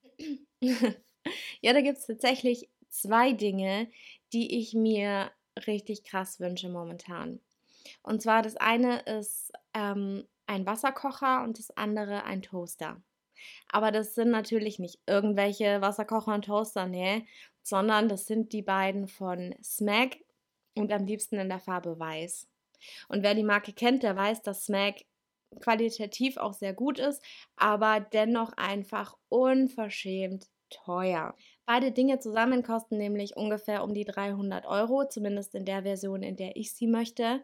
Ja, 0.61 1.72
da 1.72 1.80
gibt 1.80 1.98
es 1.98 2.06
tatsächlich 2.06 2.68
zwei 2.88 3.32
Dinge, 3.32 3.88
die 4.32 4.58
ich 4.58 4.74
mir 4.74 5.30
richtig 5.66 6.04
krass 6.04 6.40
wünsche 6.40 6.68
momentan. 6.68 7.40
Und 8.02 8.22
zwar 8.22 8.42
das 8.42 8.56
eine 8.56 9.00
ist 9.00 9.52
ähm, 9.74 10.26
ein 10.46 10.66
Wasserkocher 10.66 11.42
und 11.44 11.58
das 11.58 11.76
andere 11.76 12.24
ein 12.24 12.42
Toaster. 12.42 13.00
Aber 13.68 13.90
das 13.90 14.14
sind 14.14 14.30
natürlich 14.30 14.78
nicht 14.78 15.00
irgendwelche 15.06 15.80
Wasserkocher 15.80 16.35
und 16.35 16.44
Toaster, 16.44 16.87
nee, 16.87 17.26
sondern 17.62 18.08
das 18.08 18.26
sind 18.26 18.52
die 18.52 18.62
beiden 18.62 19.08
von 19.08 19.54
Smag 19.62 20.16
und 20.74 20.92
am 20.92 21.06
liebsten 21.06 21.38
in 21.38 21.48
der 21.48 21.58
Farbe 21.58 21.98
Weiß. 21.98 22.48
Und 23.08 23.22
wer 23.22 23.35
die 23.35 23.44
Marke 23.44 23.72
kennt, 23.72 24.02
der 24.02 24.16
weiß, 24.16 24.42
dass 24.42 24.64
Smag 24.64 25.04
qualitativ 25.60 26.36
auch 26.36 26.54
sehr 26.54 26.74
gut 26.74 26.98
ist, 26.98 27.22
aber 27.56 28.00
dennoch 28.00 28.52
einfach 28.56 29.16
unverschämt 29.28 30.46
teuer. 30.70 31.34
Beide 31.66 31.92
Dinge 31.92 32.18
zusammen 32.18 32.62
kosten 32.62 32.96
nämlich 32.96 33.36
ungefähr 33.36 33.84
um 33.84 33.94
die 33.94 34.04
300 34.04 34.66
Euro, 34.66 35.06
zumindest 35.08 35.54
in 35.54 35.64
der 35.64 35.82
Version, 35.82 36.22
in 36.22 36.36
der 36.36 36.56
ich 36.56 36.72
sie 36.74 36.86
möchte. 36.86 37.42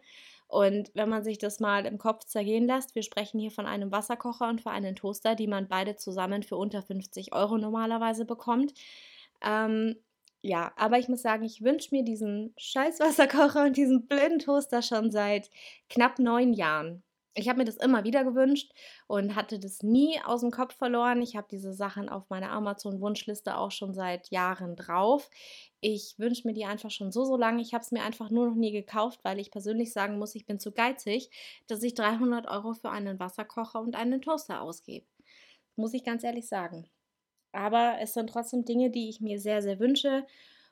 Und 0.49 0.91
wenn 0.95 1.11
man 1.11 1.23
sich 1.23 1.39
das 1.39 1.61
mal 1.61 1.85
im 1.85 1.99
Kopf 1.99 2.25
zergehen 2.25 2.67
lässt, 2.67 2.95
wir 2.95 3.03
sprechen 3.03 3.39
hier 3.39 3.51
von 3.51 3.67
einem 3.67 3.93
Wasserkocher 3.93 4.49
und 4.49 4.63
für 4.63 4.71
einen 4.71 4.97
Toaster, 4.97 5.35
die 5.35 5.47
man 5.47 5.69
beide 5.69 5.97
zusammen 5.97 6.43
für 6.43 6.57
unter 6.57 6.83
50 6.83 7.35
Euro 7.35 7.59
normalerweise 7.59 8.25
bekommt. 8.25 8.73
Ähm, 9.45 9.97
ja, 10.41 10.73
aber 10.77 10.99
ich 10.99 11.09
muss 11.09 11.21
sagen, 11.23 11.45
ich 11.45 11.63
wünsche 11.63 11.95
mir 11.95 12.03
diesen 12.03 12.55
scheiß 12.57 13.01
Wasserkocher 13.01 13.65
und 13.65 13.77
diesen 13.77 14.07
blöden 14.07 14.39
Toaster 14.39 14.81
schon 14.83 15.11
seit 15.11 15.51
knapp 15.91 16.19
neun 16.19 16.55
Jahren 16.55 17.03
ich 17.35 17.49
habe 17.49 17.59
mir 17.59 17.65
das 17.65 17.77
immer 17.77 18.05
wieder 18.05 18.25
gewünscht 18.25 18.73
und 19.07 19.37
hatte 19.37 19.59
das 19.59 19.83
nie 19.83 20.21
aus 20.25 20.41
dem 20.41 20.51
Kopf 20.51 20.77
verloren. 20.77 21.23
Ich 21.23 21.37
habe 21.37 21.47
diese 21.51 21.73
Sachen 21.73 22.09
auf 22.09 22.29
meiner 22.31 22.51
Amazon-Wunschliste 22.51 23.57
auch 23.57 23.71
schon 23.71 23.95
seit 23.95 24.31
Jahren 24.31 24.77
drauf. 24.77 25.31
Ich 25.81 26.15
wünsche 26.19 26.47
mir 26.47 26.55
die 26.55 26.65
einfach 26.65 26.91
schon 26.91 27.13
so, 27.13 27.25
so 27.25 27.37
lange. 27.37 27.63
Ich 27.63 27.75
habe 27.75 27.83
es 27.83 27.93
mir 27.93 28.03
einfach 28.03 28.31
nur 28.31 28.49
noch 28.49 28.57
nie 28.57 28.73
gekauft, 28.73 29.21
weil 29.23 29.39
ich 29.39 29.51
persönlich 29.51 29.93
sagen 29.93 30.19
muss, 30.19 30.35
ich 30.35 30.47
bin 30.47 30.59
zu 30.59 30.73
geizig, 30.73 31.31
dass 31.69 31.83
ich 31.83 31.95
300 31.95 32.49
Euro 32.49 32.73
für 32.73 32.91
einen 32.91 33.21
Wasserkocher 33.21 33.81
und 33.81 33.95
einen 33.95 34.21
Toaster 34.21 34.61
ausgebe. 34.61 35.07
Muss 35.77 35.95
ich 35.95 36.05
ganz 36.05 36.25
ehrlich 36.25 36.49
sagen. 36.49 36.89
Aber 37.53 37.99
es 38.01 38.15
sind 38.15 38.31
trotzdem 38.31 38.65
Dinge, 38.65 38.91
die 38.91 39.09
ich 39.09 39.21
mir 39.21 39.41
sehr, 39.41 39.63
sehr 39.63 39.79
wünsche. 39.79 40.27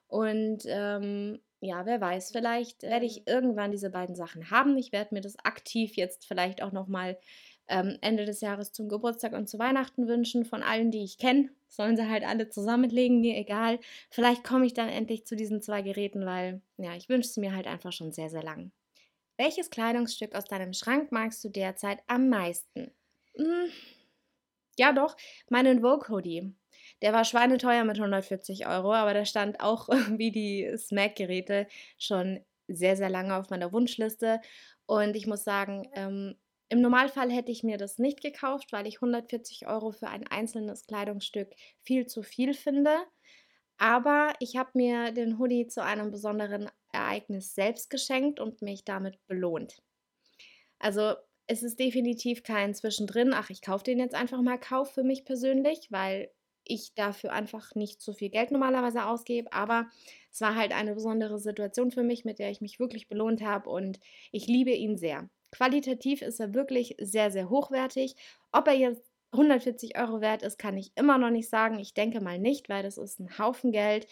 Und 0.08 0.64
ähm, 0.66 1.40
ja, 1.60 1.86
wer 1.86 2.00
weiß, 2.00 2.32
vielleicht 2.32 2.82
werde 2.82 3.06
ich 3.06 3.26
irgendwann 3.26 3.70
diese 3.70 3.90
beiden 3.90 4.14
Sachen 4.14 4.50
haben. 4.50 4.76
Ich 4.76 4.92
werde 4.92 5.14
mir 5.14 5.20
das 5.20 5.38
aktiv 5.44 5.96
jetzt 5.96 6.26
vielleicht 6.26 6.62
auch 6.62 6.72
nochmal 6.72 7.18
ähm, 7.68 7.98
Ende 8.00 8.24
des 8.24 8.40
Jahres 8.40 8.72
zum 8.72 8.88
Geburtstag 8.88 9.32
und 9.32 9.48
zu 9.48 9.58
Weihnachten 9.58 10.06
wünschen 10.06 10.44
von 10.44 10.62
allen, 10.62 10.90
die 10.90 11.02
ich 11.02 11.18
kenne. 11.18 11.50
Sollen 11.68 11.96
sie 11.96 12.08
halt 12.08 12.24
alle 12.24 12.48
zusammenlegen, 12.48 13.20
mir 13.20 13.36
egal. 13.36 13.80
Vielleicht 14.10 14.44
komme 14.44 14.66
ich 14.66 14.74
dann 14.74 14.88
endlich 14.88 15.26
zu 15.26 15.34
diesen 15.34 15.60
zwei 15.62 15.82
Geräten, 15.82 16.24
weil 16.26 16.60
ja, 16.76 16.94
ich 16.94 17.08
wünsche 17.08 17.28
es 17.28 17.36
mir 17.36 17.54
halt 17.54 17.66
einfach 17.66 17.92
schon 17.92 18.12
sehr, 18.12 18.30
sehr 18.30 18.42
lang. 18.42 18.70
Welches 19.36 19.70
Kleidungsstück 19.70 20.34
aus 20.34 20.44
deinem 20.44 20.72
Schrank 20.72 21.12
magst 21.12 21.42
du 21.44 21.48
derzeit 21.48 21.98
am 22.06 22.28
meisten? 22.28 22.90
Hm, 23.36 23.70
ja, 24.78 24.92
doch, 24.92 25.16
meinen 25.48 25.80
Vogue 25.80 26.08
Hoodie. 26.08 26.54
Der 27.02 27.12
war 27.12 27.24
schweineteuer 27.24 27.84
mit 27.84 27.98
140 27.98 28.66
Euro, 28.66 28.92
aber 28.94 29.14
der 29.14 29.24
stand 29.24 29.60
auch 29.60 29.88
wie 30.18 30.30
die 30.30 30.72
Smack-Geräte 30.76 31.66
schon 31.98 32.40
sehr, 32.68 32.96
sehr 32.96 33.10
lange 33.10 33.36
auf 33.36 33.50
meiner 33.50 33.72
Wunschliste. 33.72 34.40
Und 34.86 35.16
ich 35.16 35.26
muss 35.26 35.44
sagen, 35.44 35.88
ähm, 35.94 36.36
im 36.68 36.80
Normalfall 36.80 37.30
hätte 37.30 37.52
ich 37.52 37.62
mir 37.62 37.78
das 37.78 37.98
nicht 37.98 38.20
gekauft, 38.22 38.72
weil 38.72 38.86
ich 38.86 38.96
140 38.96 39.68
Euro 39.68 39.92
für 39.92 40.08
ein 40.08 40.26
einzelnes 40.26 40.86
Kleidungsstück 40.86 41.54
viel 41.82 42.06
zu 42.06 42.22
viel 42.22 42.54
finde. 42.54 42.96
Aber 43.78 44.32
ich 44.40 44.56
habe 44.56 44.70
mir 44.74 45.12
den 45.12 45.38
Hoodie 45.38 45.66
zu 45.68 45.82
einem 45.82 46.10
besonderen 46.10 46.68
Ereignis 46.92 47.54
selbst 47.54 47.90
geschenkt 47.90 48.40
und 48.40 48.62
mich 48.62 48.84
damit 48.84 49.18
belohnt. 49.26 49.82
Also 50.78 51.14
es 51.46 51.62
ist 51.62 51.78
definitiv 51.78 52.42
kein 52.42 52.74
Zwischendrin, 52.74 53.32
ach, 53.32 53.50
ich 53.50 53.62
kaufe 53.62 53.84
den 53.84 53.98
jetzt 53.98 54.14
einfach 54.14 54.42
mal 54.42 54.58
Kauf 54.58 54.92
für 54.92 55.04
mich 55.04 55.24
persönlich, 55.24 55.88
weil 55.90 56.30
ich 56.68 56.94
dafür 56.94 57.32
einfach 57.32 57.74
nicht 57.74 58.00
so 58.02 58.12
viel 58.12 58.30
Geld 58.30 58.50
normalerweise 58.50 59.04
ausgebe. 59.06 59.52
Aber 59.52 59.88
es 60.32 60.40
war 60.40 60.54
halt 60.54 60.72
eine 60.72 60.94
besondere 60.94 61.38
Situation 61.38 61.90
für 61.90 62.02
mich, 62.02 62.24
mit 62.24 62.38
der 62.38 62.50
ich 62.50 62.60
mich 62.60 62.78
wirklich 62.80 63.08
belohnt 63.08 63.42
habe 63.42 63.70
und 63.70 64.00
ich 64.32 64.46
liebe 64.46 64.70
ihn 64.72 64.96
sehr. 64.96 65.28
Qualitativ 65.52 66.22
ist 66.22 66.40
er 66.40 66.54
wirklich 66.54 66.96
sehr, 67.00 67.30
sehr 67.30 67.48
hochwertig. 67.50 68.14
Ob 68.52 68.66
er 68.68 68.74
jetzt 68.74 69.02
140 69.32 69.98
Euro 69.98 70.20
wert 70.20 70.42
ist, 70.42 70.58
kann 70.58 70.76
ich 70.76 70.92
immer 70.96 71.18
noch 71.18 71.30
nicht 71.30 71.48
sagen. 71.48 71.78
Ich 71.78 71.94
denke 71.94 72.20
mal 72.20 72.38
nicht, 72.38 72.68
weil 72.68 72.82
das 72.82 72.98
ist 72.98 73.20
ein 73.20 73.38
Haufen 73.38 73.72
Geld. 73.72 74.06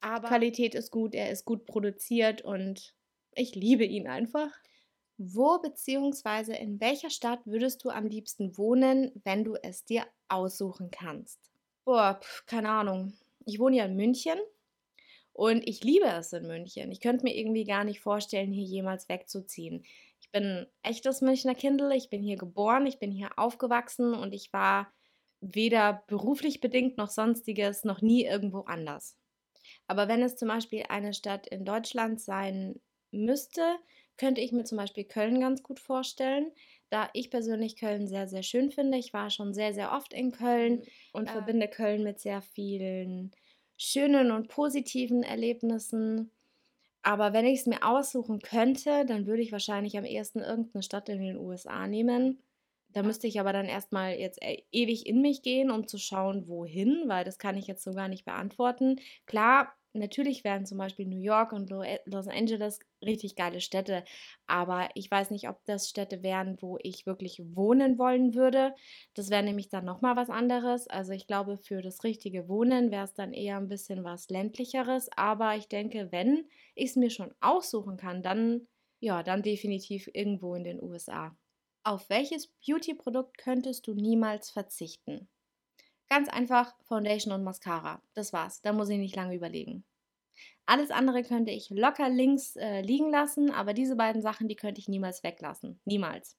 Aber 0.00 0.28
Qualität 0.28 0.74
ist 0.74 0.90
gut, 0.90 1.14
er 1.14 1.30
ist 1.30 1.44
gut 1.44 1.66
produziert 1.66 2.42
und 2.42 2.94
ich 3.34 3.54
liebe 3.54 3.84
ihn 3.84 4.06
einfach. 4.08 4.50
Wo 5.18 5.58
bzw. 5.58 6.56
in 6.60 6.80
welcher 6.80 7.10
Stadt 7.10 7.40
würdest 7.46 7.84
du 7.84 7.90
am 7.90 8.06
liebsten 8.06 8.56
wohnen, 8.58 9.12
wenn 9.24 9.44
du 9.44 9.54
es 9.56 9.84
dir 9.84 10.06
aussuchen 10.28 10.90
kannst? 10.90 11.47
Boah, 11.88 12.20
keine 12.44 12.68
Ahnung. 12.68 13.14
Ich 13.46 13.58
wohne 13.58 13.76
ja 13.78 13.86
in 13.86 13.96
München 13.96 14.38
und 15.32 15.66
ich 15.66 15.82
liebe 15.82 16.04
es 16.04 16.34
in 16.34 16.46
München. 16.46 16.92
Ich 16.92 17.00
könnte 17.00 17.24
mir 17.24 17.34
irgendwie 17.34 17.64
gar 17.64 17.82
nicht 17.82 18.00
vorstellen, 18.00 18.52
hier 18.52 18.64
jemals 18.64 19.08
wegzuziehen. 19.08 19.86
Ich 20.20 20.30
bin 20.30 20.66
echtes 20.82 21.22
Münchner 21.22 21.54
Kindle, 21.54 21.96
ich 21.96 22.10
bin 22.10 22.22
hier 22.22 22.36
geboren, 22.36 22.86
ich 22.86 22.98
bin 22.98 23.10
hier 23.10 23.30
aufgewachsen 23.38 24.12
und 24.12 24.34
ich 24.34 24.52
war 24.52 24.92
weder 25.40 26.04
beruflich 26.08 26.60
bedingt 26.60 26.98
noch 26.98 27.08
sonstiges 27.08 27.84
noch 27.84 28.02
nie 28.02 28.26
irgendwo 28.26 28.60
anders. 28.60 29.16
Aber 29.86 30.08
wenn 30.08 30.22
es 30.22 30.36
zum 30.36 30.48
Beispiel 30.48 30.84
eine 30.88 31.14
Stadt 31.14 31.46
in 31.46 31.64
Deutschland 31.64 32.20
sein 32.20 32.80
müsste, 33.10 33.62
könnte 34.16 34.40
ich 34.40 34.52
mir 34.52 34.64
zum 34.64 34.78
Beispiel 34.78 35.04
Köln 35.04 35.40
ganz 35.40 35.62
gut 35.62 35.80
vorstellen, 35.80 36.52
da 36.90 37.08
ich 37.12 37.30
persönlich 37.30 37.76
Köln 37.76 38.08
sehr, 38.08 38.28
sehr 38.28 38.42
schön 38.42 38.70
finde. 38.70 38.98
Ich 38.98 39.12
war 39.12 39.30
schon 39.30 39.54
sehr, 39.54 39.72
sehr 39.74 39.92
oft 39.92 40.12
in 40.12 40.32
Köln 40.32 40.82
und 41.18 41.28
äh. 41.28 41.32
verbinde 41.32 41.68
Köln 41.68 42.02
mit 42.02 42.20
sehr 42.20 42.40
vielen 42.42 43.32
schönen 43.76 44.30
und 44.30 44.48
positiven 44.48 45.22
Erlebnissen. 45.22 46.32
Aber 47.02 47.32
wenn 47.32 47.46
ich 47.46 47.60
es 47.60 47.66
mir 47.66 47.82
aussuchen 47.84 48.40
könnte, 48.40 49.06
dann 49.06 49.26
würde 49.26 49.42
ich 49.42 49.52
wahrscheinlich 49.52 49.96
am 49.96 50.04
ehesten 50.04 50.40
irgendeine 50.40 50.82
Stadt 50.82 51.08
in 51.08 51.20
den 51.20 51.38
USA 51.38 51.86
nehmen. 51.86 52.42
Da 52.92 53.02
müsste 53.02 53.26
ich 53.26 53.38
aber 53.38 53.52
dann 53.52 53.66
erstmal 53.66 54.14
jetzt 54.14 54.42
e 54.42 54.64
ewig 54.72 55.06
in 55.06 55.20
mich 55.20 55.42
gehen, 55.42 55.70
um 55.70 55.86
zu 55.86 55.98
schauen, 55.98 56.48
wohin, 56.48 57.04
weil 57.06 57.24
das 57.24 57.38
kann 57.38 57.56
ich 57.56 57.66
jetzt 57.66 57.84
so 57.84 57.92
gar 57.92 58.08
nicht 58.08 58.24
beantworten. 58.24 58.96
Klar, 59.26 59.74
natürlich 59.92 60.44
wären 60.44 60.66
zum 60.66 60.78
Beispiel 60.78 61.06
New 61.06 61.20
York 61.20 61.52
und 61.52 61.70
Los 61.70 62.28
Angeles 62.28 62.78
richtig 63.04 63.36
geile 63.36 63.60
Städte, 63.60 64.04
aber 64.46 64.88
ich 64.94 65.10
weiß 65.10 65.30
nicht, 65.30 65.48
ob 65.48 65.64
das 65.66 65.88
Städte 65.88 66.22
wären, 66.22 66.56
wo 66.60 66.78
ich 66.82 67.06
wirklich 67.06 67.40
wohnen 67.54 67.98
wollen 67.98 68.34
würde. 68.34 68.74
Das 69.14 69.30
wäre 69.30 69.42
nämlich 69.42 69.68
dann 69.68 69.84
nochmal 69.84 70.16
was 70.16 70.30
anderes. 70.30 70.86
Also 70.88 71.12
ich 71.12 71.26
glaube, 71.26 71.56
für 71.56 71.82
das 71.82 72.04
richtige 72.04 72.48
Wohnen 72.48 72.90
wäre 72.90 73.04
es 73.04 73.14
dann 73.14 73.32
eher 73.32 73.56
ein 73.56 73.68
bisschen 73.68 74.04
was 74.04 74.28
ländlicheres, 74.28 75.08
aber 75.16 75.56
ich 75.56 75.68
denke, 75.68 76.10
wenn 76.12 76.48
ich 76.74 76.90
es 76.90 76.96
mir 76.96 77.10
schon 77.10 77.34
aussuchen 77.40 77.96
kann, 77.96 78.22
dann 78.22 78.66
ja, 79.00 79.22
dann 79.22 79.42
definitiv 79.42 80.08
irgendwo 80.12 80.54
in 80.54 80.64
den 80.64 80.82
USA. 80.82 81.36
Auf 81.84 82.10
welches 82.10 82.48
Beauty-Produkt 82.66 83.38
könntest 83.38 83.86
du 83.86 83.94
niemals 83.94 84.50
verzichten? 84.50 85.28
Ganz 86.08 86.28
einfach 86.28 86.74
Foundation 86.84 87.32
und 87.32 87.44
Mascara. 87.44 88.00
Das 88.14 88.32
war's. 88.32 88.62
Da 88.62 88.72
muss 88.72 88.88
ich 88.88 88.98
nicht 88.98 89.16
lange 89.16 89.34
überlegen. 89.34 89.84
Alles 90.66 90.90
andere 90.90 91.22
könnte 91.22 91.50
ich 91.50 91.70
locker 91.70 92.08
links 92.08 92.56
äh, 92.56 92.82
liegen 92.82 93.10
lassen, 93.10 93.50
aber 93.50 93.72
diese 93.72 93.96
beiden 93.96 94.20
Sachen, 94.20 94.48
die 94.48 94.56
könnte 94.56 94.80
ich 94.80 94.88
niemals 94.88 95.22
weglassen. 95.22 95.80
Niemals. 95.84 96.36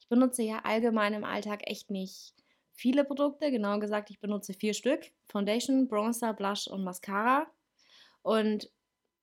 Ich 0.00 0.08
benutze 0.08 0.42
ja 0.42 0.60
allgemein 0.60 1.12
im 1.14 1.24
Alltag 1.24 1.62
echt 1.64 1.90
nicht 1.90 2.34
viele 2.72 3.04
Produkte. 3.04 3.50
Genau 3.50 3.78
gesagt, 3.78 4.10
ich 4.10 4.20
benutze 4.20 4.54
vier 4.54 4.74
Stück. 4.74 5.10
Foundation, 5.28 5.88
Bronzer, 5.88 6.32
Blush 6.34 6.68
und 6.68 6.84
Mascara. 6.84 7.46
Und 8.22 8.70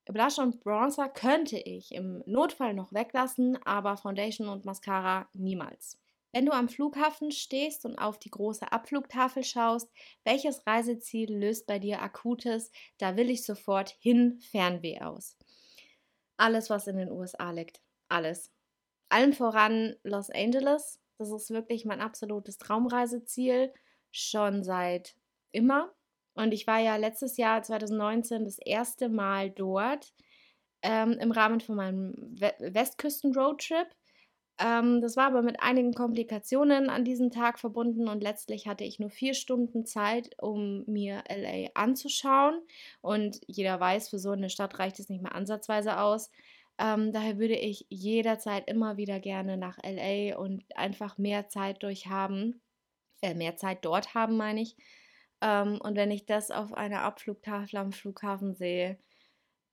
Blush 0.06 0.38
und 0.38 0.60
Bronzer 0.62 1.10
könnte 1.10 1.58
ich 1.58 1.92
im 1.92 2.22
Notfall 2.26 2.74
noch 2.74 2.94
weglassen, 2.94 3.58
aber 3.66 3.98
Foundation 3.98 4.48
und 4.48 4.66
Mascara 4.66 5.28
niemals. 5.34 6.00
Wenn 6.36 6.46
du 6.46 6.52
am 6.52 6.68
Flughafen 6.68 7.32
stehst 7.32 7.86
und 7.86 7.98
auf 7.98 8.20
die 8.20 8.30
große 8.30 8.70
Abflugtafel 8.70 9.42
schaust, 9.42 9.90
welches 10.26 10.68
Reiseziel 10.68 11.34
löst 11.34 11.66
bei 11.66 11.80
dir 11.80 12.02
akutes, 12.02 12.74
da 12.98 13.16
will 13.16 13.30
ich 13.30 13.46
sofort 13.46 13.92
hin 14.02 14.42
Fernweh 14.42 15.00
aus. 15.00 15.38
Alles, 16.36 16.70
was 16.70 16.88
in 16.88 16.98
den 16.98 17.10
USA 17.10 17.52
liegt. 17.52 17.80
Alles. 18.10 18.52
Allen 19.08 19.32
voran 19.32 19.96
Los 20.04 20.30
Angeles. 20.30 21.00
Das 21.18 21.32
ist 21.32 21.52
wirklich 21.52 21.86
mein 21.86 22.02
absolutes 22.02 22.58
Traumreiseziel. 22.58 23.72
Schon 24.12 24.62
seit 24.66 25.16
immer. 25.54 25.94
Und 26.34 26.54
ich 26.54 26.68
war 26.68 26.80
ja 26.80 26.98
letztes 26.98 27.38
Jahr, 27.38 27.64
2019, 27.64 28.44
das 28.44 28.60
erste 28.60 29.08
Mal 29.08 29.52
dort 29.52 30.14
ähm, 30.82 31.14
im 31.14 31.32
Rahmen 31.32 31.62
von 31.62 31.78
meinem 31.78 32.14
Westküsten-Roadtrip. 32.60 33.88
Ähm, 34.60 35.02
das 35.02 35.18
war 35.18 35.28
aber 35.28 35.42
mit 35.42 35.62
einigen 35.62 35.94
Komplikationen 35.94 36.90
an 36.90 37.04
diesem 37.04 37.32
Tag 37.32 37.60
verbunden 37.60 38.08
und 38.08 38.24
letztlich 38.24 38.68
hatte 38.68 38.84
ich 38.86 39.00
nur 39.00 39.10
vier 39.10 39.34
Stunden 39.34 39.86
Zeit, 39.86 40.36
um 40.42 40.84
mir 40.88 41.24
LA 41.30 41.70
anzuschauen. 41.74 42.62
Und 43.02 43.40
jeder 43.48 43.80
weiß, 43.80 44.10
für 44.10 44.20
so 44.20 44.32
eine 44.32 44.50
Stadt 44.50 44.80
reicht 44.80 45.00
es 45.00 45.10
nicht 45.10 45.22
mehr 45.22 45.36
ansatzweise 45.36 46.00
aus. 46.00 46.32
Ähm, 46.78 47.12
daher 47.14 47.38
würde 47.40 47.56
ich 47.56 47.86
jederzeit 47.90 48.70
immer 48.70 48.98
wieder 48.98 49.20
gerne 49.20 49.58
nach 49.58 49.78
LA 49.84 50.38
und 50.38 50.64
einfach 50.76 51.18
mehr 51.18 51.48
Zeit 51.50 51.84
durchhaben, 51.84 52.62
äh, 53.22 53.34
mehr 53.34 53.56
Zeit 53.58 53.86
dort 53.86 54.14
haben, 54.14 54.38
meine 54.38 54.62
ich, 54.62 54.76
ähm, 55.42 55.80
und 55.82 55.96
wenn 55.96 56.12
ich 56.12 56.26
das 56.26 56.52
auf 56.52 56.74
einer 56.74 57.02
Abflugtafel 57.04 57.78
am 57.80 57.92
Flughafen 57.92 58.56
sehe, 58.56 58.98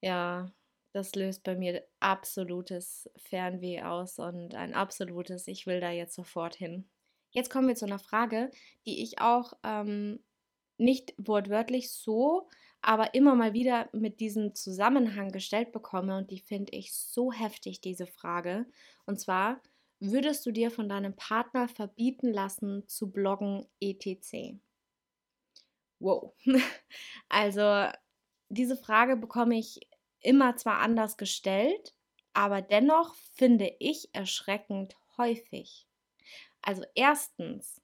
ja, 0.02 0.52
das 0.93 1.14
löst 1.14 1.43
bei 1.43 1.57
mir 1.57 1.82
absolutes 2.01 3.11
Fernweh 3.16 3.82
aus 3.82 4.18
und 4.18 4.55
ein 4.55 4.74
absolutes, 4.74 5.49
ich 5.49 5.66
will 5.66 5.80
da 5.80 5.90
jetzt 5.90 6.14
sofort 6.14 6.55
hin. 6.55 6.88
Jetzt 7.30 7.51
kommen 7.51 7.68
wir 7.68 7.74
zu 7.74 7.86
einer 7.86 7.99
Frage, 7.99 8.51
die 8.86 9.03
ich 9.03 9.18
auch 9.20 9.55
ähm, 9.62 10.20
nicht 10.76 11.14
wortwörtlich 11.16 11.90
so, 11.90 12.49
aber 12.82 13.14
immer 13.14 13.34
mal 13.34 13.55
wieder 13.55 13.88
mit 13.93 14.20
diesem 14.20 14.55
Zusammenhang 14.55 15.30
gestellt 15.30 15.72
bekomme 15.72 16.18
und 16.18 16.30
die 16.30 16.40
finde 16.40 16.72
ich 16.76 16.95
so 16.95 17.32
heftig, 17.32 17.80
diese 17.80 18.07
Frage. 18.07 18.66
Und 19.07 19.18
zwar, 19.18 19.62
würdest 20.01 20.45
du 20.45 20.51
dir 20.51 20.70
von 20.70 20.88
deinem 20.88 21.14
Partner 21.14 21.68
verbieten 21.68 22.32
lassen 22.32 22.86
zu 22.88 23.11
bloggen 23.11 23.66
etc.? 23.80 24.59
Wow. 26.01 26.34
Also 27.28 27.90
diese 28.51 28.76
Frage 28.76 29.16
bekomme 29.16 29.59
ich 29.59 29.80
immer 30.22 30.56
zwar 30.56 30.78
anders 30.78 31.16
gestellt, 31.16 31.94
aber 32.32 32.62
dennoch 32.62 33.14
finde 33.34 33.74
ich 33.78 34.10
erschreckend 34.14 34.96
häufig. 35.18 35.86
Also 36.62 36.84
erstens, 36.94 37.80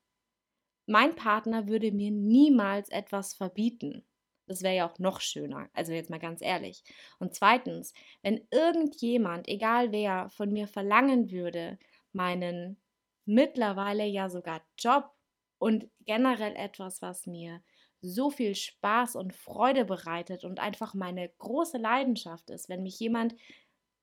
mein 0.87 1.15
Partner 1.15 1.69
würde 1.69 1.93
mir 1.93 2.11
niemals 2.11 2.89
etwas 2.91 3.35
verbieten. 3.35 4.07
Das 4.47 4.63
wäre 4.63 4.77
ja 4.77 4.89
auch 4.89 4.99
noch 4.99 5.21
schöner, 5.21 5.69
also 5.75 5.93
jetzt 5.93 6.09
mal 6.09 6.19
ganz 6.19 6.41
ehrlich. 6.41 6.83
Und 7.19 7.35
zweitens, 7.35 7.93
wenn 8.23 8.47
irgendjemand, 8.51 9.47
egal 9.47 9.93
wer, 9.93 10.31
von 10.31 10.51
mir 10.53 10.67
verlangen 10.69 11.31
würde, 11.31 11.79
meinen 12.13 12.81
mittlerweile 13.27 14.07
ja 14.07 14.31
sogar 14.31 14.63
Job 14.79 15.15
und 15.59 15.91
generell 16.07 16.57
etwas, 16.57 17.03
was 17.03 17.27
mir 17.27 17.63
so 18.01 18.31
viel 18.31 18.55
Spaß 18.55 19.17
und 19.17 19.35
Freude 19.35 19.85
bereitet 19.85 20.45
und 20.45 20.61
einfach 20.61 20.95
meine 20.95 21.29
große 21.39 21.79
Leidenschaft 21.79 22.51
ist, 22.51 22.69
wenn 22.69 22.83
mich 22.83 22.99
jemand 23.01 23.35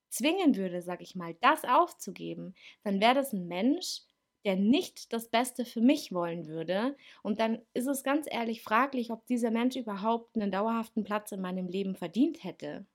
zwingen 0.09 0.55
würde, 0.55 0.81
sag 0.81 1.01
ich 1.01 1.15
mal, 1.15 1.35
das 1.41 1.63
aufzugeben, 1.63 2.55
dann 2.83 3.01
wäre 3.01 3.15
das 3.15 3.33
ein 3.33 3.47
Mensch, 3.47 4.01
der 4.45 4.55
nicht 4.55 5.11
das 5.11 5.29
Beste 5.29 5.65
für 5.65 5.81
mich 5.81 6.11
wollen 6.13 6.47
würde. 6.47 6.95
Und 7.23 7.39
dann 7.39 7.61
ist 7.73 7.87
es 7.87 8.03
ganz 8.03 8.27
ehrlich 8.29 8.61
fraglich, 8.61 9.11
ob 9.11 9.25
dieser 9.25 9.51
Mensch 9.51 9.75
überhaupt 9.75 10.35
einen 10.35 10.51
dauerhaften 10.51 11.03
Platz 11.03 11.31
in 11.31 11.41
meinem 11.41 11.67
Leben 11.67 11.95
verdient 11.95 12.43
hätte. 12.43 12.85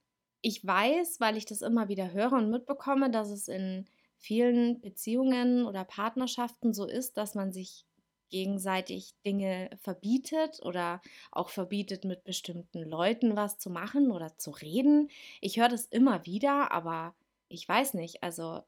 Ich 0.43 0.65
weiß, 0.65 1.21
weil 1.21 1.37
ich 1.37 1.45
das 1.47 1.63
immer 1.63 1.89
wieder 1.89 2.13
höre 2.13 2.33
und 2.33 2.51
mitbekomme, 2.51 3.11
dass 3.11 3.31
es 3.31 3.49
in 3.49 3.87
vielen 4.17 4.81
Beziehungen 4.81 5.67
oder 5.67 5.85
Partnerschaften 5.85 6.73
so 6.73 6.87
ist, 6.87 7.17
dass 7.17 7.35
man 7.35 7.53
sich 7.53 7.85
gegenseitig 8.31 9.13
Dinge 9.27 9.71
verbietet 9.83 10.61
oder 10.63 11.01
auch 11.33 11.51
verbietet, 11.51 12.05
mit 12.05 12.25
bestimmten 12.25 12.83
Leuten 12.83 13.37
was 13.37 13.59
zu 13.59 13.71
machen 13.71 14.11
oder 14.11 14.37
zu 14.39 14.51
reden. 14.51 15.11
Ich 15.41 15.59
höre 15.59 15.69
das 15.69 15.87
immer 15.87 16.27
wieder, 16.27 16.73
aber 16.73 17.15
ich 17.49 17.69
weiß 17.69 17.95
nicht. 17.95 18.23
Also, 18.23 18.63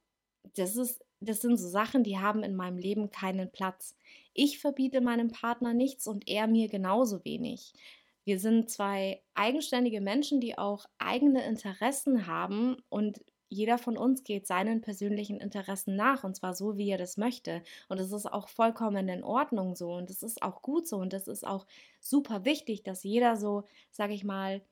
das 0.55 0.77
ist, 0.77 1.05
das 1.21 1.41
sind 1.41 1.57
so 1.57 1.69
Sachen, 1.69 2.05
die 2.05 2.19
haben 2.19 2.43
in 2.43 2.55
meinem 2.57 2.79
Leben 2.79 3.11
keinen 3.11 3.51
Platz. 3.51 3.97
Ich 4.35 4.59
verbiete 4.59 5.01
meinem 5.01 5.31
Partner 5.31 5.73
nichts 5.75 6.07
und 6.07 6.29
er 6.29 6.47
mir 6.47 6.69
genauso 6.69 7.25
wenig. 7.25 7.73
Wir 8.25 8.39
sind 8.39 8.71
zwei 8.71 9.23
eigenständige 9.35 10.01
Menschen, 10.01 10.41
die 10.41 10.57
auch 10.57 10.87
eigene 10.99 11.45
Interessen 11.45 12.27
haben 12.27 12.77
und 12.89 13.21
jeder 13.53 13.77
von 13.77 13.99
uns 13.99 14.25
geht 14.25 14.47
seinen 14.47 14.81
persönlichen 14.81 15.39
Interessen 15.39 15.95
nach 15.95 16.25
und 16.25 16.35
zwar 16.35 16.55
so, 16.55 16.79
wie 16.79 16.89
er 16.89 16.99
das 16.99 17.19
möchte. 17.19 17.63
Und 17.89 18.01
es 18.01 18.11
ist 18.11 18.27
auch 18.27 18.49
vollkommen 18.49 19.09
in 19.09 19.23
Ordnung 19.23 19.77
so 19.77 19.93
und 19.93 20.11
es 20.11 20.23
ist 20.23 20.43
auch 20.43 20.63
gut 20.63 20.89
so 20.89 20.97
und 20.97 21.13
es 21.13 21.29
ist 21.29 21.47
auch 21.47 21.67
super 22.01 22.45
wichtig, 22.47 22.83
dass 22.83 23.05
jeder 23.05 23.37
so, 23.37 23.65
sage 23.91 24.15
ich 24.15 24.25
mal, 24.25 24.63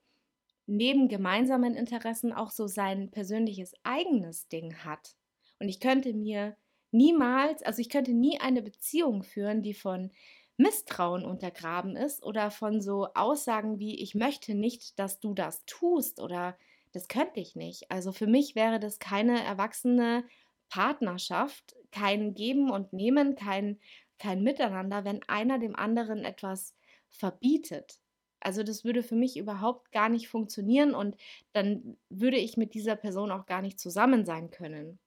neben 0.67 1.09
gemeinsamen 1.09 1.75
Interessen 1.75 2.33
auch 2.33 2.51
so 2.51 2.67
sein 2.67 3.11
persönliches 3.11 3.75
eigenes 3.83 4.49
Ding 4.49 4.77
hat. 4.85 5.17
Und 5.59 5.69
ich 5.69 5.81
könnte 5.81 6.15
mir 6.15 6.57
niemals, 6.91 7.63
also 7.63 7.81
ich 7.83 7.91
könnte 7.91 8.13
nie 8.15 8.41
eine 8.41 8.63
Beziehung 8.63 9.23
führen, 9.23 9.63
die 9.63 9.75
von 9.75 10.11
Misstrauen 10.57 11.25
untergraben 11.25 11.97
ist 11.97 12.23
oder 12.23 12.51
von 12.51 12.81
so 12.81 13.09
Aussagen 13.15 13.79
wie 13.79 14.01
ich 14.03 14.15
möchte 14.15 14.55
nicht, 14.55 14.99
dass 14.99 15.21
du 15.21 15.35
das 15.35 15.65
tust 15.67 16.21
oder 16.21 16.57
das 16.93 17.09
könnte 17.09 17.41
ich 17.41 17.57
nicht. 17.57 17.91
Also 17.91 18.13
für 18.13 18.27
mich 18.27 18.55
wäre 18.55 18.81
das 18.81 18.99
keine 18.99 19.43
erwachsene 19.45 20.25
Partnerschaft, 20.69 21.75
kein 21.93 22.35
Geben 22.35 22.71
und 22.71 22.93
Nehmen, 22.93 23.35
kein, 23.35 23.79
kein 24.19 24.43
Miteinander, 24.43 25.05
wenn 25.05 25.23
einer 25.29 25.59
dem 25.59 25.77
anderen 25.77 26.25
etwas 26.25 26.77
verbietet. 27.11 28.01
Also 28.41 28.63
das 28.63 28.85
würde 28.85 29.03
für 29.03 29.17
mich 29.17 29.37
überhaupt 29.37 29.93
gar 29.93 30.09
nicht 30.09 30.29
funktionieren 30.29 30.95
und 30.95 31.17
dann 31.53 31.99
würde 32.09 32.39
ich 32.39 32.57
mit 32.57 32.75
dieser 32.75 32.97
Person 32.97 33.31
auch 33.31 33.47
gar 33.47 33.61
nicht 33.63 33.79
zusammen 33.79 34.25
sein 34.25 34.51
können. 34.51 34.99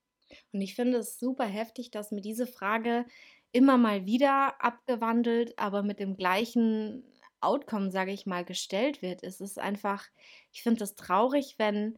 Und 0.52 0.62
ich 0.62 0.76
finde 0.76 1.00
es 1.00 1.20
super 1.20 1.46
heftig, 1.46 1.92
dass 1.92 2.12
mir 2.12 2.22
diese 2.22 2.48
Frage 2.48 3.06
immer 3.52 3.78
mal 3.78 4.06
wieder 4.06 4.62
abgewandelt, 4.64 5.58
aber 5.60 5.84
mit 5.84 6.00
dem 6.00 6.16
gleichen 6.18 7.06
Outcome, 7.44 7.92
sage 7.92 8.12
ich 8.12 8.26
mal, 8.26 8.46
gestellt 8.46 9.02
wird. 9.02 9.24
Es 9.24 9.42
ist 9.42 9.60
einfach, 9.60 10.06
ich 10.52 10.64
finde 10.64 10.84
es 10.84 10.96
traurig, 10.96 11.56
wenn 11.58 11.98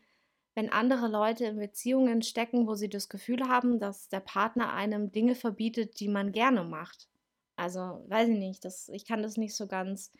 wenn 0.55 0.71
andere 0.71 1.07
Leute 1.09 1.45
in 1.45 1.57
Beziehungen 1.57 2.21
stecken, 2.21 2.65
wo 2.65 2.75
sie 2.75 2.89
das 2.89 3.09
Gefühl 3.09 3.47
haben, 3.47 3.77
dass 3.79 4.07
der 4.07 4.21
Partner 4.21 4.73
einem 4.73 5.11
Dinge 5.11 5.35
verbietet, 5.35 5.99
die 5.99 6.07
man 6.07 6.31
gerne 6.31 6.63
macht. 6.63 7.09
Also, 7.57 7.79
weiß 8.07 8.29
ich 8.29 8.37
nicht, 8.37 8.65
das, 8.65 8.89
ich 8.89 9.05
kann 9.05 9.21
das 9.21 9.37
nicht 9.37 9.55
so 9.55 9.67
ganz 9.67 10.11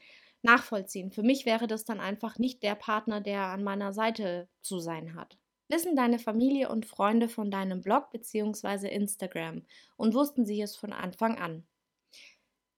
nachvollziehen. 0.42 1.12
Für 1.12 1.24
mich 1.24 1.46
wäre 1.46 1.68
das 1.68 1.86
dann 1.86 2.00
einfach 2.00 2.38
nicht 2.38 2.64
der 2.64 2.76
Partner, 2.76 3.22
der 3.22 3.44
an 3.46 3.64
meiner 3.64 3.94
Seite 3.94 4.48
zu 4.62 4.80
sein 4.80 5.16
hat. 5.16 5.38
Wissen 5.70 5.96
deine 5.96 6.20
Familie 6.20 6.70
und 6.70 6.86
Freunde 6.86 7.30
von 7.30 7.50
deinem 7.50 7.82
Blog 7.82 8.12
bzw. 8.12 8.88
Instagram 8.90 9.64
und 9.98 10.14
wussten 10.14 10.46
sie 10.46 10.62
es 10.62 10.76
von 10.76 10.94
Anfang 10.94 11.38
an? 11.40 11.66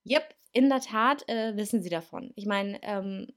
Yep, 0.09 0.33
in 0.53 0.69
der 0.69 0.81
Tat 0.81 1.27
äh, 1.27 1.55
wissen 1.55 1.81
sie 1.81 1.89
davon. 1.89 2.31
Ich 2.35 2.45
meine, 2.45 2.79
ähm, 2.83 3.27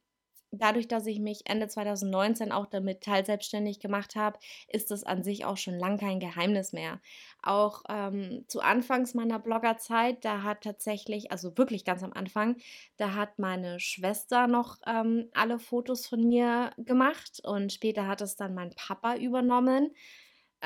dadurch, 0.53 0.89
dass 0.89 1.07
ich 1.07 1.21
mich 1.21 1.43
Ende 1.45 1.69
2019 1.69 2.53
auch 2.53 2.67
damit 2.67 3.03
teilselbstständig 3.03 3.81
gemacht 3.81 4.17
habe, 4.17 4.39
ist 4.69 4.91
das 4.91 5.05
an 5.05 5.23
sich 5.23 5.45
auch 5.45 5.57
schon 5.57 5.79
lang 5.79 5.99
kein 5.99 6.21
Geheimnis 6.21 6.73
mehr. 6.73 7.01
Auch 7.43 7.83
ähm, 7.89 8.45
zu 8.49 8.61
Anfangs 8.61 9.15
meiner 9.15 9.39
Bloggerzeit, 9.39 10.25
da 10.25 10.43
hat 10.43 10.63
tatsächlich, 10.63 11.31
also 11.31 11.57
wirklich 11.57 11.85
ganz 11.85 12.03
am 12.03 12.13
Anfang, 12.13 12.57
da 12.97 13.15
hat 13.15 13.39
meine 13.39 13.79
Schwester 13.81 14.47
noch 14.47 14.79
ähm, 14.87 15.29
alle 15.35 15.59
Fotos 15.59 16.07
von 16.07 16.27
mir 16.27 16.73
gemacht 16.79 17.41
und 17.45 17.73
später 17.73 18.07
hat 18.07 18.21
es 18.21 18.37
dann 18.37 18.55
mein 18.55 18.75
Papa 18.75 19.17
übernommen. 19.17 19.95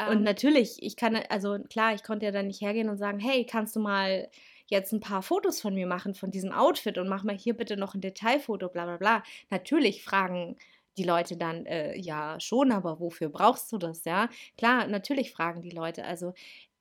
und 0.08 0.18
ähm. 0.18 0.22
natürlich, 0.22 0.82
ich 0.82 0.96
kann, 0.96 1.16
also 1.28 1.58
klar, 1.68 1.94
ich 1.94 2.02
konnte 2.02 2.26
ja 2.26 2.32
dann 2.32 2.46
nicht 2.46 2.62
hergehen 2.62 2.88
und 2.88 2.98
sagen, 2.98 3.18
hey, 3.18 3.44
kannst 3.44 3.76
du 3.76 3.80
mal 3.80 4.28
jetzt 4.66 4.92
ein 4.92 5.00
paar 5.00 5.22
Fotos 5.22 5.60
von 5.60 5.74
mir 5.74 5.86
machen, 5.86 6.14
von 6.14 6.30
diesem 6.30 6.52
Outfit 6.52 6.98
und 6.98 7.08
mach 7.08 7.24
mal 7.24 7.36
hier 7.36 7.56
bitte 7.56 7.76
noch 7.76 7.94
ein 7.94 8.00
Detailfoto, 8.00 8.68
bla 8.68 8.84
bla 8.84 8.96
bla. 8.96 9.22
Natürlich 9.50 10.02
fragen 10.04 10.56
die 10.96 11.04
Leute 11.04 11.36
dann, 11.36 11.66
äh, 11.66 11.96
ja, 11.98 12.38
schon, 12.40 12.72
aber 12.72 13.00
wofür 13.00 13.28
brauchst 13.28 13.72
du 13.72 13.78
das, 13.78 14.04
ja? 14.04 14.28
Klar, 14.56 14.86
natürlich 14.86 15.32
fragen 15.32 15.62
die 15.62 15.70
Leute. 15.70 16.04
Also 16.04 16.34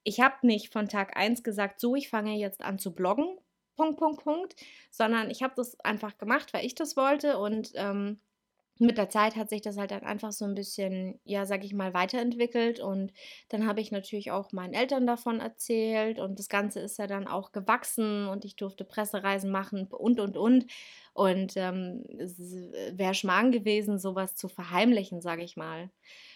ich 0.03 0.19
habe 0.19 0.35
nicht 0.45 0.71
von 0.71 0.87
Tag 0.87 1.17
1 1.17 1.43
gesagt, 1.43 1.79
so, 1.79 1.95
ich 1.95 2.09
fange 2.09 2.35
jetzt 2.37 2.61
an 2.63 2.77
zu 2.79 2.93
bloggen, 2.93 3.37
Punkt, 3.75 3.97
Punkt, 3.99 4.23
Punkt, 4.23 4.55
sondern 4.91 5.31
ich 5.31 5.41
habe 5.41 5.53
das 5.55 5.79
einfach 5.79 6.17
gemacht, 6.17 6.53
weil 6.53 6.65
ich 6.65 6.75
das 6.75 6.95
wollte 6.95 7.37
und 7.39 7.71
ähm, 7.75 8.19
mit 8.79 8.97
der 8.97 9.09
Zeit 9.09 9.35
hat 9.35 9.49
sich 9.49 9.61
das 9.61 9.77
halt 9.77 9.91
dann 9.91 10.03
einfach 10.03 10.31
so 10.31 10.45
ein 10.45 10.55
bisschen, 10.55 11.19
ja, 11.23 11.45
sag 11.45 11.63
ich 11.63 11.73
mal, 11.73 11.93
weiterentwickelt. 11.93 12.79
Und 12.79 13.13
dann 13.49 13.67
habe 13.67 13.81
ich 13.81 13.91
natürlich 13.91 14.31
auch 14.31 14.51
meinen 14.51 14.73
Eltern 14.73 15.05
davon 15.05 15.39
erzählt. 15.39 16.19
Und 16.19 16.39
das 16.39 16.49
Ganze 16.49 16.79
ist 16.79 16.97
ja 16.97 17.07
dann 17.07 17.27
auch 17.27 17.51
gewachsen 17.51 18.27
und 18.27 18.45
ich 18.45 18.55
durfte 18.55 18.83
Pressereisen 18.83 19.51
machen 19.51 19.87
und, 19.87 20.19
und, 20.19 20.37
und. 20.37 20.65
Und 21.13 21.53
ähm, 21.55 22.03
es 22.17 22.39
wäre 22.39 23.13
Schmarrn 23.13 23.51
gewesen, 23.51 23.99
sowas 23.99 24.35
zu 24.35 24.49
verheimlichen, 24.49 25.21
sage 25.21 25.43
ich 25.43 25.55
mal. 25.55 25.89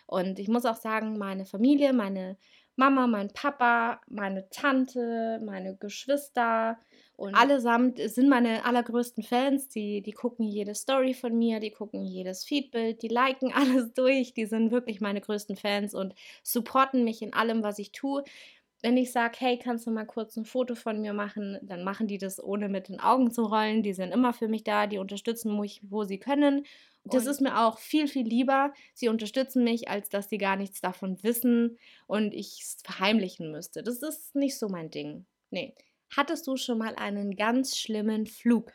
Und 0.06 0.40
ich 0.40 0.48
muss 0.48 0.66
auch 0.66 0.76
sagen, 0.76 1.18
meine 1.18 1.46
Familie, 1.46 1.94
meine 1.94 2.38
Mama, 2.78 3.08
mein 3.08 3.30
Papa, 3.34 4.02
meine 4.08 4.50
Tante, 4.50 5.42
meine 5.44 5.76
Geschwister, 5.76 6.80
und 7.18 7.34
allesamt 7.34 8.00
sind 8.00 8.30
meine 8.30 8.64
allergrößten 8.66 9.24
Fans, 9.24 9.68
die, 9.70 10.02
die 10.02 10.12
gucken 10.12 10.46
jede 10.46 10.76
Story 10.76 11.14
von 11.14 11.38
mir, 11.38 11.60
die 11.60 11.72
gucken 11.72 12.04
jedes 12.06 12.46
Feedbild, 12.46 13.02
die 13.02 13.08
liken 13.10 13.52
alles 13.56 13.94
durch, 13.94 14.34
die 14.34 14.46
sind 14.46 14.72
wirklich 14.72 15.02
meine 15.02 15.22
größten 15.22 15.58
Fans 15.58 15.94
und 15.94 16.14
supporten 16.44 17.04
mich 17.04 17.22
in 17.22 17.34
allem, 17.34 17.64
was 17.64 17.80
ich 17.80 17.92
tue. 17.92 18.24
Wenn 18.88 18.96
ich 18.96 19.12
sage, 19.12 19.36
hey, 19.42 19.60
kannst 19.60 19.86
du 19.86 19.92
mal 19.92 20.06
kurz 20.06 20.38
ein 20.38 20.46
Foto 20.46 20.74
von 20.74 21.02
mir 21.02 21.12
machen, 21.12 21.60
dann 21.62 21.84
machen 21.84 22.08
die 22.08 22.18
das 22.18 22.42
ohne 22.42 22.70
mit 22.70 22.88
den 22.88 23.02
Augen 23.02 23.32
zu 23.32 23.44
rollen. 23.44 23.84
Die 23.84 23.92
sind 23.92 24.14
immer 24.14 24.32
für 24.32 24.48
mich 24.48 24.64
da, 24.64 24.88
die 24.88 24.98
unterstützen 24.98 25.60
mich, 25.60 25.82
wo 25.84 26.06
sie 26.06 26.20
können. 26.20 26.66
Das 27.04 27.26
ist 27.26 27.42
mir 27.42 27.60
auch 27.60 27.80
viel, 27.80 28.08
viel 28.08 28.26
lieber. 28.26 28.72
Sie 28.94 29.10
unterstützen 29.10 29.66
mich, 29.66 29.90
als 29.90 30.08
dass 30.08 30.30
sie 30.30 30.38
gar 30.38 30.56
nichts 30.56 30.80
davon 30.80 31.22
wissen 31.22 31.78
und 32.06 32.34
ich 32.34 32.62
es 32.62 32.78
verheimlichen 32.82 33.52
müsste. 33.52 33.84
Das 33.84 34.02
ist 34.02 34.36
nicht 34.36 34.58
so 34.58 34.70
mein 34.70 34.90
Ding. 34.90 35.26
Nee. 35.50 35.76
Hattest 36.16 36.48
du 36.48 36.56
schon 36.56 36.78
mal 36.78 36.96
einen 36.96 37.36
ganz 37.36 37.76
schlimmen 37.76 38.26
Flug? 38.26 38.72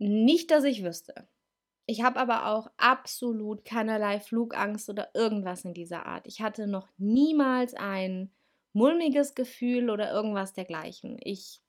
Nicht, 0.00 0.50
dass 0.50 0.64
ich 0.64 0.82
wüsste. 0.82 1.28
Ich 1.86 2.02
habe 2.02 2.20
aber 2.20 2.46
auch 2.46 2.68
absolut 2.76 3.64
keinerlei 3.64 4.20
Flugangst 4.20 4.88
oder 4.88 5.10
irgendwas 5.14 5.64
in 5.64 5.74
dieser 5.74 6.06
Art. 6.06 6.26
Ich 6.26 6.40
hatte 6.40 6.66
noch 6.66 6.88
niemals 6.96 7.74
ein 7.74 8.32
mulmiges 8.72 9.34
Gefühl 9.34 9.90
oder 9.90 10.12
irgendwas 10.12 10.52
dergleichen. 10.52 11.18
Ich 11.22 11.60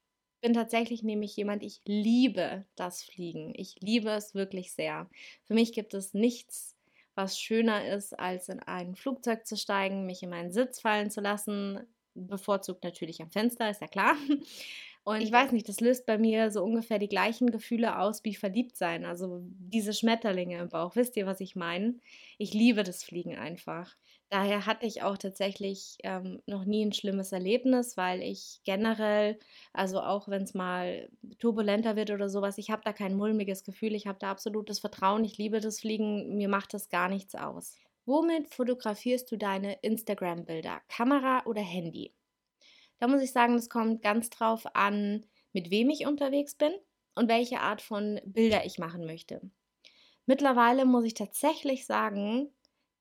bin 0.42 0.54
tatsächlich 0.54 1.04
nämlich 1.04 1.36
jemand, 1.36 1.64
ich 1.64 1.82
liebe 1.86 2.66
das 2.76 3.04
Fliegen. 3.04 3.54
Ich 3.56 3.76
liebe 3.82 4.10
es 4.12 4.36
wirklich 4.36 4.74
sehr. 4.74 5.10
Für 5.46 5.54
mich 5.56 5.74
gibt 5.74 5.94
es 5.94 6.14
nichts, 6.14 6.78
was 7.16 7.40
schöner 7.40 7.86
ist, 7.88 8.18
als 8.18 8.50
in 8.50 8.60
ein 8.60 8.96
Flugzeug 8.96 9.46
zu 9.48 9.58
steigen, 9.58 10.06
mich 10.06 10.22
in 10.24 10.30
meinen 10.30 10.52
Sitz 10.52 10.80
fallen 10.82 11.10
zu 11.12 11.22
lassen, 11.22 11.80
bevorzugt 12.14 12.84
natürlich 12.84 13.22
am 13.22 13.32
Fenster, 13.32 13.70
ist 13.70 13.82
ja 13.82 13.88
klar. 13.88 14.16
Und 15.06 15.20
ich 15.20 15.32
weiß 15.34 15.52
nicht, 15.52 15.68
das 15.68 15.82
löst 15.82 16.06
bei 16.06 16.18
mir 16.18 16.50
so 16.50 16.64
ungefähr 16.64 16.98
die 16.98 17.10
gleichen 17.10 17.52
Gefühle 17.52 18.00
aus 18.00 18.24
wie 18.24 18.36
verliebt 18.36 18.78
sein. 18.78 19.04
Also 19.04 19.42
diese 19.44 19.92
Schmetterlinge 19.94 20.58
im 20.60 20.70
Bauch. 20.70 20.96
Wisst 20.96 21.18
ihr, 21.18 21.26
was 21.26 21.42
ich 21.42 21.58
meine? 21.58 22.00
Ich 22.38 22.54
liebe 22.54 22.84
das 22.84 23.04
Fliegen 23.04 23.36
einfach. 23.36 23.98
Daher 24.30 24.66
hatte 24.66 24.86
ich 24.86 25.04
auch 25.04 25.18
tatsächlich 25.18 25.98
ähm, 26.04 26.42
noch 26.46 26.64
nie 26.64 26.86
ein 26.86 26.94
schlimmes 26.94 27.34
Erlebnis, 27.34 27.98
weil 27.98 28.22
ich 28.22 28.62
generell, 28.64 29.38
also 29.74 30.00
auch 30.02 30.30
wenn 30.30 30.44
es 30.44 30.54
mal 30.54 31.10
turbulenter 31.38 31.98
wird 31.98 32.10
oder 32.12 32.30
sowas, 32.30 32.58
ich 32.58 32.72
habe 32.72 32.82
da 32.86 32.94
kein 32.94 33.16
mulmiges 33.16 33.66
Gefühl. 33.66 33.96
Ich 33.96 34.08
habe 34.08 34.20
da 34.20 34.32
absolutes 34.32 34.80
Vertrauen. 34.80 35.26
Ich 35.26 35.38
liebe 35.38 35.60
das 35.60 35.82
Fliegen. 35.82 36.38
Mir 36.38 36.48
macht 36.48 36.74
das 36.74 36.90
gar 36.90 37.10
nichts 37.10 37.36
aus. 37.36 37.76
Womit 38.06 38.48
fotografierst 38.54 39.30
du 39.30 39.38
deine 39.38 39.74
Instagram-Bilder? 39.82 40.82
Kamera 40.88 41.44
oder 41.46 41.62
Handy? 41.62 42.14
Da 43.00 43.08
muss 43.08 43.22
ich 43.22 43.32
sagen, 43.32 43.56
es 43.56 43.70
kommt 43.70 44.02
ganz 44.02 44.30
drauf 44.30 44.66
an, 44.76 45.26
mit 45.54 45.70
wem 45.72 45.90
ich 45.90 46.06
unterwegs 46.08 46.56
bin 46.56 46.74
und 47.16 47.28
welche 47.30 47.60
Art 47.62 47.82
von 47.82 48.20
Bilder 48.26 48.66
ich 48.66 48.80
machen 48.80 49.06
möchte. 49.06 49.42
Mittlerweile 50.26 50.86
muss 50.86 51.06
ich 51.06 51.14
tatsächlich 51.14 51.86
sagen, 51.86 52.52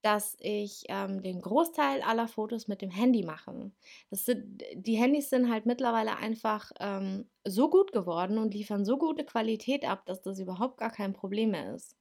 dass 0.02 0.36
ich 0.40 0.84
ähm, 0.88 1.22
den 1.22 1.40
Großteil 1.40 2.02
aller 2.02 2.26
Fotos 2.28 2.66
mit 2.68 2.82
dem 2.82 2.90
Handy 2.90 3.22
mache. 3.24 3.70
Das 4.10 4.24
sind, 4.24 4.62
die 4.74 4.96
Handys 4.96 5.30
sind 5.30 5.50
halt 5.50 5.64
mittlerweile 5.66 6.16
einfach 6.16 6.72
ähm, 6.80 7.30
so 7.46 7.70
gut 7.70 7.92
geworden 7.92 8.38
und 8.38 8.54
liefern 8.54 8.84
so 8.84 8.98
gute 8.98 9.24
Qualität 9.24 9.84
ab, 9.84 10.04
dass 10.06 10.20
das 10.22 10.40
überhaupt 10.40 10.78
gar 10.78 10.90
kein 10.90 11.12
Problem 11.12 11.52
mehr 11.52 11.74
ist. 11.74 11.96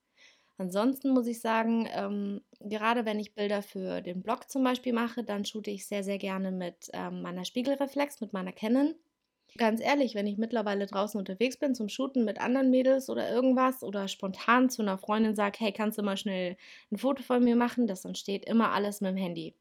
Ansonsten 0.62 1.10
muss 1.10 1.26
ich 1.26 1.42
sagen, 1.42 1.88
ähm, 1.92 2.42
gerade 2.60 3.04
wenn 3.04 3.20
ich 3.20 3.34
Bilder 3.34 3.64
für 3.64 4.02
den 4.02 4.22
Blog 4.22 4.48
zum 4.48 4.64
Beispiel 4.64 4.94
mache, 4.94 5.24
dann 5.24 5.44
shoote 5.44 5.72
ich 5.72 5.88
sehr, 5.88 6.04
sehr 6.04 6.20
gerne 6.20 6.52
mit 6.52 6.88
ähm, 6.94 7.24
meiner 7.24 7.46
Spiegelreflex, 7.46 8.22
mit 8.22 8.32
meiner 8.32 8.52
Canon. 8.52 8.94
Ganz 9.58 9.82
ehrlich, 9.82 10.14
wenn 10.14 10.28
ich 10.28 10.38
mittlerweile 10.38 10.86
draußen 10.86 11.18
unterwegs 11.20 11.58
bin 11.58 11.74
zum 11.74 11.90
Shooten 11.90 12.26
mit 12.26 12.40
anderen 12.40 12.70
Mädels 12.70 13.10
oder 13.10 13.28
irgendwas 13.32 13.84
oder 13.84 14.08
spontan 14.08 14.70
zu 14.70 14.84
einer 14.84 15.00
Freundin 15.00 15.36
sage, 15.36 15.58
hey, 15.60 15.72
kannst 15.74 15.98
du 15.98 16.04
mal 16.04 16.16
schnell 16.16 16.58
ein 16.92 16.98
Foto 16.98 17.24
von 17.24 17.44
mir 17.44 17.56
machen, 17.56 17.88
das 17.88 18.06
entsteht 18.06 18.46
immer 18.46 18.72
alles 18.72 19.02
mit 19.02 19.10
dem 19.12 19.18
Handy. 19.18 19.56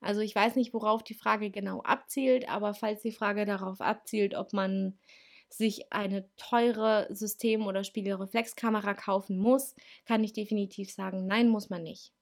Also 0.00 0.20
ich 0.20 0.34
weiß 0.36 0.56
nicht, 0.56 0.72
worauf 0.72 1.02
die 1.02 1.14
Frage 1.14 1.50
genau 1.50 1.82
abzielt, 1.82 2.48
aber 2.48 2.74
falls 2.74 3.02
die 3.02 3.12
Frage 3.12 3.44
darauf 3.44 3.80
abzielt, 3.80 4.34
ob 4.34 4.52
man 4.52 4.98
sich 5.48 5.92
eine 5.92 6.28
teure 6.36 7.06
System- 7.10 7.66
oder 7.66 7.84
Spiegelreflexkamera 7.84 8.94
kaufen 8.94 9.38
muss, 9.38 9.74
kann 10.04 10.24
ich 10.24 10.32
definitiv 10.32 10.92
sagen, 10.92 11.26
nein, 11.26 11.48
muss 11.48 11.70
man 11.70 11.82
nicht. 11.82 12.12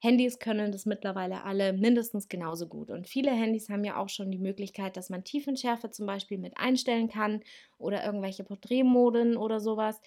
Handys 0.00 0.40
können 0.40 0.72
das 0.72 0.84
mittlerweile 0.84 1.44
alle 1.44 1.72
mindestens 1.72 2.28
genauso 2.28 2.66
gut. 2.66 2.90
Und 2.90 3.08
viele 3.08 3.30
Handys 3.30 3.68
haben 3.70 3.84
ja 3.84 3.96
auch 3.98 4.08
schon 4.08 4.32
die 4.32 4.38
Möglichkeit, 4.38 4.96
dass 4.96 5.10
man 5.10 5.22
Tiefenschärfe 5.22 5.90
zum 5.90 6.06
Beispiel 6.06 6.38
mit 6.38 6.56
einstellen 6.58 7.08
kann 7.08 7.42
oder 7.78 8.04
irgendwelche 8.04 8.42
Porträtmoden 8.42 9.36
oder 9.36 9.60
sowas. 9.60 10.00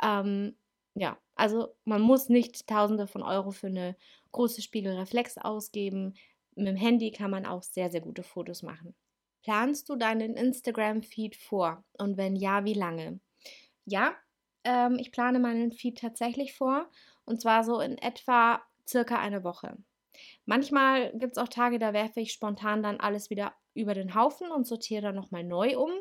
Ähm, 0.00 0.54
ja, 0.94 1.18
also 1.34 1.74
man 1.84 2.00
muss 2.00 2.28
nicht 2.28 2.66
Tausende 2.68 3.08
von 3.08 3.22
Euro 3.22 3.50
für 3.50 3.66
eine 3.66 3.96
große 4.32 4.62
Spiegelreflex 4.62 5.36
ausgeben. 5.38 6.14
Mit 6.54 6.68
dem 6.68 6.76
Handy 6.76 7.10
kann 7.10 7.30
man 7.32 7.44
auch 7.44 7.62
sehr, 7.64 7.90
sehr 7.90 8.00
gute 8.00 8.22
Fotos 8.22 8.62
machen. 8.62 8.94
Planst 9.42 9.88
du 9.88 9.96
deinen 9.96 10.34
Instagram-Feed 10.34 11.36
vor? 11.36 11.84
Und 11.98 12.16
wenn 12.16 12.36
ja, 12.36 12.64
wie 12.64 12.74
lange? 12.74 13.20
Ja, 13.84 14.14
ähm, 14.64 14.96
ich 14.98 15.12
plane 15.12 15.38
meinen 15.38 15.72
Feed 15.72 15.98
tatsächlich 15.98 16.54
vor. 16.54 16.90
Und 17.24 17.40
zwar 17.40 17.64
so 17.64 17.80
in 17.80 17.96
etwa 17.98 18.62
circa 18.86 19.18
eine 19.18 19.44
Woche. 19.44 19.76
Manchmal 20.44 21.12
gibt 21.12 21.32
es 21.32 21.38
auch 21.38 21.48
Tage, 21.48 21.78
da 21.78 21.92
werfe 21.92 22.20
ich 22.20 22.32
spontan 22.32 22.82
dann 22.82 23.00
alles 23.00 23.30
wieder 23.30 23.54
über 23.74 23.94
den 23.94 24.14
Haufen 24.14 24.50
und 24.50 24.66
sortiere 24.66 25.02
dann 25.02 25.14
nochmal 25.14 25.44
neu 25.44 25.78
um. 25.78 25.92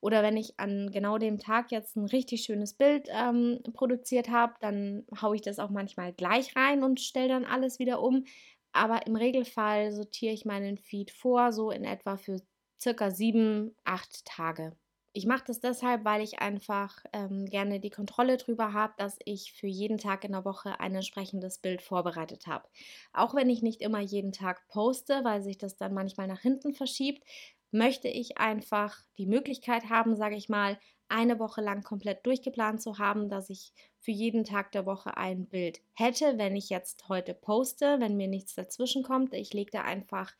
Oder 0.00 0.22
wenn 0.22 0.36
ich 0.36 0.58
an 0.58 0.90
genau 0.90 1.16
dem 1.16 1.38
Tag 1.38 1.70
jetzt 1.70 1.96
ein 1.96 2.04
richtig 2.06 2.42
schönes 2.42 2.74
Bild 2.74 3.08
ähm, 3.10 3.60
produziert 3.72 4.28
habe, 4.28 4.54
dann 4.60 5.06
haue 5.22 5.36
ich 5.36 5.42
das 5.42 5.58
auch 5.58 5.70
manchmal 5.70 6.12
gleich 6.12 6.54
rein 6.56 6.82
und 6.82 7.00
stelle 7.00 7.28
dann 7.28 7.44
alles 7.44 7.78
wieder 7.78 8.02
um. 8.02 8.24
Aber 8.72 9.06
im 9.06 9.16
Regelfall 9.16 9.92
sortiere 9.92 10.34
ich 10.34 10.44
meinen 10.44 10.76
Feed 10.76 11.10
vor, 11.12 11.52
so 11.52 11.70
in 11.70 11.84
etwa 11.84 12.16
für 12.16 12.40
circa 12.84 13.10
sieben, 13.10 13.76
acht 13.84 14.24
Tage. 14.26 14.76
Ich 15.16 15.26
mache 15.26 15.44
das 15.46 15.60
deshalb, 15.60 16.04
weil 16.04 16.22
ich 16.22 16.40
einfach 16.40 16.98
ähm, 17.12 17.46
gerne 17.46 17.78
die 17.78 17.90
Kontrolle 17.90 18.36
darüber 18.36 18.72
habe, 18.72 18.94
dass 18.98 19.18
ich 19.24 19.52
für 19.52 19.68
jeden 19.68 19.96
Tag 19.98 20.24
in 20.24 20.32
der 20.32 20.44
Woche 20.44 20.80
ein 20.80 20.94
entsprechendes 20.94 21.58
Bild 21.60 21.82
vorbereitet 21.82 22.48
habe. 22.48 22.68
Auch 23.12 23.34
wenn 23.34 23.48
ich 23.48 23.62
nicht 23.62 23.80
immer 23.80 24.00
jeden 24.00 24.32
Tag 24.32 24.66
poste, 24.68 25.22
weil 25.22 25.40
sich 25.42 25.56
das 25.56 25.76
dann 25.76 25.94
manchmal 25.94 26.26
nach 26.26 26.40
hinten 26.40 26.74
verschiebt, 26.74 27.22
möchte 27.70 28.08
ich 28.08 28.38
einfach 28.38 28.98
die 29.18 29.26
Möglichkeit 29.26 29.88
haben, 29.88 30.16
sage 30.16 30.36
ich 30.36 30.48
mal, 30.48 30.78
eine 31.08 31.38
Woche 31.38 31.60
lang 31.60 31.82
komplett 31.82 32.26
durchgeplant 32.26 32.82
zu 32.82 32.98
haben, 32.98 33.28
dass 33.28 33.50
ich 33.50 33.72
für 34.00 34.10
jeden 34.10 34.44
Tag 34.44 34.72
der 34.72 34.86
Woche 34.86 35.16
ein 35.16 35.46
Bild 35.48 35.80
hätte, 35.92 36.38
wenn 36.38 36.56
ich 36.56 36.70
jetzt 36.70 37.08
heute 37.08 37.34
poste, 37.34 38.00
wenn 38.00 38.16
mir 38.16 38.28
nichts 38.28 38.54
dazwischen 38.54 39.02
kommt. 39.02 39.34
Ich 39.34 39.52
lege 39.52 39.70
da 39.70 39.82
einfach 39.82 40.32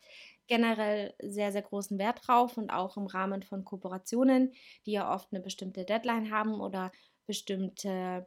generell 0.46 1.14
sehr, 1.22 1.52
sehr 1.52 1.62
großen 1.62 1.98
Wert 1.98 2.20
drauf 2.26 2.56
und 2.58 2.70
auch 2.70 2.96
im 2.96 3.06
Rahmen 3.06 3.42
von 3.42 3.64
Kooperationen, 3.64 4.52
die 4.86 4.92
ja 4.92 5.14
oft 5.14 5.28
eine 5.32 5.40
bestimmte 5.42 5.84
Deadline 5.84 6.30
haben 6.30 6.60
oder 6.60 6.92
bestimmte 7.26 8.26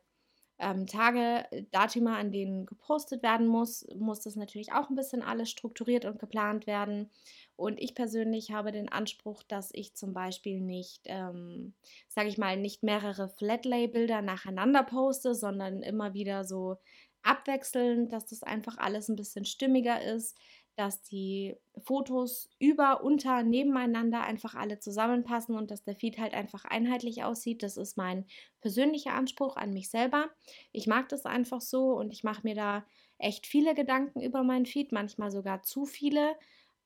ähm, 0.59 0.87
Tage, 0.87 1.45
äh, 1.51 1.63
Datuma, 1.71 2.17
an 2.17 2.31
denen 2.31 2.65
gepostet 2.65 3.21
werden 3.23 3.47
muss, 3.47 3.85
muss 3.95 4.21
das 4.21 4.35
natürlich 4.35 4.73
auch 4.73 4.89
ein 4.89 4.95
bisschen 4.95 5.21
alles 5.21 5.49
strukturiert 5.49 6.05
und 6.05 6.19
geplant 6.19 6.65
werden. 6.67 7.11
Und 7.55 7.79
ich 7.79 7.93
persönlich 7.95 8.51
habe 8.51 8.71
den 8.71 8.89
Anspruch, 8.89 9.43
dass 9.43 9.69
ich 9.73 9.93
zum 9.95 10.13
Beispiel 10.13 10.59
nicht, 10.61 11.01
ähm, 11.05 11.75
sage 12.07 12.29
ich 12.29 12.37
mal, 12.37 12.57
nicht 12.57 12.83
mehrere 12.83 13.29
Flatlay-Bilder 13.29 14.21
nacheinander 14.21 14.83
poste, 14.83 15.35
sondern 15.35 15.83
immer 15.83 16.13
wieder 16.13 16.43
so 16.43 16.77
abwechselnd, 17.21 18.11
dass 18.13 18.25
das 18.27 18.41
einfach 18.43 18.77
alles 18.77 19.09
ein 19.09 19.15
bisschen 19.15 19.45
stimmiger 19.45 20.01
ist, 20.01 20.37
dass 20.77 21.01
die 21.01 21.55
Fotos 21.77 22.49
über, 22.59 23.03
unter, 23.03 23.43
nebeneinander 23.43 24.21
einfach 24.23 24.55
alle 24.55 24.79
zusammenpassen 24.79 25.55
und 25.55 25.71
dass 25.71 25.83
der 25.83 25.95
Feed 25.95 26.17
halt 26.19 26.33
einfach 26.33 26.65
einheitlich 26.65 27.23
aussieht. 27.23 27.63
Das 27.63 27.77
ist 27.77 27.97
mein 27.97 28.25
persönlicher 28.61 29.13
Anspruch 29.13 29.57
an 29.57 29.73
mich 29.73 29.89
selber. 29.89 30.29
Ich 30.71 30.87
mag 30.87 31.09
das 31.09 31.25
einfach 31.25 31.61
so 31.61 31.93
und 31.93 32.13
ich 32.13 32.23
mache 32.23 32.41
mir 32.43 32.55
da 32.55 32.85
echt 33.17 33.47
viele 33.47 33.73
Gedanken 33.75 34.21
über 34.21 34.43
meinen 34.43 34.65
Feed, 34.65 34.91
manchmal 34.91 35.31
sogar 35.31 35.63
zu 35.63 35.85
viele. 35.85 36.35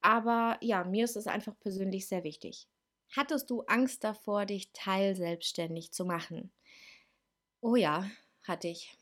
Aber 0.02 0.58
ja, 0.62 0.84
mir 0.84 1.04
ist 1.06 1.16
es 1.18 1.28
einfach 1.28 1.60
persönlich 1.60 2.08
sehr 2.08 2.24
wichtig. 2.24 2.68
Hattest 3.16 3.50
du 3.50 3.62
Angst 3.64 4.04
davor, 4.04 4.46
dich 4.46 4.72
teilselbstständig 4.74 5.92
zu 5.92 6.06
machen? 6.06 6.52
Oh 7.64 7.76
ja, 7.76 8.12
hatte 8.44 8.68
ich. 8.68 8.96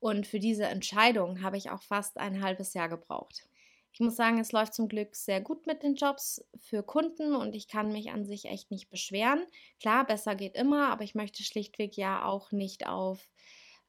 Und 0.00 0.26
für 0.26 0.38
diese 0.38 0.66
Entscheidung 0.66 1.40
habe 1.40 1.56
ich 1.56 1.70
auch 1.70 1.82
fast 1.82 2.18
ein 2.18 2.42
halbes 2.42 2.74
Jahr 2.74 2.90
gebraucht. 2.90 3.46
Ich 3.92 4.00
muss 4.00 4.16
sagen, 4.16 4.38
es 4.38 4.52
läuft 4.52 4.74
zum 4.74 4.88
Glück 4.88 5.14
sehr 5.14 5.40
gut 5.40 5.66
mit 5.66 5.82
den 5.82 5.94
Jobs 5.94 6.44
für 6.56 6.82
Kunden 6.82 7.34
und 7.34 7.54
ich 7.54 7.68
kann 7.68 7.92
mich 7.92 8.10
an 8.10 8.24
sich 8.24 8.46
echt 8.46 8.70
nicht 8.70 8.88
beschweren. 8.90 9.44
Klar, 9.80 10.06
besser 10.06 10.34
geht 10.34 10.54
immer, 10.56 10.88
aber 10.90 11.04
ich 11.04 11.14
möchte 11.14 11.42
schlichtweg 11.42 11.96
ja 11.96 12.24
auch 12.24 12.52
nicht 12.52 12.86
auf 12.86 13.28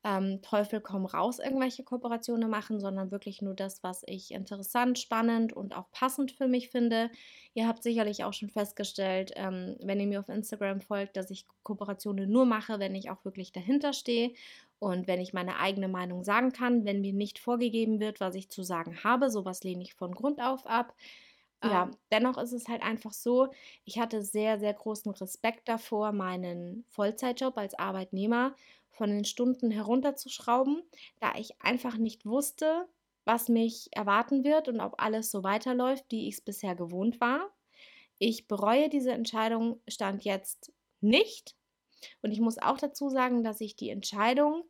ähm, 0.03 0.41
Teufel 0.41 0.81
komm 0.81 1.05
raus 1.05 1.39
irgendwelche 1.39 1.83
Kooperationen 1.83 2.49
machen, 2.49 2.79
sondern 2.79 3.11
wirklich 3.11 3.41
nur 3.41 3.53
das, 3.53 3.83
was 3.83 4.03
ich 4.05 4.31
interessant, 4.31 4.99
spannend 4.99 5.53
und 5.53 5.75
auch 5.75 5.89
passend 5.91 6.31
für 6.31 6.47
mich 6.47 6.69
finde. 6.69 7.09
Ihr 7.53 7.67
habt 7.67 7.83
sicherlich 7.83 8.23
auch 8.25 8.33
schon 8.33 8.49
festgestellt, 8.49 9.31
ähm, 9.35 9.77
wenn 9.81 9.99
ihr 9.99 10.07
mir 10.07 10.19
auf 10.19 10.27
Instagram 10.29 10.81
folgt, 10.81 11.15
dass 11.15 11.31
ich 11.31 11.45
Kooperationen 11.63 12.29
nur 12.29 12.45
mache, 12.45 12.79
wenn 12.79 12.95
ich 12.95 13.09
auch 13.09 13.23
wirklich 13.23 13.53
dahinter 13.53 13.93
stehe 13.93 14.33
und 14.79 15.07
wenn 15.07 15.21
ich 15.21 15.33
meine 15.33 15.57
eigene 15.59 15.87
Meinung 15.87 16.23
sagen 16.25 16.51
kann, 16.51 16.83
wenn 16.83 16.99
mir 17.01 17.13
nicht 17.13 17.39
vorgegeben 17.39 18.01
wird, 18.01 18.19
was 18.19 18.35
ich 18.35 18.49
zu 18.49 18.63
sagen 18.63 19.03
habe. 19.05 19.29
Sowas 19.29 19.63
lehne 19.63 19.83
ich 19.83 19.93
von 19.93 20.13
Grund 20.13 20.41
auf 20.41 20.65
ab. 20.67 20.93
Ja, 21.63 21.89
dennoch 22.11 22.37
ist 22.37 22.51
es 22.51 22.67
halt 22.67 22.81
einfach 22.83 23.13
so, 23.13 23.47
ich 23.85 23.97
hatte 23.97 24.21
sehr, 24.21 24.59
sehr 24.59 24.73
großen 24.73 25.11
Respekt 25.13 25.69
davor, 25.69 26.11
meinen 26.11 26.83
Vollzeitjob 26.89 27.57
als 27.57 27.73
Arbeitnehmer 27.79 28.53
von 28.93 29.09
den 29.09 29.25
Stunden 29.25 29.71
herunterzuschrauben, 29.71 30.81
da 31.19 31.33
ich 31.37 31.61
einfach 31.61 31.97
nicht 31.97 32.25
wusste, 32.25 32.87
was 33.25 33.49
mich 33.49 33.89
erwarten 33.91 34.43
wird 34.43 34.67
und 34.67 34.79
ob 34.79 35.01
alles 35.01 35.31
so 35.31 35.43
weiterläuft, 35.43 36.05
wie 36.09 36.27
ich 36.27 36.35
es 36.35 36.41
bisher 36.41 36.75
gewohnt 36.75 37.19
war. 37.19 37.51
Ich 38.19 38.47
bereue 38.47 38.89
diese 38.89 39.11
Entscheidung 39.11 39.81
stand 39.87 40.23
jetzt 40.23 40.71
nicht. 41.01 41.55
Und 42.21 42.31
ich 42.31 42.39
muss 42.39 42.57
auch 42.57 42.77
dazu 42.77 43.09
sagen, 43.09 43.43
dass 43.43 43.61
ich 43.61 43.75
die 43.75 43.89
Entscheidung 43.89 44.63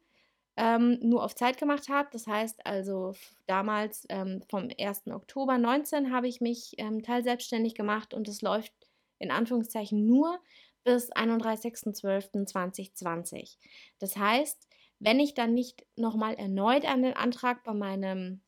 ähm, 0.55 0.99
nur 1.01 1.24
auf 1.24 1.36
Zeit 1.36 1.57
gemacht 1.57 1.89
habe. 1.89 2.09
Das 2.11 2.28
heißt 2.28 2.65
also 2.65 3.15
damals 3.47 4.05
ähm, 4.09 4.43
vom 4.49 4.69
1. 4.80 5.07
Oktober 5.07 5.57
19 5.57 6.13
habe 6.13 6.28
ich 6.28 6.41
mich 6.41 6.74
ähm, 6.78 7.01
teilselbstständig 7.01 7.76
gemacht 7.76 8.13
und 8.13 8.28
es 8.28 8.41
läuft 8.41 8.74
in 9.19 9.32
Anführungszeichen 9.32 10.05
nur 10.05 10.39
bis 10.84 11.11
31.12.2020. 11.11 13.57
Das 13.99 14.17
heißt, 14.17 14.67
wenn 14.99 15.19
ich 15.19 15.34
dann 15.34 15.53
nicht 15.53 15.86
nochmal 15.95 16.36
erneut 16.36 16.86
einen 16.86 17.13
Antrag 17.13 17.63
bei 17.63 17.73
meinem 17.73 18.41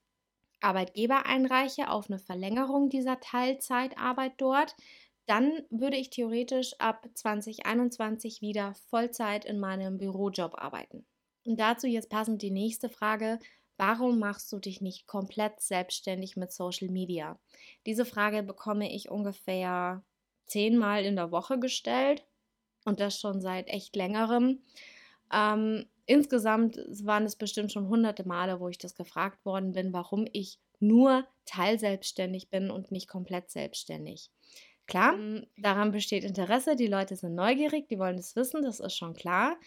Arbeitgeber 0.61 1.25
einreiche 1.25 1.89
auf 1.89 2.09
eine 2.09 2.19
Verlängerung 2.19 2.89
dieser 2.89 3.19
Teilzeitarbeit 3.19 4.33
dort, 4.37 4.75
dann 5.25 5.63
würde 5.69 5.97
ich 5.97 6.11
theoretisch 6.11 6.73
ab 6.79 7.07
2021 7.13 8.41
wieder 8.41 8.75
Vollzeit 8.89 9.45
in 9.45 9.59
meinem 9.59 9.97
Bürojob 9.97 10.53
arbeiten. 10.55 11.05
Und 11.45 11.59
dazu 11.59 11.87
jetzt 11.87 12.09
passend 12.09 12.41
die 12.41 12.51
nächste 12.51 12.89
Frage. 12.89 13.39
Warum 13.77 14.19
machst 14.19 14.51
du 14.51 14.59
dich 14.59 14.81
nicht 14.81 15.07
komplett 15.07 15.59
selbstständig 15.59 16.37
mit 16.37 16.53
Social 16.53 16.89
Media? 16.89 17.39
Diese 17.85 18.05
Frage 18.05 18.41
bekomme 18.41 18.93
ich 18.93 19.09
ungefähr 19.09 20.03
zehnmal 20.45 21.03
in 21.05 21.15
der 21.15 21.31
Woche 21.31 21.59
gestellt 21.59 22.25
und 22.85 22.99
das 22.99 23.19
schon 23.19 23.41
seit 23.41 23.67
echt 23.67 23.95
längerem. 23.95 24.59
Ähm, 25.33 25.85
insgesamt 26.05 26.77
waren 27.03 27.23
es 27.23 27.35
bestimmt 27.35 27.71
schon 27.71 27.87
hunderte 27.87 28.27
Male, 28.27 28.59
wo 28.59 28.69
ich 28.69 28.77
das 28.77 28.95
gefragt 28.95 29.43
worden 29.45 29.73
bin, 29.73 29.93
warum 29.93 30.27
ich 30.31 30.59
nur 30.79 31.25
teilselbstständig 31.45 32.49
bin 32.49 32.69
und 32.69 32.91
nicht 32.91 33.07
komplett 33.07 33.49
selbstständig. 33.49 34.29
Klar, 34.87 35.13
mhm. 35.13 35.47
daran 35.57 35.91
besteht 35.91 36.23
Interesse, 36.23 36.75
die 36.75 36.87
Leute 36.87 37.15
sind 37.15 37.33
neugierig, 37.33 37.87
die 37.87 37.97
wollen 37.97 38.17
es 38.17 38.35
wissen, 38.35 38.61
das 38.61 38.79
ist 38.79 38.95
schon 38.95 39.15
klar. 39.15 39.57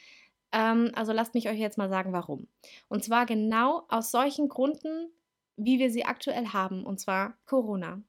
Ähm, 0.52 0.92
also 0.94 1.12
lasst 1.12 1.34
mich 1.34 1.48
euch 1.48 1.58
jetzt 1.58 1.78
mal 1.78 1.88
sagen, 1.88 2.12
warum. 2.12 2.46
Und 2.88 3.04
zwar 3.04 3.26
genau 3.26 3.84
aus 3.88 4.10
solchen 4.10 4.48
Gründen, 4.48 5.10
wie 5.56 5.80
wir 5.80 5.90
sie 5.90 6.04
aktuell 6.04 6.48
haben, 6.48 6.86
und 6.86 7.00
zwar 7.00 7.36
Corona. 7.46 8.00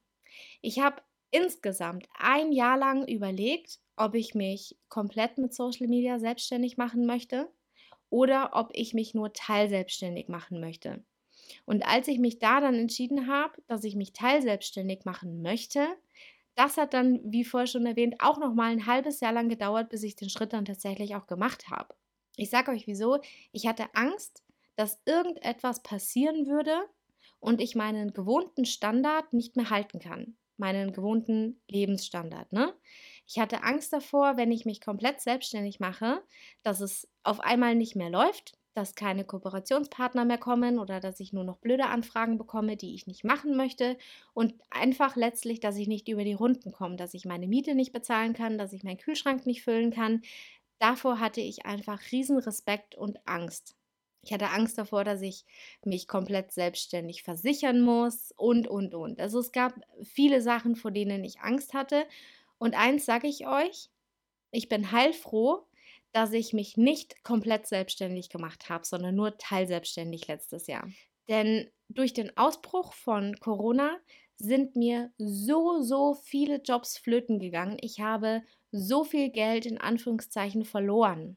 Ich 0.62 0.78
habe 0.78 1.02
insgesamt 1.30 2.08
ein 2.18 2.52
Jahr 2.52 2.78
lang 2.78 3.06
überlegt, 3.06 3.80
ob 3.96 4.14
ich 4.14 4.34
mich 4.34 4.78
komplett 4.88 5.38
mit 5.38 5.54
Social 5.54 5.88
Media 5.88 6.18
selbstständig 6.18 6.76
machen 6.76 7.06
möchte 7.06 7.50
oder 8.08 8.50
ob 8.54 8.70
ich 8.72 8.94
mich 8.94 9.14
nur 9.14 9.32
teilselbstständig 9.32 10.28
machen 10.28 10.60
möchte. 10.60 11.04
Und 11.66 11.86
als 11.86 12.08
ich 12.08 12.18
mich 12.18 12.38
da 12.38 12.60
dann 12.60 12.74
entschieden 12.74 13.26
habe, 13.28 13.62
dass 13.66 13.84
ich 13.84 13.96
mich 13.96 14.12
teilselbstständig 14.12 15.04
machen 15.04 15.42
möchte, 15.42 15.86
das 16.54 16.76
hat 16.76 16.94
dann, 16.94 17.20
wie 17.24 17.44
vorher 17.44 17.66
schon 17.66 17.86
erwähnt, 17.86 18.16
auch 18.20 18.38
noch 18.38 18.54
mal 18.54 18.70
ein 18.70 18.86
halbes 18.86 19.20
Jahr 19.20 19.32
lang 19.32 19.48
gedauert, 19.48 19.88
bis 19.88 20.02
ich 20.02 20.16
den 20.16 20.30
Schritt 20.30 20.52
dann 20.52 20.64
tatsächlich 20.64 21.14
auch 21.14 21.26
gemacht 21.26 21.70
habe. 21.70 21.94
Ich 22.36 22.50
sage 22.50 22.70
euch 22.72 22.86
wieso. 22.86 23.18
Ich 23.52 23.66
hatte 23.66 23.94
Angst, 23.94 24.44
dass 24.76 25.00
irgendetwas 25.04 25.82
passieren 25.82 26.46
würde 26.46 26.74
und 27.38 27.60
ich 27.60 27.74
meinen 27.74 28.12
gewohnten 28.12 28.64
Standard 28.64 29.32
nicht 29.32 29.56
mehr 29.56 29.70
halten 29.70 29.98
kann 30.00 30.36
meinen 30.60 30.92
gewohnten 30.92 31.60
Lebensstandard. 31.68 32.52
Ne? 32.52 32.72
Ich 33.26 33.38
hatte 33.38 33.64
Angst 33.64 33.92
davor, 33.92 34.36
wenn 34.36 34.52
ich 34.52 34.64
mich 34.64 34.80
komplett 34.80 35.20
selbstständig 35.20 35.80
mache, 35.80 36.22
dass 36.62 36.80
es 36.80 37.08
auf 37.24 37.40
einmal 37.40 37.74
nicht 37.74 37.96
mehr 37.96 38.10
läuft, 38.10 38.56
dass 38.74 38.94
keine 38.94 39.24
Kooperationspartner 39.24 40.24
mehr 40.24 40.38
kommen 40.38 40.78
oder 40.78 41.00
dass 41.00 41.18
ich 41.18 41.32
nur 41.32 41.44
noch 41.44 41.58
blöde 41.58 41.86
Anfragen 41.86 42.38
bekomme, 42.38 42.76
die 42.76 42.94
ich 42.94 43.06
nicht 43.06 43.24
machen 43.24 43.56
möchte 43.56 43.98
und 44.32 44.54
einfach 44.70 45.16
letztlich, 45.16 45.60
dass 45.60 45.76
ich 45.76 45.88
nicht 45.88 46.08
über 46.08 46.24
die 46.24 46.34
Runden 46.34 46.70
komme, 46.70 46.96
dass 46.96 47.14
ich 47.14 47.24
meine 47.24 47.48
Miete 47.48 47.74
nicht 47.74 47.92
bezahlen 47.92 48.32
kann, 48.32 48.58
dass 48.58 48.72
ich 48.72 48.84
meinen 48.84 48.98
Kühlschrank 48.98 49.44
nicht 49.46 49.62
füllen 49.62 49.90
kann. 49.90 50.22
Davor 50.78 51.18
hatte 51.20 51.40
ich 51.40 51.66
einfach 51.66 52.00
riesen 52.12 52.38
Respekt 52.38 52.94
und 52.94 53.18
Angst. 53.26 53.76
Ich 54.22 54.32
hatte 54.32 54.50
Angst 54.50 54.76
davor, 54.76 55.04
dass 55.04 55.22
ich 55.22 55.44
mich 55.84 56.06
komplett 56.06 56.52
selbstständig 56.52 57.22
versichern 57.22 57.80
muss 57.80 58.32
und, 58.36 58.68
und, 58.68 58.94
und. 58.94 59.18
Also 59.18 59.38
es 59.38 59.50
gab 59.52 59.74
viele 60.02 60.42
Sachen, 60.42 60.76
vor 60.76 60.90
denen 60.90 61.24
ich 61.24 61.40
Angst 61.40 61.72
hatte. 61.72 62.06
Und 62.58 62.74
eins 62.74 63.06
sage 63.06 63.28
ich 63.28 63.46
euch, 63.46 63.88
ich 64.50 64.68
bin 64.68 64.92
heilfroh, 64.92 65.66
dass 66.12 66.32
ich 66.32 66.52
mich 66.52 66.76
nicht 66.76 67.22
komplett 67.24 67.66
selbstständig 67.66 68.28
gemacht 68.28 68.68
habe, 68.68 68.84
sondern 68.84 69.14
nur 69.14 69.38
teilselbstständig 69.38 70.28
letztes 70.28 70.66
Jahr. 70.66 70.86
Denn 71.28 71.70
durch 71.88 72.12
den 72.12 72.36
Ausbruch 72.36 72.92
von 72.92 73.36
Corona 73.38 73.96
sind 74.36 74.74
mir 74.74 75.12
so, 75.18 75.80
so 75.82 76.14
viele 76.14 76.56
Jobs 76.56 76.98
flöten 76.98 77.38
gegangen. 77.38 77.76
Ich 77.80 78.00
habe 78.00 78.42
so 78.72 79.04
viel 79.04 79.30
Geld 79.30 79.66
in 79.66 79.78
Anführungszeichen 79.78 80.64
verloren. 80.64 81.36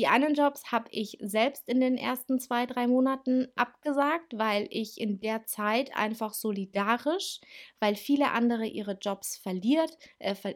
Die 0.00 0.06
einen 0.06 0.32
Jobs 0.32 0.72
habe 0.72 0.88
ich 0.92 1.18
selbst 1.20 1.68
in 1.68 1.78
den 1.78 1.98
ersten 1.98 2.40
zwei, 2.40 2.64
drei 2.64 2.86
Monaten 2.86 3.48
abgesagt, 3.54 4.32
weil 4.38 4.66
ich 4.70 4.98
in 4.98 5.20
der 5.20 5.44
Zeit 5.44 5.94
einfach 5.94 6.32
solidarisch, 6.32 7.38
weil 7.80 7.96
viele 7.96 8.30
andere 8.30 8.64
ihre 8.64 8.96
Jobs 8.98 9.36
verliert, 9.36 9.98
äh, 10.18 10.34
ver 10.34 10.54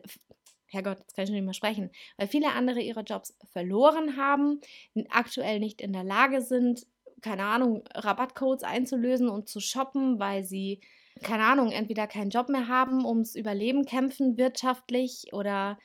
Herrgott, 0.69 1.01
jetzt 1.01 1.15
kann 1.15 1.25
ich 1.27 1.31
nicht 1.31 1.45
mehr 1.45 1.53
sprechen, 1.53 1.91
weil 2.17 2.27
viele 2.27 2.53
andere 2.53 2.81
ihre 2.81 3.03
Jobs 3.03 3.37
verloren 3.53 4.17
haben, 4.17 4.63
aktuell 5.11 5.61
nicht 5.61 5.83
in 5.83 5.93
der 5.93 6.05
Lage 6.05 6.41
sind, 6.41 6.87
keine 7.21 7.45
Ahnung, 7.45 7.85
Rabattcodes 7.95 8.65
einzulösen 8.65 9.29
und 9.29 9.51
zu 9.51 9.61
shoppen, 9.61 10.19
weil 10.19 10.45
sie, 10.45 10.81
keine 11.23 11.45
Ahnung, 11.45 11.71
entweder 11.71 12.07
keinen 12.07 12.31
Job 12.31 12.49
mehr 12.49 12.67
haben, 12.67 13.05
ums 13.05 13.35
Überleben 13.35 13.85
kämpfen 13.85 14.39
wirtschaftlich 14.39 15.35
oder 15.35 15.79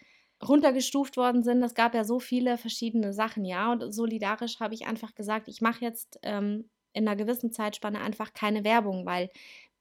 runtergestuft 0.48 1.18
worden 1.18 1.44
sind. 1.44 1.62
Es 1.64 1.74
gab 1.74 1.94
ja 1.94 2.04
so 2.04 2.20
viele 2.20 2.58
verschiedene 2.58 3.14
Sachen, 3.14 3.46
ja. 3.46 3.72
Und 3.72 3.92
solidarisch 3.94 4.60
habe 4.60 4.74
ich 4.74 4.88
einfach 4.88 5.16
gesagt, 5.16 5.48
ich 5.48 5.62
mache 5.62 5.84
jetzt 5.84 6.20
ähm, 6.24 6.70
in 6.94 7.08
einer 7.08 7.18
gewissen 7.18 7.52
Zeitspanne 7.52 8.02
einfach 8.02 8.34
keine 8.34 8.64
Werbung, 8.64 9.06
weil 9.06 9.30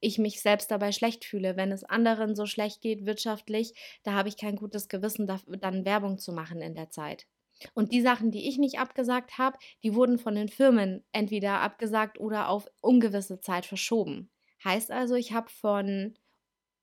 ich 0.01 0.19
mich 0.19 0.41
selbst 0.41 0.71
dabei 0.71 0.93
schlecht 0.93 1.25
fühle. 1.25 1.57
Wenn 1.57 1.73
es 1.73 1.85
anderen 1.85 2.35
so 2.35 2.47
schlecht 2.47 2.81
geht 2.81 3.07
wirtschaftlich, 3.07 3.75
da 4.03 4.13
habe 4.13 4.29
ich 4.29 4.37
kein 4.37 4.57
gutes 4.57 4.89
Gewissen, 4.89 5.27
dann 5.27 5.85
Werbung 5.85 6.19
zu 6.19 6.33
machen 6.33 6.61
in 6.61 6.75
der 6.75 6.91
Zeit. 6.91 7.27
Und 7.75 7.93
die 7.93 8.03
Sachen, 8.03 8.31
die 8.31 8.49
ich 8.49 8.59
nicht 8.59 8.79
abgesagt 8.79 9.39
habe, 9.39 9.59
die 9.83 9.95
wurden 9.95 10.19
von 10.19 10.35
den 10.35 10.49
Firmen 10.49 11.05
entweder 11.13 11.61
abgesagt 11.61 12.21
oder 12.21 12.49
auf 12.49 12.69
ungewisse 12.81 13.41
Zeit 13.41 13.67
verschoben. 13.67 14.31
Heißt 14.65 14.91
also, 14.93 15.15
ich 15.15 15.33
habe 15.33 15.51
von 15.51 16.15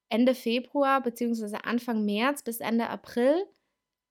Ende 0.09 0.35
Februar 0.35 1.01
bzw. 1.01 1.57
Anfang 1.63 2.03
März 2.03 2.43
bis 2.43 2.59
Ende 2.59 2.89
April 2.89 3.45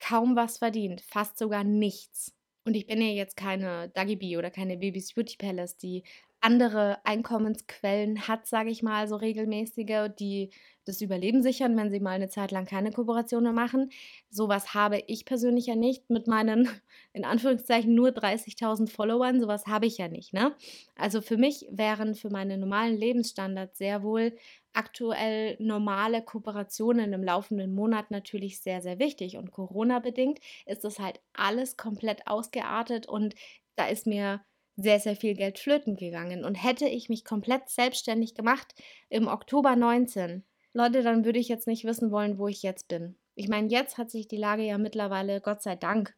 kaum 0.00 0.36
was 0.36 0.58
verdient, 0.58 1.00
fast 1.00 1.38
sogar 1.38 1.64
nichts. 1.64 2.32
Und 2.66 2.74
ich 2.74 2.86
bin 2.86 3.00
ja 3.00 3.08
jetzt 3.08 3.36
keine 3.36 3.90
Dagi 3.90 4.16
Bee 4.16 4.36
oder 4.38 4.50
keine 4.50 4.78
Babys 4.78 5.12
Beauty 5.12 5.36
Palace, 5.36 5.76
die 5.76 6.02
andere 6.44 6.98
Einkommensquellen 7.04 8.28
hat, 8.28 8.46
sage 8.46 8.68
ich 8.68 8.82
mal, 8.82 9.08
so 9.08 9.16
regelmäßige, 9.16 10.10
die 10.18 10.50
das 10.84 11.00
Überleben 11.00 11.42
sichern, 11.42 11.74
wenn 11.76 11.90
sie 11.90 12.00
mal 12.00 12.10
eine 12.10 12.28
Zeit 12.28 12.50
lang 12.50 12.66
keine 12.66 12.92
Kooperationen 12.92 13.54
machen. 13.54 13.90
Sowas 14.28 14.74
habe 14.74 15.02
ich 15.06 15.24
persönlich 15.24 15.66
ja 15.66 15.74
nicht 15.74 16.10
mit 16.10 16.26
meinen, 16.26 16.68
in 17.14 17.24
Anführungszeichen, 17.24 17.94
nur 17.94 18.10
30.000 18.10 18.90
Followern. 18.90 19.40
Sowas 19.40 19.66
habe 19.66 19.86
ich 19.86 19.96
ja 19.96 20.08
nicht. 20.08 20.34
Ne? 20.34 20.54
Also 20.96 21.22
für 21.22 21.38
mich 21.38 21.66
wären 21.70 22.14
für 22.14 22.28
meine 22.28 22.58
normalen 22.58 22.96
Lebensstandards 22.96 23.78
sehr 23.78 24.02
wohl 24.02 24.36
aktuell 24.74 25.56
normale 25.58 26.22
Kooperationen 26.22 27.12
im 27.12 27.24
laufenden 27.24 27.74
Monat 27.74 28.10
natürlich 28.10 28.60
sehr, 28.60 28.82
sehr 28.82 28.98
wichtig. 28.98 29.36
Und 29.36 29.50
Corona-bedingt 29.50 30.40
ist 30.66 30.84
das 30.84 30.98
halt 30.98 31.20
alles 31.32 31.76
komplett 31.76 32.26
ausgeartet 32.26 33.06
und 33.06 33.34
da 33.76 33.86
ist 33.86 34.06
mir 34.06 34.44
sehr, 34.76 35.00
sehr 35.00 35.16
viel 35.16 35.34
Geld 35.34 35.58
flöten 35.58 35.96
gegangen. 35.96 36.44
Und 36.44 36.56
hätte 36.56 36.86
ich 36.86 37.08
mich 37.08 37.24
komplett 37.24 37.68
selbstständig 37.68 38.34
gemacht 38.34 38.74
im 39.08 39.28
Oktober 39.28 39.76
19, 39.76 40.44
Leute, 40.72 41.02
dann 41.02 41.24
würde 41.24 41.38
ich 41.38 41.48
jetzt 41.48 41.68
nicht 41.68 41.84
wissen 41.84 42.10
wollen, 42.10 42.36
wo 42.38 42.48
ich 42.48 42.62
jetzt 42.64 42.88
bin. 42.88 43.16
Ich 43.36 43.48
meine, 43.48 43.68
jetzt 43.68 43.96
hat 43.96 44.10
sich 44.10 44.26
die 44.26 44.36
Lage 44.36 44.64
ja 44.64 44.76
mittlerweile, 44.76 45.40
Gott 45.40 45.62
sei 45.62 45.76
Dank, 45.76 46.16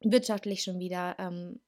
wirtschaftlich 0.00 0.64
schon 0.64 0.80
wieder 0.80 1.14
ähm, 1.20 1.60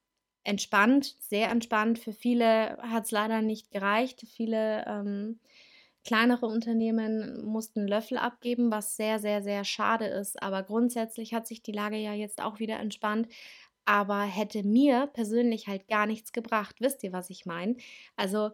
entspannt, 0.43 1.15
sehr 1.19 1.49
entspannt. 1.49 1.97
Für 1.97 2.11
viele 2.11 2.77
hat 2.77 3.05
es 3.05 3.11
leider 3.11 3.41
nicht 3.41 3.71
gereicht. 3.71 4.25
Viele 4.27 4.85
ähm, 4.85 5.39
kleinere 6.05 6.45
Unternehmen 6.45 7.43
mussten 7.45 7.87
Löffel 7.87 8.17
abgeben, 8.17 8.71
was 8.71 8.95
sehr, 8.95 9.19
sehr, 9.19 9.43
sehr 9.43 9.63
schade 9.65 10.05
ist. 10.05 10.41
Aber 10.41 10.63
grundsätzlich 10.63 11.33
hat 11.33 11.47
sich 11.47 11.63
die 11.63 11.71
Lage 11.73 11.97
ja 11.97 12.13
jetzt 12.13 12.41
auch 12.41 12.59
wieder 12.59 12.79
entspannt 12.79 13.27
aber 13.85 14.23
hätte 14.23 14.63
mir 14.63 15.07
persönlich 15.07 15.67
halt 15.67 15.87
gar 15.87 16.07
nichts 16.07 16.31
gebracht. 16.33 16.77
Wisst 16.79 17.03
ihr, 17.03 17.13
was 17.13 17.29
ich 17.29 17.45
meine? 17.45 17.75
Also 18.15 18.49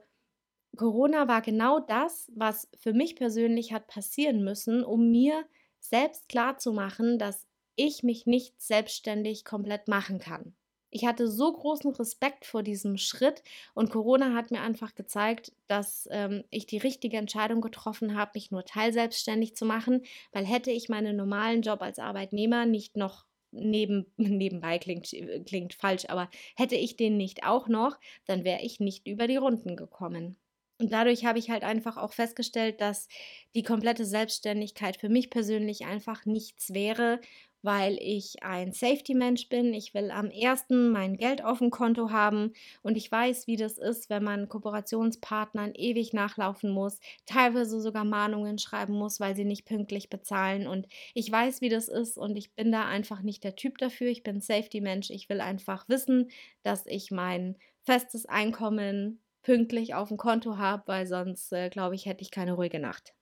Corona 0.78 1.28
war 1.30 1.42
genau 1.42 1.80
das, 1.80 2.30
was 2.36 2.70
für 2.78 2.94
mich 2.94 3.16
persönlich 3.16 3.72
hat 3.74 3.88
passieren 3.88 4.44
müssen, 4.44 4.84
um 4.84 5.10
mir 5.12 5.46
selbst 5.80 6.28
klarzumachen, 6.30 7.18
dass 7.20 7.48
ich 7.76 8.04
mich 8.04 8.26
nicht 8.26 8.62
selbstständig 8.62 9.46
komplett 9.46 9.88
machen 9.88 10.20
kann. 10.20 10.56
Ich 10.92 11.06
hatte 11.06 11.30
so 11.30 11.52
großen 11.54 11.92
Respekt 11.96 12.46
vor 12.46 12.64
diesem 12.64 12.98
Schritt 12.98 13.44
und 13.74 13.90
Corona 13.90 14.34
hat 14.36 14.52
mir 14.52 14.62
einfach 14.62 14.94
gezeigt, 14.94 15.54
dass 15.68 16.08
ähm, 16.12 16.44
ich 16.50 16.66
die 16.66 16.78
richtige 16.78 17.18
Entscheidung 17.18 17.62
getroffen 17.62 18.16
habe, 18.18 18.32
mich 18.36 18.52
nur 18.52 18.66
teilselbstständig 18.66 19.56
zu 19.56 19.66
machen, 19.66 20.04
weil 20.34 20.46
hätte 20.46 20.70
ich 20.70 20.90
meinen 20.90 21.16
normalen 21.16 21.62
Job 21.62 21.82
als 21.82 21.98
Arbeitnehmer 21.98 22.66
nicht 22.66 22.98
noch 22.98 23.26
neben, 23.52 24.06
nebenbei 24.18 24.80
klingt, 24.80 25.12
äh, 25.14 25.40
klingt 25.40 25.74
falsch, 25.74 26.06
aber 26.10 26.30
hätte 26.58 26.76
ich 26.76 26.98
den 26.98 27.16
nicht 27.16 27.46
auch 27.46 27.70
noch, 27.70 27.98
dann 28.26 28.44
wäre 28.44 28.62
ich 28.62 28.82
nicht 28.82 29.08
über 29.08 29.28
die 29.28 29.38
Runden 29.38 29.78
gekommen. 29.78 30.38
Und 30.78 30.92
dadurch 30.92 31.26
habe 31.26 31.38
ich 31.38 31.52
halt 31.52 31.64
einfach 31.64 31.96
auch 31.98 32.12
festgestellt, 32.12 32.82
dass 32.82 33.08
die 33.54 33.62
komplette 33.62 34.04
Selbstständigkeit 34.04 34.98
für 34.98 35.10
mich 35.10 35.30
persönlich 35.30 35.86
einfach 35.86 36.26
nichts 36.26 36.74
wäre 36.74 37.22
weil 37.64 37.98
ich 38.00 38.44
ein 38.44 38.72
Safety-Mensch 38.72 39.50
bin. 39.50 39.74
Ich 39.74 39.94
will 39.94 40.12
am 40.12 40.30
ersten 40.30 40.90
mein 40.90 41.18
Geld 41.18 41.44
auf 41.44 41.60
dem 41.60 41.70
Konto 41.70 42.12
haben 42.12 42.54
und 42.82 42.98
ich 42.98 43.12
weiß, 43.12 43.48
wie 43.48 43.56
das 43.56 43.78
ist, 43.78 44.10
wenn 44.10 44.24
man 44.24 44.50
Kooperationspartnern 44.50 45.74
ewig 45.76 46.14
nachlaufen 46.14 46.72
muss, 46.72 47.00
teilweise 47.26 47.82
sogar 47.82 48.04
Mahnungen 48.04 48.58
schreiben 48.58 48.94
muss, 48.94 49.20
weil 49.20 49.36
sie 49.36 49.46
nicht 49.46 49.66
pünktlich 49.66 50.10
bezahlen. 50.10 50.68
Und 50.68 50.88
ich 51.14 51.32
weiß, 51.32 51.62
wie 51.62 51.70
das 51.70 51.88
ist 51.88 52.18
und 52.18 52.36
ich 52.36 52.54
bin 52.54 52.72
da 52.72 52.88
einfach 52.88 53.22
nicht 53.22 53.44
der 53.44 53.56
Typ 53.56 53.78
dafür. 53.78 54.08
Ich 54.08 54.24
bin 54.24 54.42
Safety-Mensch. 54.42 55.10
Ich 55.10 55.30
will 55.30 55.42
einfach 55.42 55.88
wissen, 55.90 56.30
dass 56.64 56.86
ich 56.86 57.12
mein 57.12 57.58
festes 57.84 58.26
Einkommen 58.26 59.22
pünktlich 59.44 59.96
auf 59.96 60.10
dem 60.10 60.18
Konto 60.18 60.58
habe, 60.58 60.84
weil 60.86 61.08
sonst, 61.08 61.52
äh, 61.52 61.70
glaube 61.70 61.96
ich, 61.96 62.06
hätte 62.06 62.22
ich 62.22 62.32
keine 62.32 62.54
ruhige 62.54 62.80
Nacht. 62.80 63.14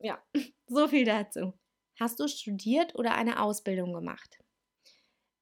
Ja, 0.00 0.22
so 0.66 0.88
viel 0.88 1.04
dazu. 1.04 1.54
Hast 2.02 2.18
du 2.18 2.26
studiert 2.26 2.96
oder 2.96 3.14
eine 3.14 3.40
Ausbildung 3.40 3.92
gemacht? 3.92 4.40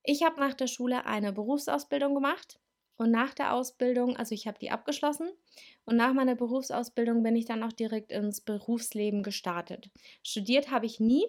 Ich 0.03 0.23
habe 0.23 0.39
nach 0.39 0.53
der 0.53 0.67
Schule 0.67 1.07
eine 1.07 1.33
Berufsausbildung 1.33 2.15
gemacht 2.15 2.61
und 2.99 3.11
nach 3.11 3.33
der 3.33 3.55
Ausbildung, 3.55 4.15
also 4.19 4.35
ich 4.35 4.47
habe 4.47 4.59
die 4.59 4.71
abgeschlossen 4.71 5.31
und 5.87 5.97
nach 5.97 6.13
meiner 6.13 6.35
Berufsausbildung 6.35 7.23
bin 7.23 7.35
ich 7.35 7.47
dann 7.47 7.63
auch 7.63 7.73
direkt 7.73 8.13
ins 8.13 8.43
Berufsleben 8.43 9.23
gestartet. 9.23 9.89
Studiert 10.23 10.71
habe 10.71 10.85
ich 10.85 11.01
nie. 11.01 11.25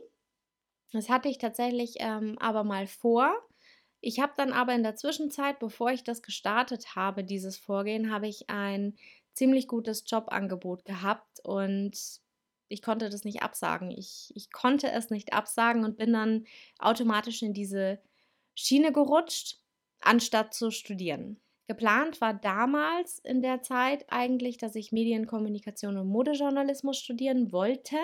Das 0.91 1.07
hatte 1.07 1.29
ich 1.29 1.37
tatsächlich 1.37 1.95
ähm, 1.99 2.37
aber 2.37 2.65
mal 2.65 2.85
vor. 2.85 3.33
Ich 4.01 4.19
habe 4.19 4.33
dann 4.35 4.51
aber 4.51 4.75
in 4.75 4.83
der 4.83 4.97
Zwischenzeit, 4.97 5.59
bevor 5.59 5.91
ich 5.91 6.03
das 6.03 6.21
gestartet 6.21 6.97
habe, 6.97 7.23
dieses 7.23 7.57
Vorgehen, 7.57 8.11
habe 8.11 8.27
ich 8.27 8.49
ein 8.49 8.97
ziemlich 9.33 9.69
gutes 9.69 10.03
Jobangebot 10.05 10.83
gehabt 10.83 11.39
und 11.45 12.19
ich 12.71 12.81
konnte 12.81 13.09
das 13.09 13.23
nicht 13.23 13.41
absagen. 13.41 13.91
Ich, 13.91 14.31
ich 14.35 14.51
konnte 14.51 14.91
es 14.91 15.09
nicht 15.09 15.33
absagen 15.33 15.83
und 15.83 15.97
bin 15.97 16.13
dann 16.13 16.45
automatisch 16.79 17.41
in 17.41 17.53
diese 17.53 17.99
Schiene 18.55 18.91
gerutscht, 18.91 19.59
anstatt 19.99 20.53
zu 20.53 20.71
studieren. 20.71 21.39
Geplant 21.67 22.19
war 22.19 22.33
damals 22.33 23.19
in 23.19 23.41
der 23.41 23.61
Zeit 23.61 24.05
eigentlich, 24.09 24.57
dass 24.57 24.75
ich 24.75 24.91
Medienkommunikation 24.91 25.97
und 25.97 26.07
Modejournalismus 26.07 26.97
studieren 26.97 27.51
wollte. 27.51 27.95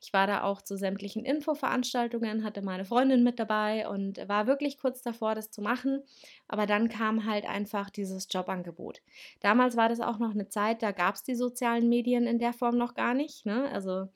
Ich 0.00 0.12
war 0.12 0.26
da 0.26 0.44
auch 0.44 0.62
zu 0.62 0.76
sämtlichen 0.76 1.24
Infoveranstaltungen, 1.24 2.42
hatte 2.42 2.62
meine 2.62 2.84
Freundin 2.84 3.22
mit 3.22 3.38
dabei 3.38 3.88
und 3.88 4.26
war 4.28 4.46
wirklich 4.46 4.78
kurz 4.78 5.02
davor, 5.02 5.34
das 5.34 5.50
zu 5.50 5.60
machen. 5.60 6.02
Aber 6.48 6.66
dann 6.66 6.88
kam 6.88 7.26
halt 7.26 7.44
einfach 7.44 7.90
dieses 7.90 8.26
Jobangebot. 8.30 9.02
Damals 9.40 9.76
war 9.76 9.88
das 9.90 10.00
auch 10.00 10.18
noch 10.18 10.32
eine 10.32 10.48
Zeit, 10.48 10.82
da 10.82 10.92
gab 10.92 11.16
es 11.16 11.22
die 11.22 11.34
sozialen 11.34 11.88
Medien 11.88 12.26
in 12.26 12.38
der 12.38 12.54
Form 12.54 12.78
noch 12.78 12.94
gar 12.94 13.12
nicht. 13.12 13.44
Ne? 13.44 13.70
Also 13.72 14.08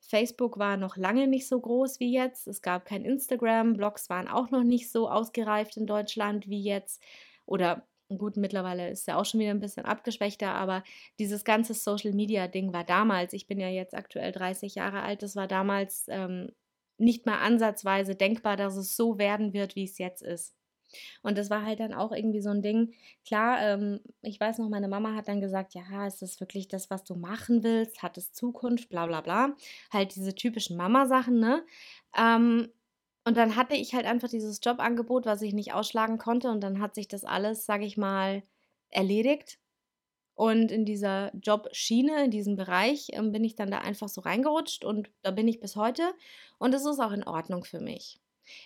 Facebook 0.00 0.58
war 0.58 0.76
noch 0.76 0.96
lange 0.96 1.26
nicht 1.26 1.48
so 1.48 1.60
groß 1.60 1.98
wie 1.98 2.12
jetzt. 2.12 2.46
Es 2.46 2.62
gab 2.62 2.84
kein 2.84 3.04
Instagram, 3.04 3.74
Blogs 3.74 4.08
waren 4.10 4.28
auch 4.28 4.50
noch 4.50 4.62
nicht 4.62 4.90
so 4.90 5.08
ausgereift 5.08 5.76
in 5.76 5.86
Deutschland 5.86 6.48
wie 6.48 6.62
jetzt. 6.62 7.02
Oder 7.46 7.86
Gut, 8.18 8.36
mittlerweile 8.36 8.90
ist 8.90 9.08
er 9.08 9.18
auch 9.18 9.24
schon 9.24 9.40
wieder 9.40 9.50
ein 9.50 9.60
bisschen 9.60 9.84
abgeschwächter, 9.84 10.54
aber 10.54 10.82
dieses 11.18 11.44
ganze 11.44 11.74
Social 11.74 12.12
Media 12.12 12.48
Ding 12.48 12.72
war 12.72 12.84
damals, 12.84 13.32
ich 13.32 13.46
bin 13.46 13.60
ja 13.60 13.68
jetzt 13.68 13.94
aktuell 13.94 14.32
30 14.32 14.74
Jahre 14.74 15.02
alt, 15.02 15.22
das 15.22 15.36
war 15.36 15.48
damals 15.48 16.06
ähm, 16.08 16.50
nicht 16.98 17.26
mal 17.26 17.38
ansatzweise 17.38 18.14
denkbar, 18.14 18.56
dass 18.56 18.76
es 18.76 18.96
so 18.96 19.18
werden 19.18 19.52
wird, 19.52 19.76
wie 19.76 19.84
es 19.84 19.98
jetzt 19.98 20.22
ist. 20.22 20.54
Und 21.22 21.38
das 21.38 21.50
war 21.50 21.64
halt 21.64 21.80
dann 21.80 21.94
auch 21.94 22.12
irgendwie 22.12 22.40
so 22.40 22.50
ein 22.50 22.62
Ding. 22.62 22.94
Klar, 23.26 23.60
ähm, 23.60 24.00
ich 24.22 24.38
weiß 24.38 24.58
noch, 24.58 24.68
meine 24.68 24.88
Mama 24.88 25.14
hat 25.14 25.28
dann 25.28 25.40
gesagt, 25.40 25.74
ja, 25.74 26.06
ist 26.06 26.22
das 26.22 26.40
wirklich 26.40 26.68
das, 26.68 26.90
was 26.90 27.04
du 27.04 27.16
machen 27.16 27.62
willst? 27.62 28.02
Hat 28.02 28.18
es 28.18 28.32
Zukunft? 28.32 28.88
Bla 28.88 29.06
bla 29.06 29.20
bla. 29.20 29.56
Halt 29.92 30.14
diese 30.14 30.34
typischen 30.34 30.76
Mama-Sachen, 30.76 31.40
ne? 31.40 31.64
Ähm, 32.16 32.68
und 33.24 33.36
dann 33.36 33.56
hatte 33.56 33.74
ich 33.74 33.94
halt 33.94 34.06
einfach 34.06 34.28
dieses 34.28 34.60
Jobangebot, 34.62 35.26
was 35.26 35.42
ich 35.42 35.54
nicht 35.54 35.72
ausschlagen 35.72 36.18
konnte. 36.18 36.50
Und 36.50 36.60
dann 36.62 36.80
hat 36.80 36.94
sich 36.94 37.08
das 37.08 37.24
alles, 37.24 37.64
sage 37.66 37.84
ich 37.86 37.96
mal, 37.96 38.42
erledigt. 38.90 39.58
Und 40.34 40.72
in 40.72 40.84
dieser 40.86 41.32
Jobschiene, 41.36 42.24
in 42.24 42.30
diesem 42.32 42.56
Bereich, 42.56 43.08
ähm, 43.12 43.32
bin 43.32 43.44
ich 43.44 43.56
dann 43.56 43.70
da 43.70 43.78
einfach 43.80 44.08
so 44.08 44.20
reingerutscht 44.22 44.84
und 44.84 45.10
da 45.22 45.30
bin 45.32 45.48
ich 45.48 45.60
bis 45.60 45.76
heute. 45.76 46.14
Und 46.58 46.74
es 46.74 46.86
ist 46.86 47.00
auch 47.00 47.12
in 47.12 47.24
Ordnung 47.24 47.64
für 47.64 47.80
mich. 47.80 48.20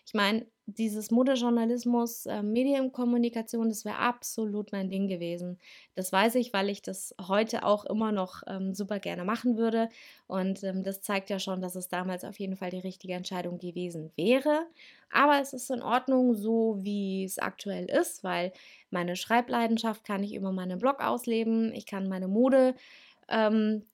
Ich 0.06 0.14
meine, 0.14 0.46
dieses 0.66 1.10
Modejournalismus, 1.10 2.26
äh, 2.26 2.42
Medienkommunikation, 2.42 3.70
das 3.70 3.86
wäre 3.86 3.96
absolut 3.96 4.70
mein 4.70 4.90
Ding 4.90 5.08
gewesen. 5.08 5.58
Das 5.94 6.12
weiß 6.12 6.34
ich, 6.34 6.52
weil 6.52 6.68
ich 6.68 6.82
das 6.82 7.14
heute 7.26 7.64
auch 7.64 7.86
immer 7.86 8.12
noch 8.12 8.42
ähm, 8.46 8.74
super 8.74 8.98
gerne 8.98 9.24
machen 9.24 9.56
würde. 9.56 9.88
Und 10.26 10.62
ähm, 10.64 10.84
das 10.84 11.00
zeigt 11.00 11.30
ja 11.30 11.38
schon, 11.38 11.62
dass 11.62 11.74
es 11.74 11.88
damals 11.88 12.22
auf 12.24 12.38
jeden 12.38 12.56
Fall 12.56 12.70
die 12.70 12.78
richtige 12.78 13.14
Entscheidung 13.14 13.58
gewesen 13.58 14.12
wäre. 14.16 14.66
Aber 15.10 15.40
es 15.40 15.54
ist 15.54 15.70
in 15.70 15.80
Ordnung, 15.80 16.34
so 16.34 16.76
wie 16.80 17.24
es 17.24 17.38
aktuell 17.38 17.86
ist, 17.86 18.22
weil 18.22 18.52
meine 18.90 19.16
Schreibleidenschaft 19.16 20.04
kann 20.04 20.22
ich 20.22 20.34
über 20.34 20.52
meinen 20.52 20.78
Blog 20.78 21.00
ausleben. 21.00 21.72
Ich 21.72 21.86
kann 21.86 22.08
meine 22.08 22.28
Mode 22.28 22.74
ähm, 23.28 23.86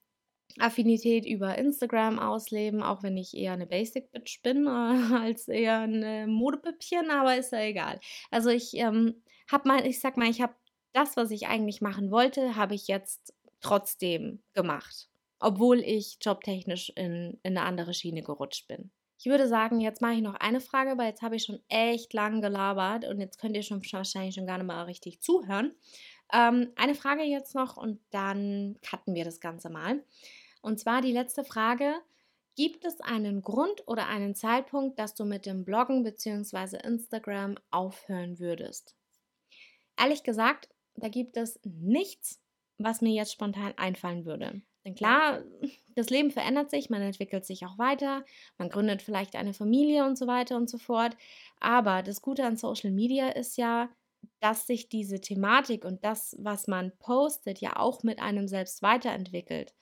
Affinität 0.58 1.26
über 1.26 1.58
Instagram 1.58 2.18
ausleben, 2.18 2.82
auch 2.82 3.02
wenn 3.02 3.16
ich 3.16 3.36
eher 3.36 3.52
eine 3.52 3.66
Basic 3.66 4.10
Bitch 4.12 4.42
bin 4.42 4.66
äh, 4.66 4.70
als 5.14 5.48
eher 5.48 5.80
ein 5.80 6.30
Modepüppchen, 6.30 7.10
aber 7.10 7.36
ist 7.36 7.52
ja 7.52 7.60
egal. 7.60 8.00
Also 8.30 8.50
ich 8.50 8.74
ähm, 8.74 9.22
habe 9.50 9.68
mal, 9.68 9.86
ich 9.86 10.00
sag 10.00 10.16
mal, 10.16 10.30
ich 10.30 10.40
habe 10.40 10.54
das, 10.92 11.16
was 11.16 11.30
ich 11.30 11.48
eigentlich 11.48 11.80
machen 11.80 12.10
wollte, 12.10 12.56
habe 12.56 12.74
ich 12.74 12.86
jetzt 12.86 13.34
trotzdem 13.60 14.42
gemacht, 14.52 15.08
obwohl 15.40 15.80
ich 15.80 16.18
jobtechnisch 16.20 16.92
in, 16.94 17.38
in 17.42 17.56
eine 17.56 17.62
andere 17.62 17.94
Schiene 17.94 18.22
gerutscht 18.22 18.68
bin. 18.68 18.90
Ich 19.18 19.26
würde 19.26 19.48
sagen, 19.48 19.80
jetzt 19.80 20.02
mache 20.02 20.14
ich 20.14 20.20
noch 20.20 20.34
eine 20.34 20.60
Frage, 20.60 20.98
weil 20.98 21.08
jetzt 21.08 21.22
habe 21.22 21.36
ich 21.36 21.44
schon 21.44 21.60
echt 21.68 22.12
lang 22.12 22.42
gelabert 22.42 23.06
und 23.06 23.20
jetzt 23.20 23.38
könnt 23.40 23.56
ihr 23.56 23.62
schon 23.62 23.82
wahrscheinlich 23.90 24.34
schon 24.34 24.46
gar 24.46 24.58
nicht 24.58 24.66
mal 24.66 24.82
richtig 24.82 25.22
zuhören. 25.22 25.74
Ähm, 26.32 26.72
eine 26.76 26.94
Frage 26.94 27.22
jetzt 27.22 27.54
noch 27.54 27.76
und 27.76 28.00
dann 28.10 28.76
cutten 28.82 29.14
wir 29.14 29.24
das 29.24 29.40
Ganze 29.40 29.70
mal. 29.70 30.02
Und 30.62 30.80
zwar 30.80 31.00
die 31.02 31.12
letzte 31.12 31.44
Frage. 31.44 31.94
Gibt 32.56 32.84
es 32.84 33.00
einen 33.00 33.42
Grund 33.42 33.82
oder 33.88 34.06
einen 34.06 34.36
Zeitpunkt, 34.36 35.00
dass 35.00 35.14
du 35.14 35.24
mit 35.24 35.44
dem 35.44 35.64
Bloggen 35.64 36.04
bzw. 36.04 36.78
Instagram 36.84 37.56
aufhören 37.72 38.38
würdest? 38.38 38.94
Ehrlich 39.98 40.22
gesagt, 40.22 40.68
da 40.94 41.08
gibt 41.08 41.36
es 41.36 41.58
nichts, 41.64 42.40
was 42.78 43.00
mir 43.00 43.12
jetzt 43.12 43.32
spontan 43.32 43.74
einfallen 43.76 44.24
würde. 44.24 44.62
Denn 44.84 44.94
klar, 44.94 45.42
das 45.96 46.10
Leben 46.10 46.30
verändert 46.30 46.70
sich, 46.70 46.90
man 46.90 47.02
entwickelt 47.02 47.44
sich 47.44 47.64
auch 47.64 47.78
weiter, 47.78 48.24
man 48.58 48.68
gründet 48.68 49.02
vielleicht 49.02 49.34
eine 49.34 49.54
Familie 49.54 50.04
und 50.04 50.16
so 50.16 50.26
weiter 50.26 50.56
und 50.56 50.68
so 50.68 50.78
fort. 50.78 51.16
Aber 51.58 52.02
das 52.02 52.22
Gute 52.22 52.44
an 52.44 52.56
Social 52.56 52.90
Media 52.90 53.30
ist 53.30 53.56
ja, 53.56 53.88
dass 54.40 54.66
sich 54.66 54.88
diese 54.88 55.20
Thematik 55.20 55.84
und 55.84 56.04
das, 56.04 56.36
was 56.38 56.66
man 56.66 56.92
postet, 56.98 57.60
ja 57.60 57.76
auch 57.76 58.02
mit 58.02 58.20
einem 58.20 58.48
selbst 58.48 58.82
weiterentwickelt. 58.82 59.74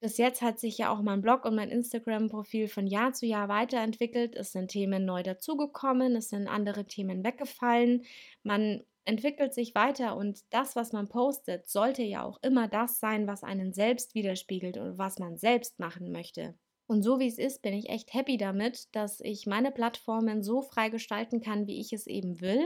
Bis 0.00 0.18
jetzt 0.18 0.42
hat 0.42 0.58
sich 0.58 0.78
ja 0.78 0.90
auch 0.90 1.00
mein 1.00 1.22
Blog 1.22 1.44
und 1.44 1.54
mein 1.54 1.70
Instagram-Profil 1.70 2.68
von 2.68 2.86
Jahr 2.88 3.12
zu 3.12 3.24
Jahr 3.24 3.48
weiterentwickelt. 3.48 4.34
Es 4.34 4.50
sind 4.52 4.68
Themen 4.72 5.04
neu 5.04 5.22
dazugekommen, 5.22 6.16
es 6.16 6.28
sind 6.28 6.48
andere 6.48 6.86
Themen 6.86 7.24
weggefallen. 7.24 8.04
Man 8.42 8.82
entwickelt 9.04 9.54
sich 9.54 9.74
weiter 9.76 10.16
und 10.16 10.40
das, 10.50 10.74
was 10.76 10.92
man 10.92 11.08
postet, 11.08 11.68
sollte 11.68 12.02
ja 12.02 12.24
auch 12.24 12.38
immer 12.42 12.68
das 12.68 12.98
sein, 13.00 13.26
was 13.28 13.44
einen 13.44 13.72
selbst 13.72 14.14
widerspiegelt 14.14 14.76
und 14.76 14.98
was 14.98 15.18
man 15.20 15.36
selbst 15.36 15.78
machen 15.78 16.10
möchte. 16.12 16.54
Und 16.86 17.02
so 17.02 17.18
wie 17.18 17.26
es 17.26 17.38
ist, 17.38 17.62
bin 17.62 17.74
ich 17.74 17.88
echt 17.88 18.12
happy 18.12 18.36
damit, 18.36 18.94
dass 18.94 19.20
ich 19.20 19.46
meine 19.46 19.70
Plattformen 19.70 20.42
so 20.42 20.62
frei 20.62 20.88
gestalten 20.88 21.40
kann, 21.40 21.66
wie 21.66 21.80
ich 21.80 21.92
es 21.92 22.06
eben 22.06 22.40
will, 22.40 22.60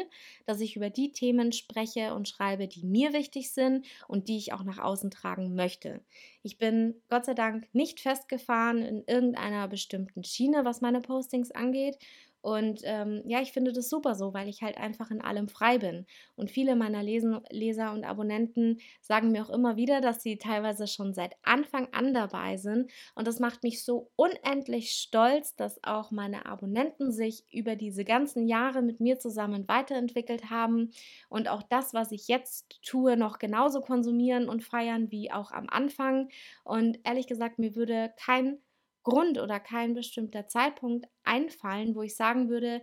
dass 0.47 0.61
ich 0.61 0.75
über 0.75 0.91
die 0.91 1.13
Themen 1.13 1.53
spreche 1.53 2.15
und 2.15 2.29
schreibe, 2.29 2.67
die 2.67 2.85
mir 2.85 3.13
wichtig 3.13 3.53
sind 3.53 3.87
und 4.09 4.29
die 4.29 4.39
ich 4.39 4.53
auch 4.53 4.65
nach 4.65 4.79
außen 4.79 5.11
tragen 5.11 5.55
möchte. 5.55 6.01
Ich 6.43 6.59
bin 6.59 6.95
Gott 7.09 7.27
sei 7.27 7.35
Dank 7.35 7.69
nicht 7.73 8.01
festgefahren 8.01 8.83
in 8.83 9.05
irgendeiner 9.07 9.69
bestimmten 9.69 10.25
Schiene, 10.25 10.65
was 10.65 10.81
meine 10.81 11.01
Postings 11.01 11.51
angeht 11.51 11.99
und 12.47 12.83
ähm, 12.85 13.23
ja, 13.27 13.41
ich 13.43 13.51
finde 13.51 13.73
das 13.73 13.89
super 13.89 14.15
so, 14.15 14.33
weil 14.33 14.49
ich 14.49 14.63
halt 14.63 14.79
einfach 14.79 15.11
in 15.11 15.21
allem 15.21 15.49
frei 15.49 15.79
bin. 15.79 16.07
Und 16.37 16.49
viele 16.49 16.77
meiner 16.77 17.03
Lesen, 17.03 17.41
Leser 17.51 17.91
und 17.93 18.05
Abonnenten 18.05 18.79
sagen 19.01 19.33
mir 19.33 19.43
auch 19.45 19.51
immer 19.51 19.77
wieder, 19.77 20.01
dass 20.01 20.23
sie 20.23 20.39
teilweise 20.39 20.87
schon 20.87 21.13
seit 21.13 21.35
Anfang 21.43 21.89
an 21.91 22.15
dabei 22.15 22.57
sind. 22.57 22.89
Und 23.17 23.27
das 23.27 23.41
macht 23.41 23.65
mich 23.65 23.85
so 23.85 24.13
unendlich 24.15 24.93
stolz, 24.93 25.57
dass 25.57 25.83
auch 25.83 26.13
meine 26.13 26.47
Abonnenten 26.47 27.11
sich 27.11 27.43
über 27.53 27.75
diese 27.75 28.05
ganzen 28.05 28.47
Jahre 28.47 28.81
mit 28.81 29.01
mir 29.01 29.19
zusammen 29.19 29.67
weiterentwickelt 29.67 30.49
haben 30.49 30.93
und 31.29 31.49
auch 31.49 31.65
das, 31.65 31.95
was 31.95 32.13
ich 32.13 32.29
jetzt 32.29 32.81
tue, 32.85 33.17
noch 33.17 33.41
genauso 33.41 33.81
konsumieren 33.81 34.49
und 34.49 34.63
feiern 34.63 35.11
wie 35.11 35.33
auch 35.33 35.51
am 35.51 35.67
Anfang. 35.69 36.29
Und 36.63 37.01
ehrlich 37.03 37.27
gesagt, 37.27 37.59
mir 37.59 37.75
würde 37.75 38.13
kein 38.17 38.59
Grund 39.07 39.39
oder 39.39 39.61
kein 39.61 39.95
bestimmter 39.95 40.49
Zeitpunkt 40.49 41.07
einfallen, 41.23 41.95
wo 41.95 42.03
ich 42.03 42.17
sagen 42.17 42.49
würde, 42.49 42.83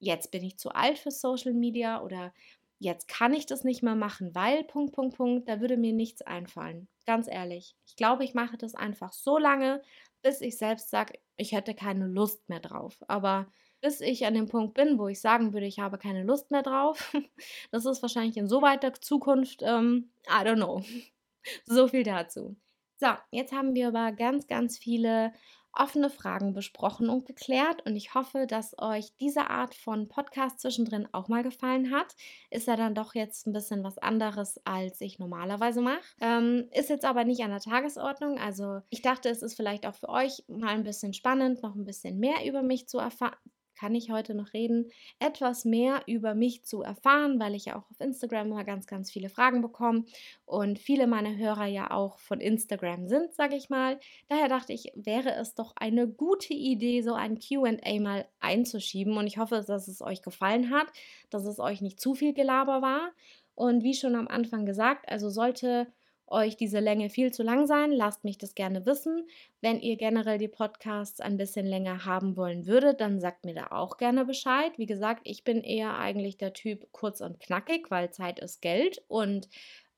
jetzt 0.00 0.32
bin 0.32 0.42
ich 0.42 0.58
zu 0.58 0.70
alt 0.70 0.98
für 0.98 1.12
Social 1.12 1.52
Media 1.52 2.02
oder 2.02 2.34
jetzt 2.80 3.06
kann 3.06 3.32
ich 3.32 3.46
das 3.46 3.62
nicht 3.62 3.80
mehr 3.80 3.94
machen, 3.94 4.34
weil 4.34 4.64
Punkt, 4.64 4.96
Punkt, 4.96 5.16
Punkt, 5.16 5.48
da 5.48 5.60
würde 5.60 5.76
mir 5.76 5.92
nichts 5.92 6.22
einfallen. 6.22 6.88
Ganz 7.06 7.28
ehrlich. 7.28 7.76
Ich 7.86 7.94
glaube, 7.94 8.24
ich 8.24 8.34
mache 8.34 8.56
das 8.56 8.74
einfach 8.74 9.12
so 9.12 9.38
lange, 9.38 9.80
bis 10.22 10.40
ich 10.40 10.58
selbst 10.58 10.90
sage, 10.90 11.20
ich 11.36 11.52
hätte 11.52 11.74
keine 11.74 12.08
Lust 12.08 12.48
mehr 12.48 12.58
drauf. 12.58 12.98
Aber 13.06 13.46
bis 13.80 14.00
ich 14.00 14.26
an 14.26 14.34
dem 14.34 14.48
Punkt 14.48 14.74
bin, 14.74 14.98
wo 14.98 15.06
ich 15.06 15.20
sagen 15.20 15.52
würde, 15.52 15.66
ich 15.66 15.78
habe 15.78 15.98
keine 15.98 16.24
Lust 16.24 16.50
mehr 16.50 16.64
drauf, 16.64 17.14
das 17.70 17.86
ist 17.86 18.02
wahrscheinlich 18.02 18.36
in 18.36 18.48
so 18.48 18.60
weiter 18.60 18.92
Zukunft, 18.94 19.62
ähm, 19.62 20.10
I 20.26 20.44
don't 20.44 20.56
know. 20.56 20.82
so 21.64 21.86
viel 21.86 22.02
dazu. 22.02 22.56
So, 23.00 23.06
jetzt 23.30 23.52
haben 23.52 23.74
wir 23.74 23.88
aber 23.88 24.12
ganz, 24.12 24.46
ganz 24.46 24.76
viele 24.76 25.32
offene 25.72 26.10
Fragen 26.10 26.52
besprochen 26.52 27.08
und 27.08 27.26
geklärt 27.26 27.86
und 27.86 27.96
ich 27.96 28.14
hoffe, 28.14 28.46
dass 28.46 28.74
euch 28.78 29.12
diese 29.20 29.50
Art 29.50 29.74
von 29.74 30.08
Podcast 30.08 30.60
zwischendrin 30.60 31.08
auch 31.12 31.28
mal 31.28 31.42
gefallen 31.42 31.90
hat. 31.90 32.14
Ist 32.50 32.66
ja 32.66 32.76
dann 32.76 32.94
doch 32.94 33.14
jetzt 33.14 33.46
ein 33.46 33.52
bisschen 33.52 33.84
was 33.84 33.98
anderes, 33.98 34.60
als 34.64 35.00
ich 35.00 35.18
normalerweise 35.18 35.80
mache. 35.80 36.00
Ähm, 36.20 36.68
ist 36.72 36.90
jetzt 36.90 37.04
aber 37.04 37.24
nicht 37.24 37.42
an 37.42 37.50
der 37.50 37.60
Tagesordnung. 37.60 38.38
Also 38.38 38.80
ich 38.90 39.02
dachte, 39.02 39.28
es 39.28 39.42
ist 39.42 39.54
vielleicht 39.54 39.86
auch 39.86 39.94
für 39.94 40.08
euch 40.08 40.44
mal 40.48 40.74
ein 40.74 40.84
bisschen 40.84 41.12
spannend, 41.12 41.62
noch 41.62 41.74
ein 41.74 41.84
bisschen 41.84 42.18
mehr 42.18 42.46
über 42.46 42.62
mich 42.62 42.88
zu 42.88 42.98
erfahren 42.98 43.36
kann 43.80 43.94
ich 43.94 44.10
heute 44.10 44.34
noch 44.34 44.52
reden, 44.52 44.90
etwas 45.20 45.64
mehr 45.64 46.02
über 46.06 46.34
mich 46.34 46.64
zu 46.64 46.82
erfahren, 46.82 47.40
weil 47.40 47.54
ich 47.54 47.64
ja 47.64 47.76
auch 47.76 47.90
auf 47.90 47.98
Instagram 47.98 48.52
immer 48.52 48.64
ganz, 48.64 48.86
ganz 48.86 49.10
viele 49.10 49.30
Fragen 49.30 49.62
bekomme 49.62 50.04
und 50.44 50.78
viele 50.78 51.06
meiner 51.06 51.34
Hörer 51.34 51.64
ja 51.64 51.90
auch 51.90 52.18
von 52.18 52.40
Instagram 52.40 53.08
sind, 53.08 53.32
sage 53.32 53.56
ich 53.56 53.70
mal. 53.70 53.98
Daher 54.28 54.48
dachte 54.48 54.74
ich, 54.74 54.92
wäre 54.94 55.34
es 55.34 55.54
doch 55.54 55.72
eine 55.76 56.06
gute 56.06 56.52
Idee, 56.52 57.00
so 57.00 57.14
ein 57.14 57.38
QA 57.38 58.00
mal 58.00 58.28
einzuschieben 58.38 59.16
und 59.16 59.26
ich 59.26 59.38
hoffe, 59.38 59.64
dass 59.66 59.88
es 59.88 60.02
euch 60.02 60.20
gefallen 60.20 60.70
hat, 60.70 60.88
dass 61.30 61.46
es 61.46 61.58
euch 61.58 61.80
nicht 61.80 62.00
zu 62.00 62.14
viel 62.14 62.34
Gelaber 62.34 62.82
war. 62.82 63.12
Und 63.54 63.82
wie 63.82 63.94
schon 63.94 64.14
am 64.14 64.28
Anfang 64.28 64.66
gesagt, 64.66 65.08
also 65.08 65.30
sollte 65.30 65.86
euch 66.30 66.56
diese 66.56 66.80
Länge 66.80 67.10
viel 67.10 67.32
zu 67.32 67.42
lang 67.42 67.66
sein, 67.66 67.92
lasst 67.92 68.24
mich 68.24 68.38
das 68.38 68.54
gerne 68.54 68.86
wissen. 68.86 69.28
Wenn 69.60 69.80
ihr 69.80 69.96
generell 69.96 70.38
die 70.38 70.48
Podcasts 70.48 71.20
ein 71.20 71.36
bisschen 71.36 71.66
länger 71.66 72.04
haben 72.04 72.36
wollen 72.36 72.66
würdet, 72.66 73.00
dann 73.00 73.20
sagt 73.20 73.44
mir 73.44 73.54
da 73.54 73.68
auch 73.70 73.96
gerne 73.96 74.24
Bescheid. 74.24 74.72
Wie 74.76 74.86
gesagt, 74.86 75.22
ich 75.24 75.44
bin 75.44 75.62
eher 75.62 75.98
eigentlich 75.98 76.38
der 76.38 76.52
Typ 76.52 76.88
kurz 76.92 77.20
und 77.20 77.40
knackig, 77.40 77.90
weil 77.90 78.10
Zeit 78.10 78.38
ist 78.38 78.62
Geld 78.62 79.02
und 79.08 79.48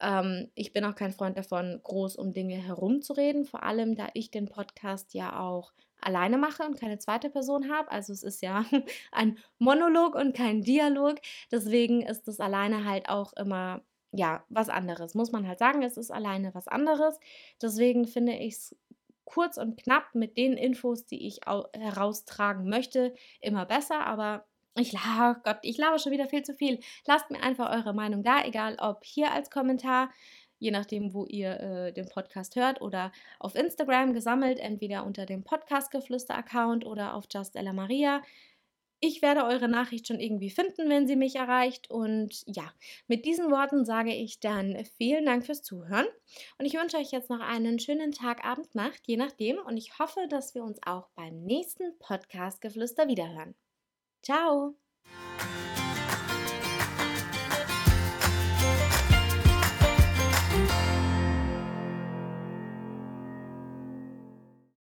ähm, 0.01 0.51
ich 0.55 0.73
bin 0.73 0.85
auch 0.85 0.95
kein 0.95 1.13
Freund 1.13 1.39
davon, 1.39 1.81
groß 1.83 2.17
um 2.17 2.33
Dinge 2.33 2.57
herumzureden, 2.57 3.45
vor 3.45 3.63
allem 3.63 3.95
da 3.95 4.09
ich 4.15 4.31
den 4.31 4.49
Podcast 4.49 5.15
ja 5.15 5.39
auch 5.39 5.73
alleine 6.01 6.37
mache 6.37 6.65
und 6.65 6.79
keine 6.79 6.99
zweite 6.99 7.31
Person 7.31 7.71
habe. 7.71 7.91
Also 7.91 8.13
es 8.13 8.23
ist 8.23 8.43
ja 8.43 8.65
ein 9.13 9.39
Monolog 9.59 10.15
und 10.15 10.35
kein 10.37 10.63
Dialog. 10.63 11.17
Deswegen 11.51 12.03
ist 12.03 12.27
das 12.27 12.41
alleine 12.41 12.85
halt 12.85 13.09
auch 13.09 13.33
immer 13.35 13.83
ja, 14.13 14.45
was 14.49 14.69
anderes. 14.69 15.15
Muss 15.15 15.33
man 15.33 15.49
halt 15.49 15.59
sagen, 15.59 15.83
es 15.83 15.97
ist 15.97 16.11
alleine 16.11 16.55
was 16.55 16.69
anderes. 16.69 17.19
Deswegen 17.61 18.07
finde 18.07 18.35
ich 18.35 18.55
es 18.55 18.77
kurz 19.25 19.57
und 19.57 19.83
knapp 19.83 20.15
mit 20.15 20.37
den 20.37 20.55
Infos, 20.55 21.07
die 21.07 21.27
ich 21.27 21.41
heraustragen 21.47 22.69
möchte, 22.69 23.15
immer 23.41 23.65
besser. 23.65 24.07
Aber 24.07 24.45
ich, 24.77 24.95
oh 24.95 25.35
Gott, 25.43 25.59
ich 25.63 25.79
laber 25.79 25.99
schon 25.99 26.13
wieder 26.13 26.29
viel 26.29 26.43
zu 26.43 26.55
viel. 26.55 26.81
Lasst 27.07 27.31
mir 27.31 27.43
einfach 27.43 27.73
eure 27.73 27.95
Meinung 27.95 28.23
da, 28.23 28.45
egal 28.45 28.77
ob 28.79 29.05
hier 29.05 29.33
als 29.33 29.51
Kommentar, 29.51 30.11
je 30.59 30.71
nachdem, 30.71 31.13
wo 31.13 31.27
ihr 31.27 31.61
äh, 31.61 31.93
den 31.93 32.09
Podcast 32.09 32.57
hört, 32.57 32.81
oder 32.81 33.13
auf 33.39 33.55
Instagram 33.55 34.13
gesammelt, 34.13 34.61
entweder 34.61 35.05
unter 35.05 35.27
dem 35.27 35.43
Podcast-Geflüster-Account 35.43 36.87
oder 36.87 37.15
auf 37.15 37.25
Just 37.33 37.57
Ella 37.57 37.73
Maria. 37.73 38.23
Ich 39.05 39.21
werde 39.21 39.45
eure 39.45 39.67
Nachricht 39.67 40.07
schon 40.07 40.21
irgendwie 40.21 40.49
finden, 40.49 40.89
wenn 40.89 41.09
sie 41.09 41.17
mich 41.17 41.35
erreicht. 41.35 41.91
Und 41.91 42.45
ja, 42.47 42.73
mit 43.09 43.25
diesen 43.25 43.51
Worten 43.51 43.85
sage 43.85 44.15
ich 44.15 44.39
dann 44.39 44.85
vielen 44.97 45.27
Dank 45.27 45.45
fürs 45.45 45.65
Zuhören. 45.65 46.07
Und 46.57 46.67
ich 46.67 46.75
wünsche 46.75 46.99
euch 46.99 47.11
jetzt 47.11 47.29
noch 47.29 47.41
einen 47.41 47.81
schönen 47.81 48.13
Tag, 48.13 48.45
Abend, 48.45 48.77
Nacht, 48.77 49.03
je 49.07 49.17
nachdem. 49.17 49.59
Und 49.59 49.77
ich 49.77 49.99
hoffe, 49.99 50.29
dass 50.29 50.55
wir 50.55 50.63
uns 50.63 50.79
auch 50.87 51.09
beim 51.17 51.43
nächsten 51.43 51.99
Podcast 51.99 52.61
Geflüster 52.61 53.09
wiederhören. 53.09 53.57
Ciao! 54.23 54.77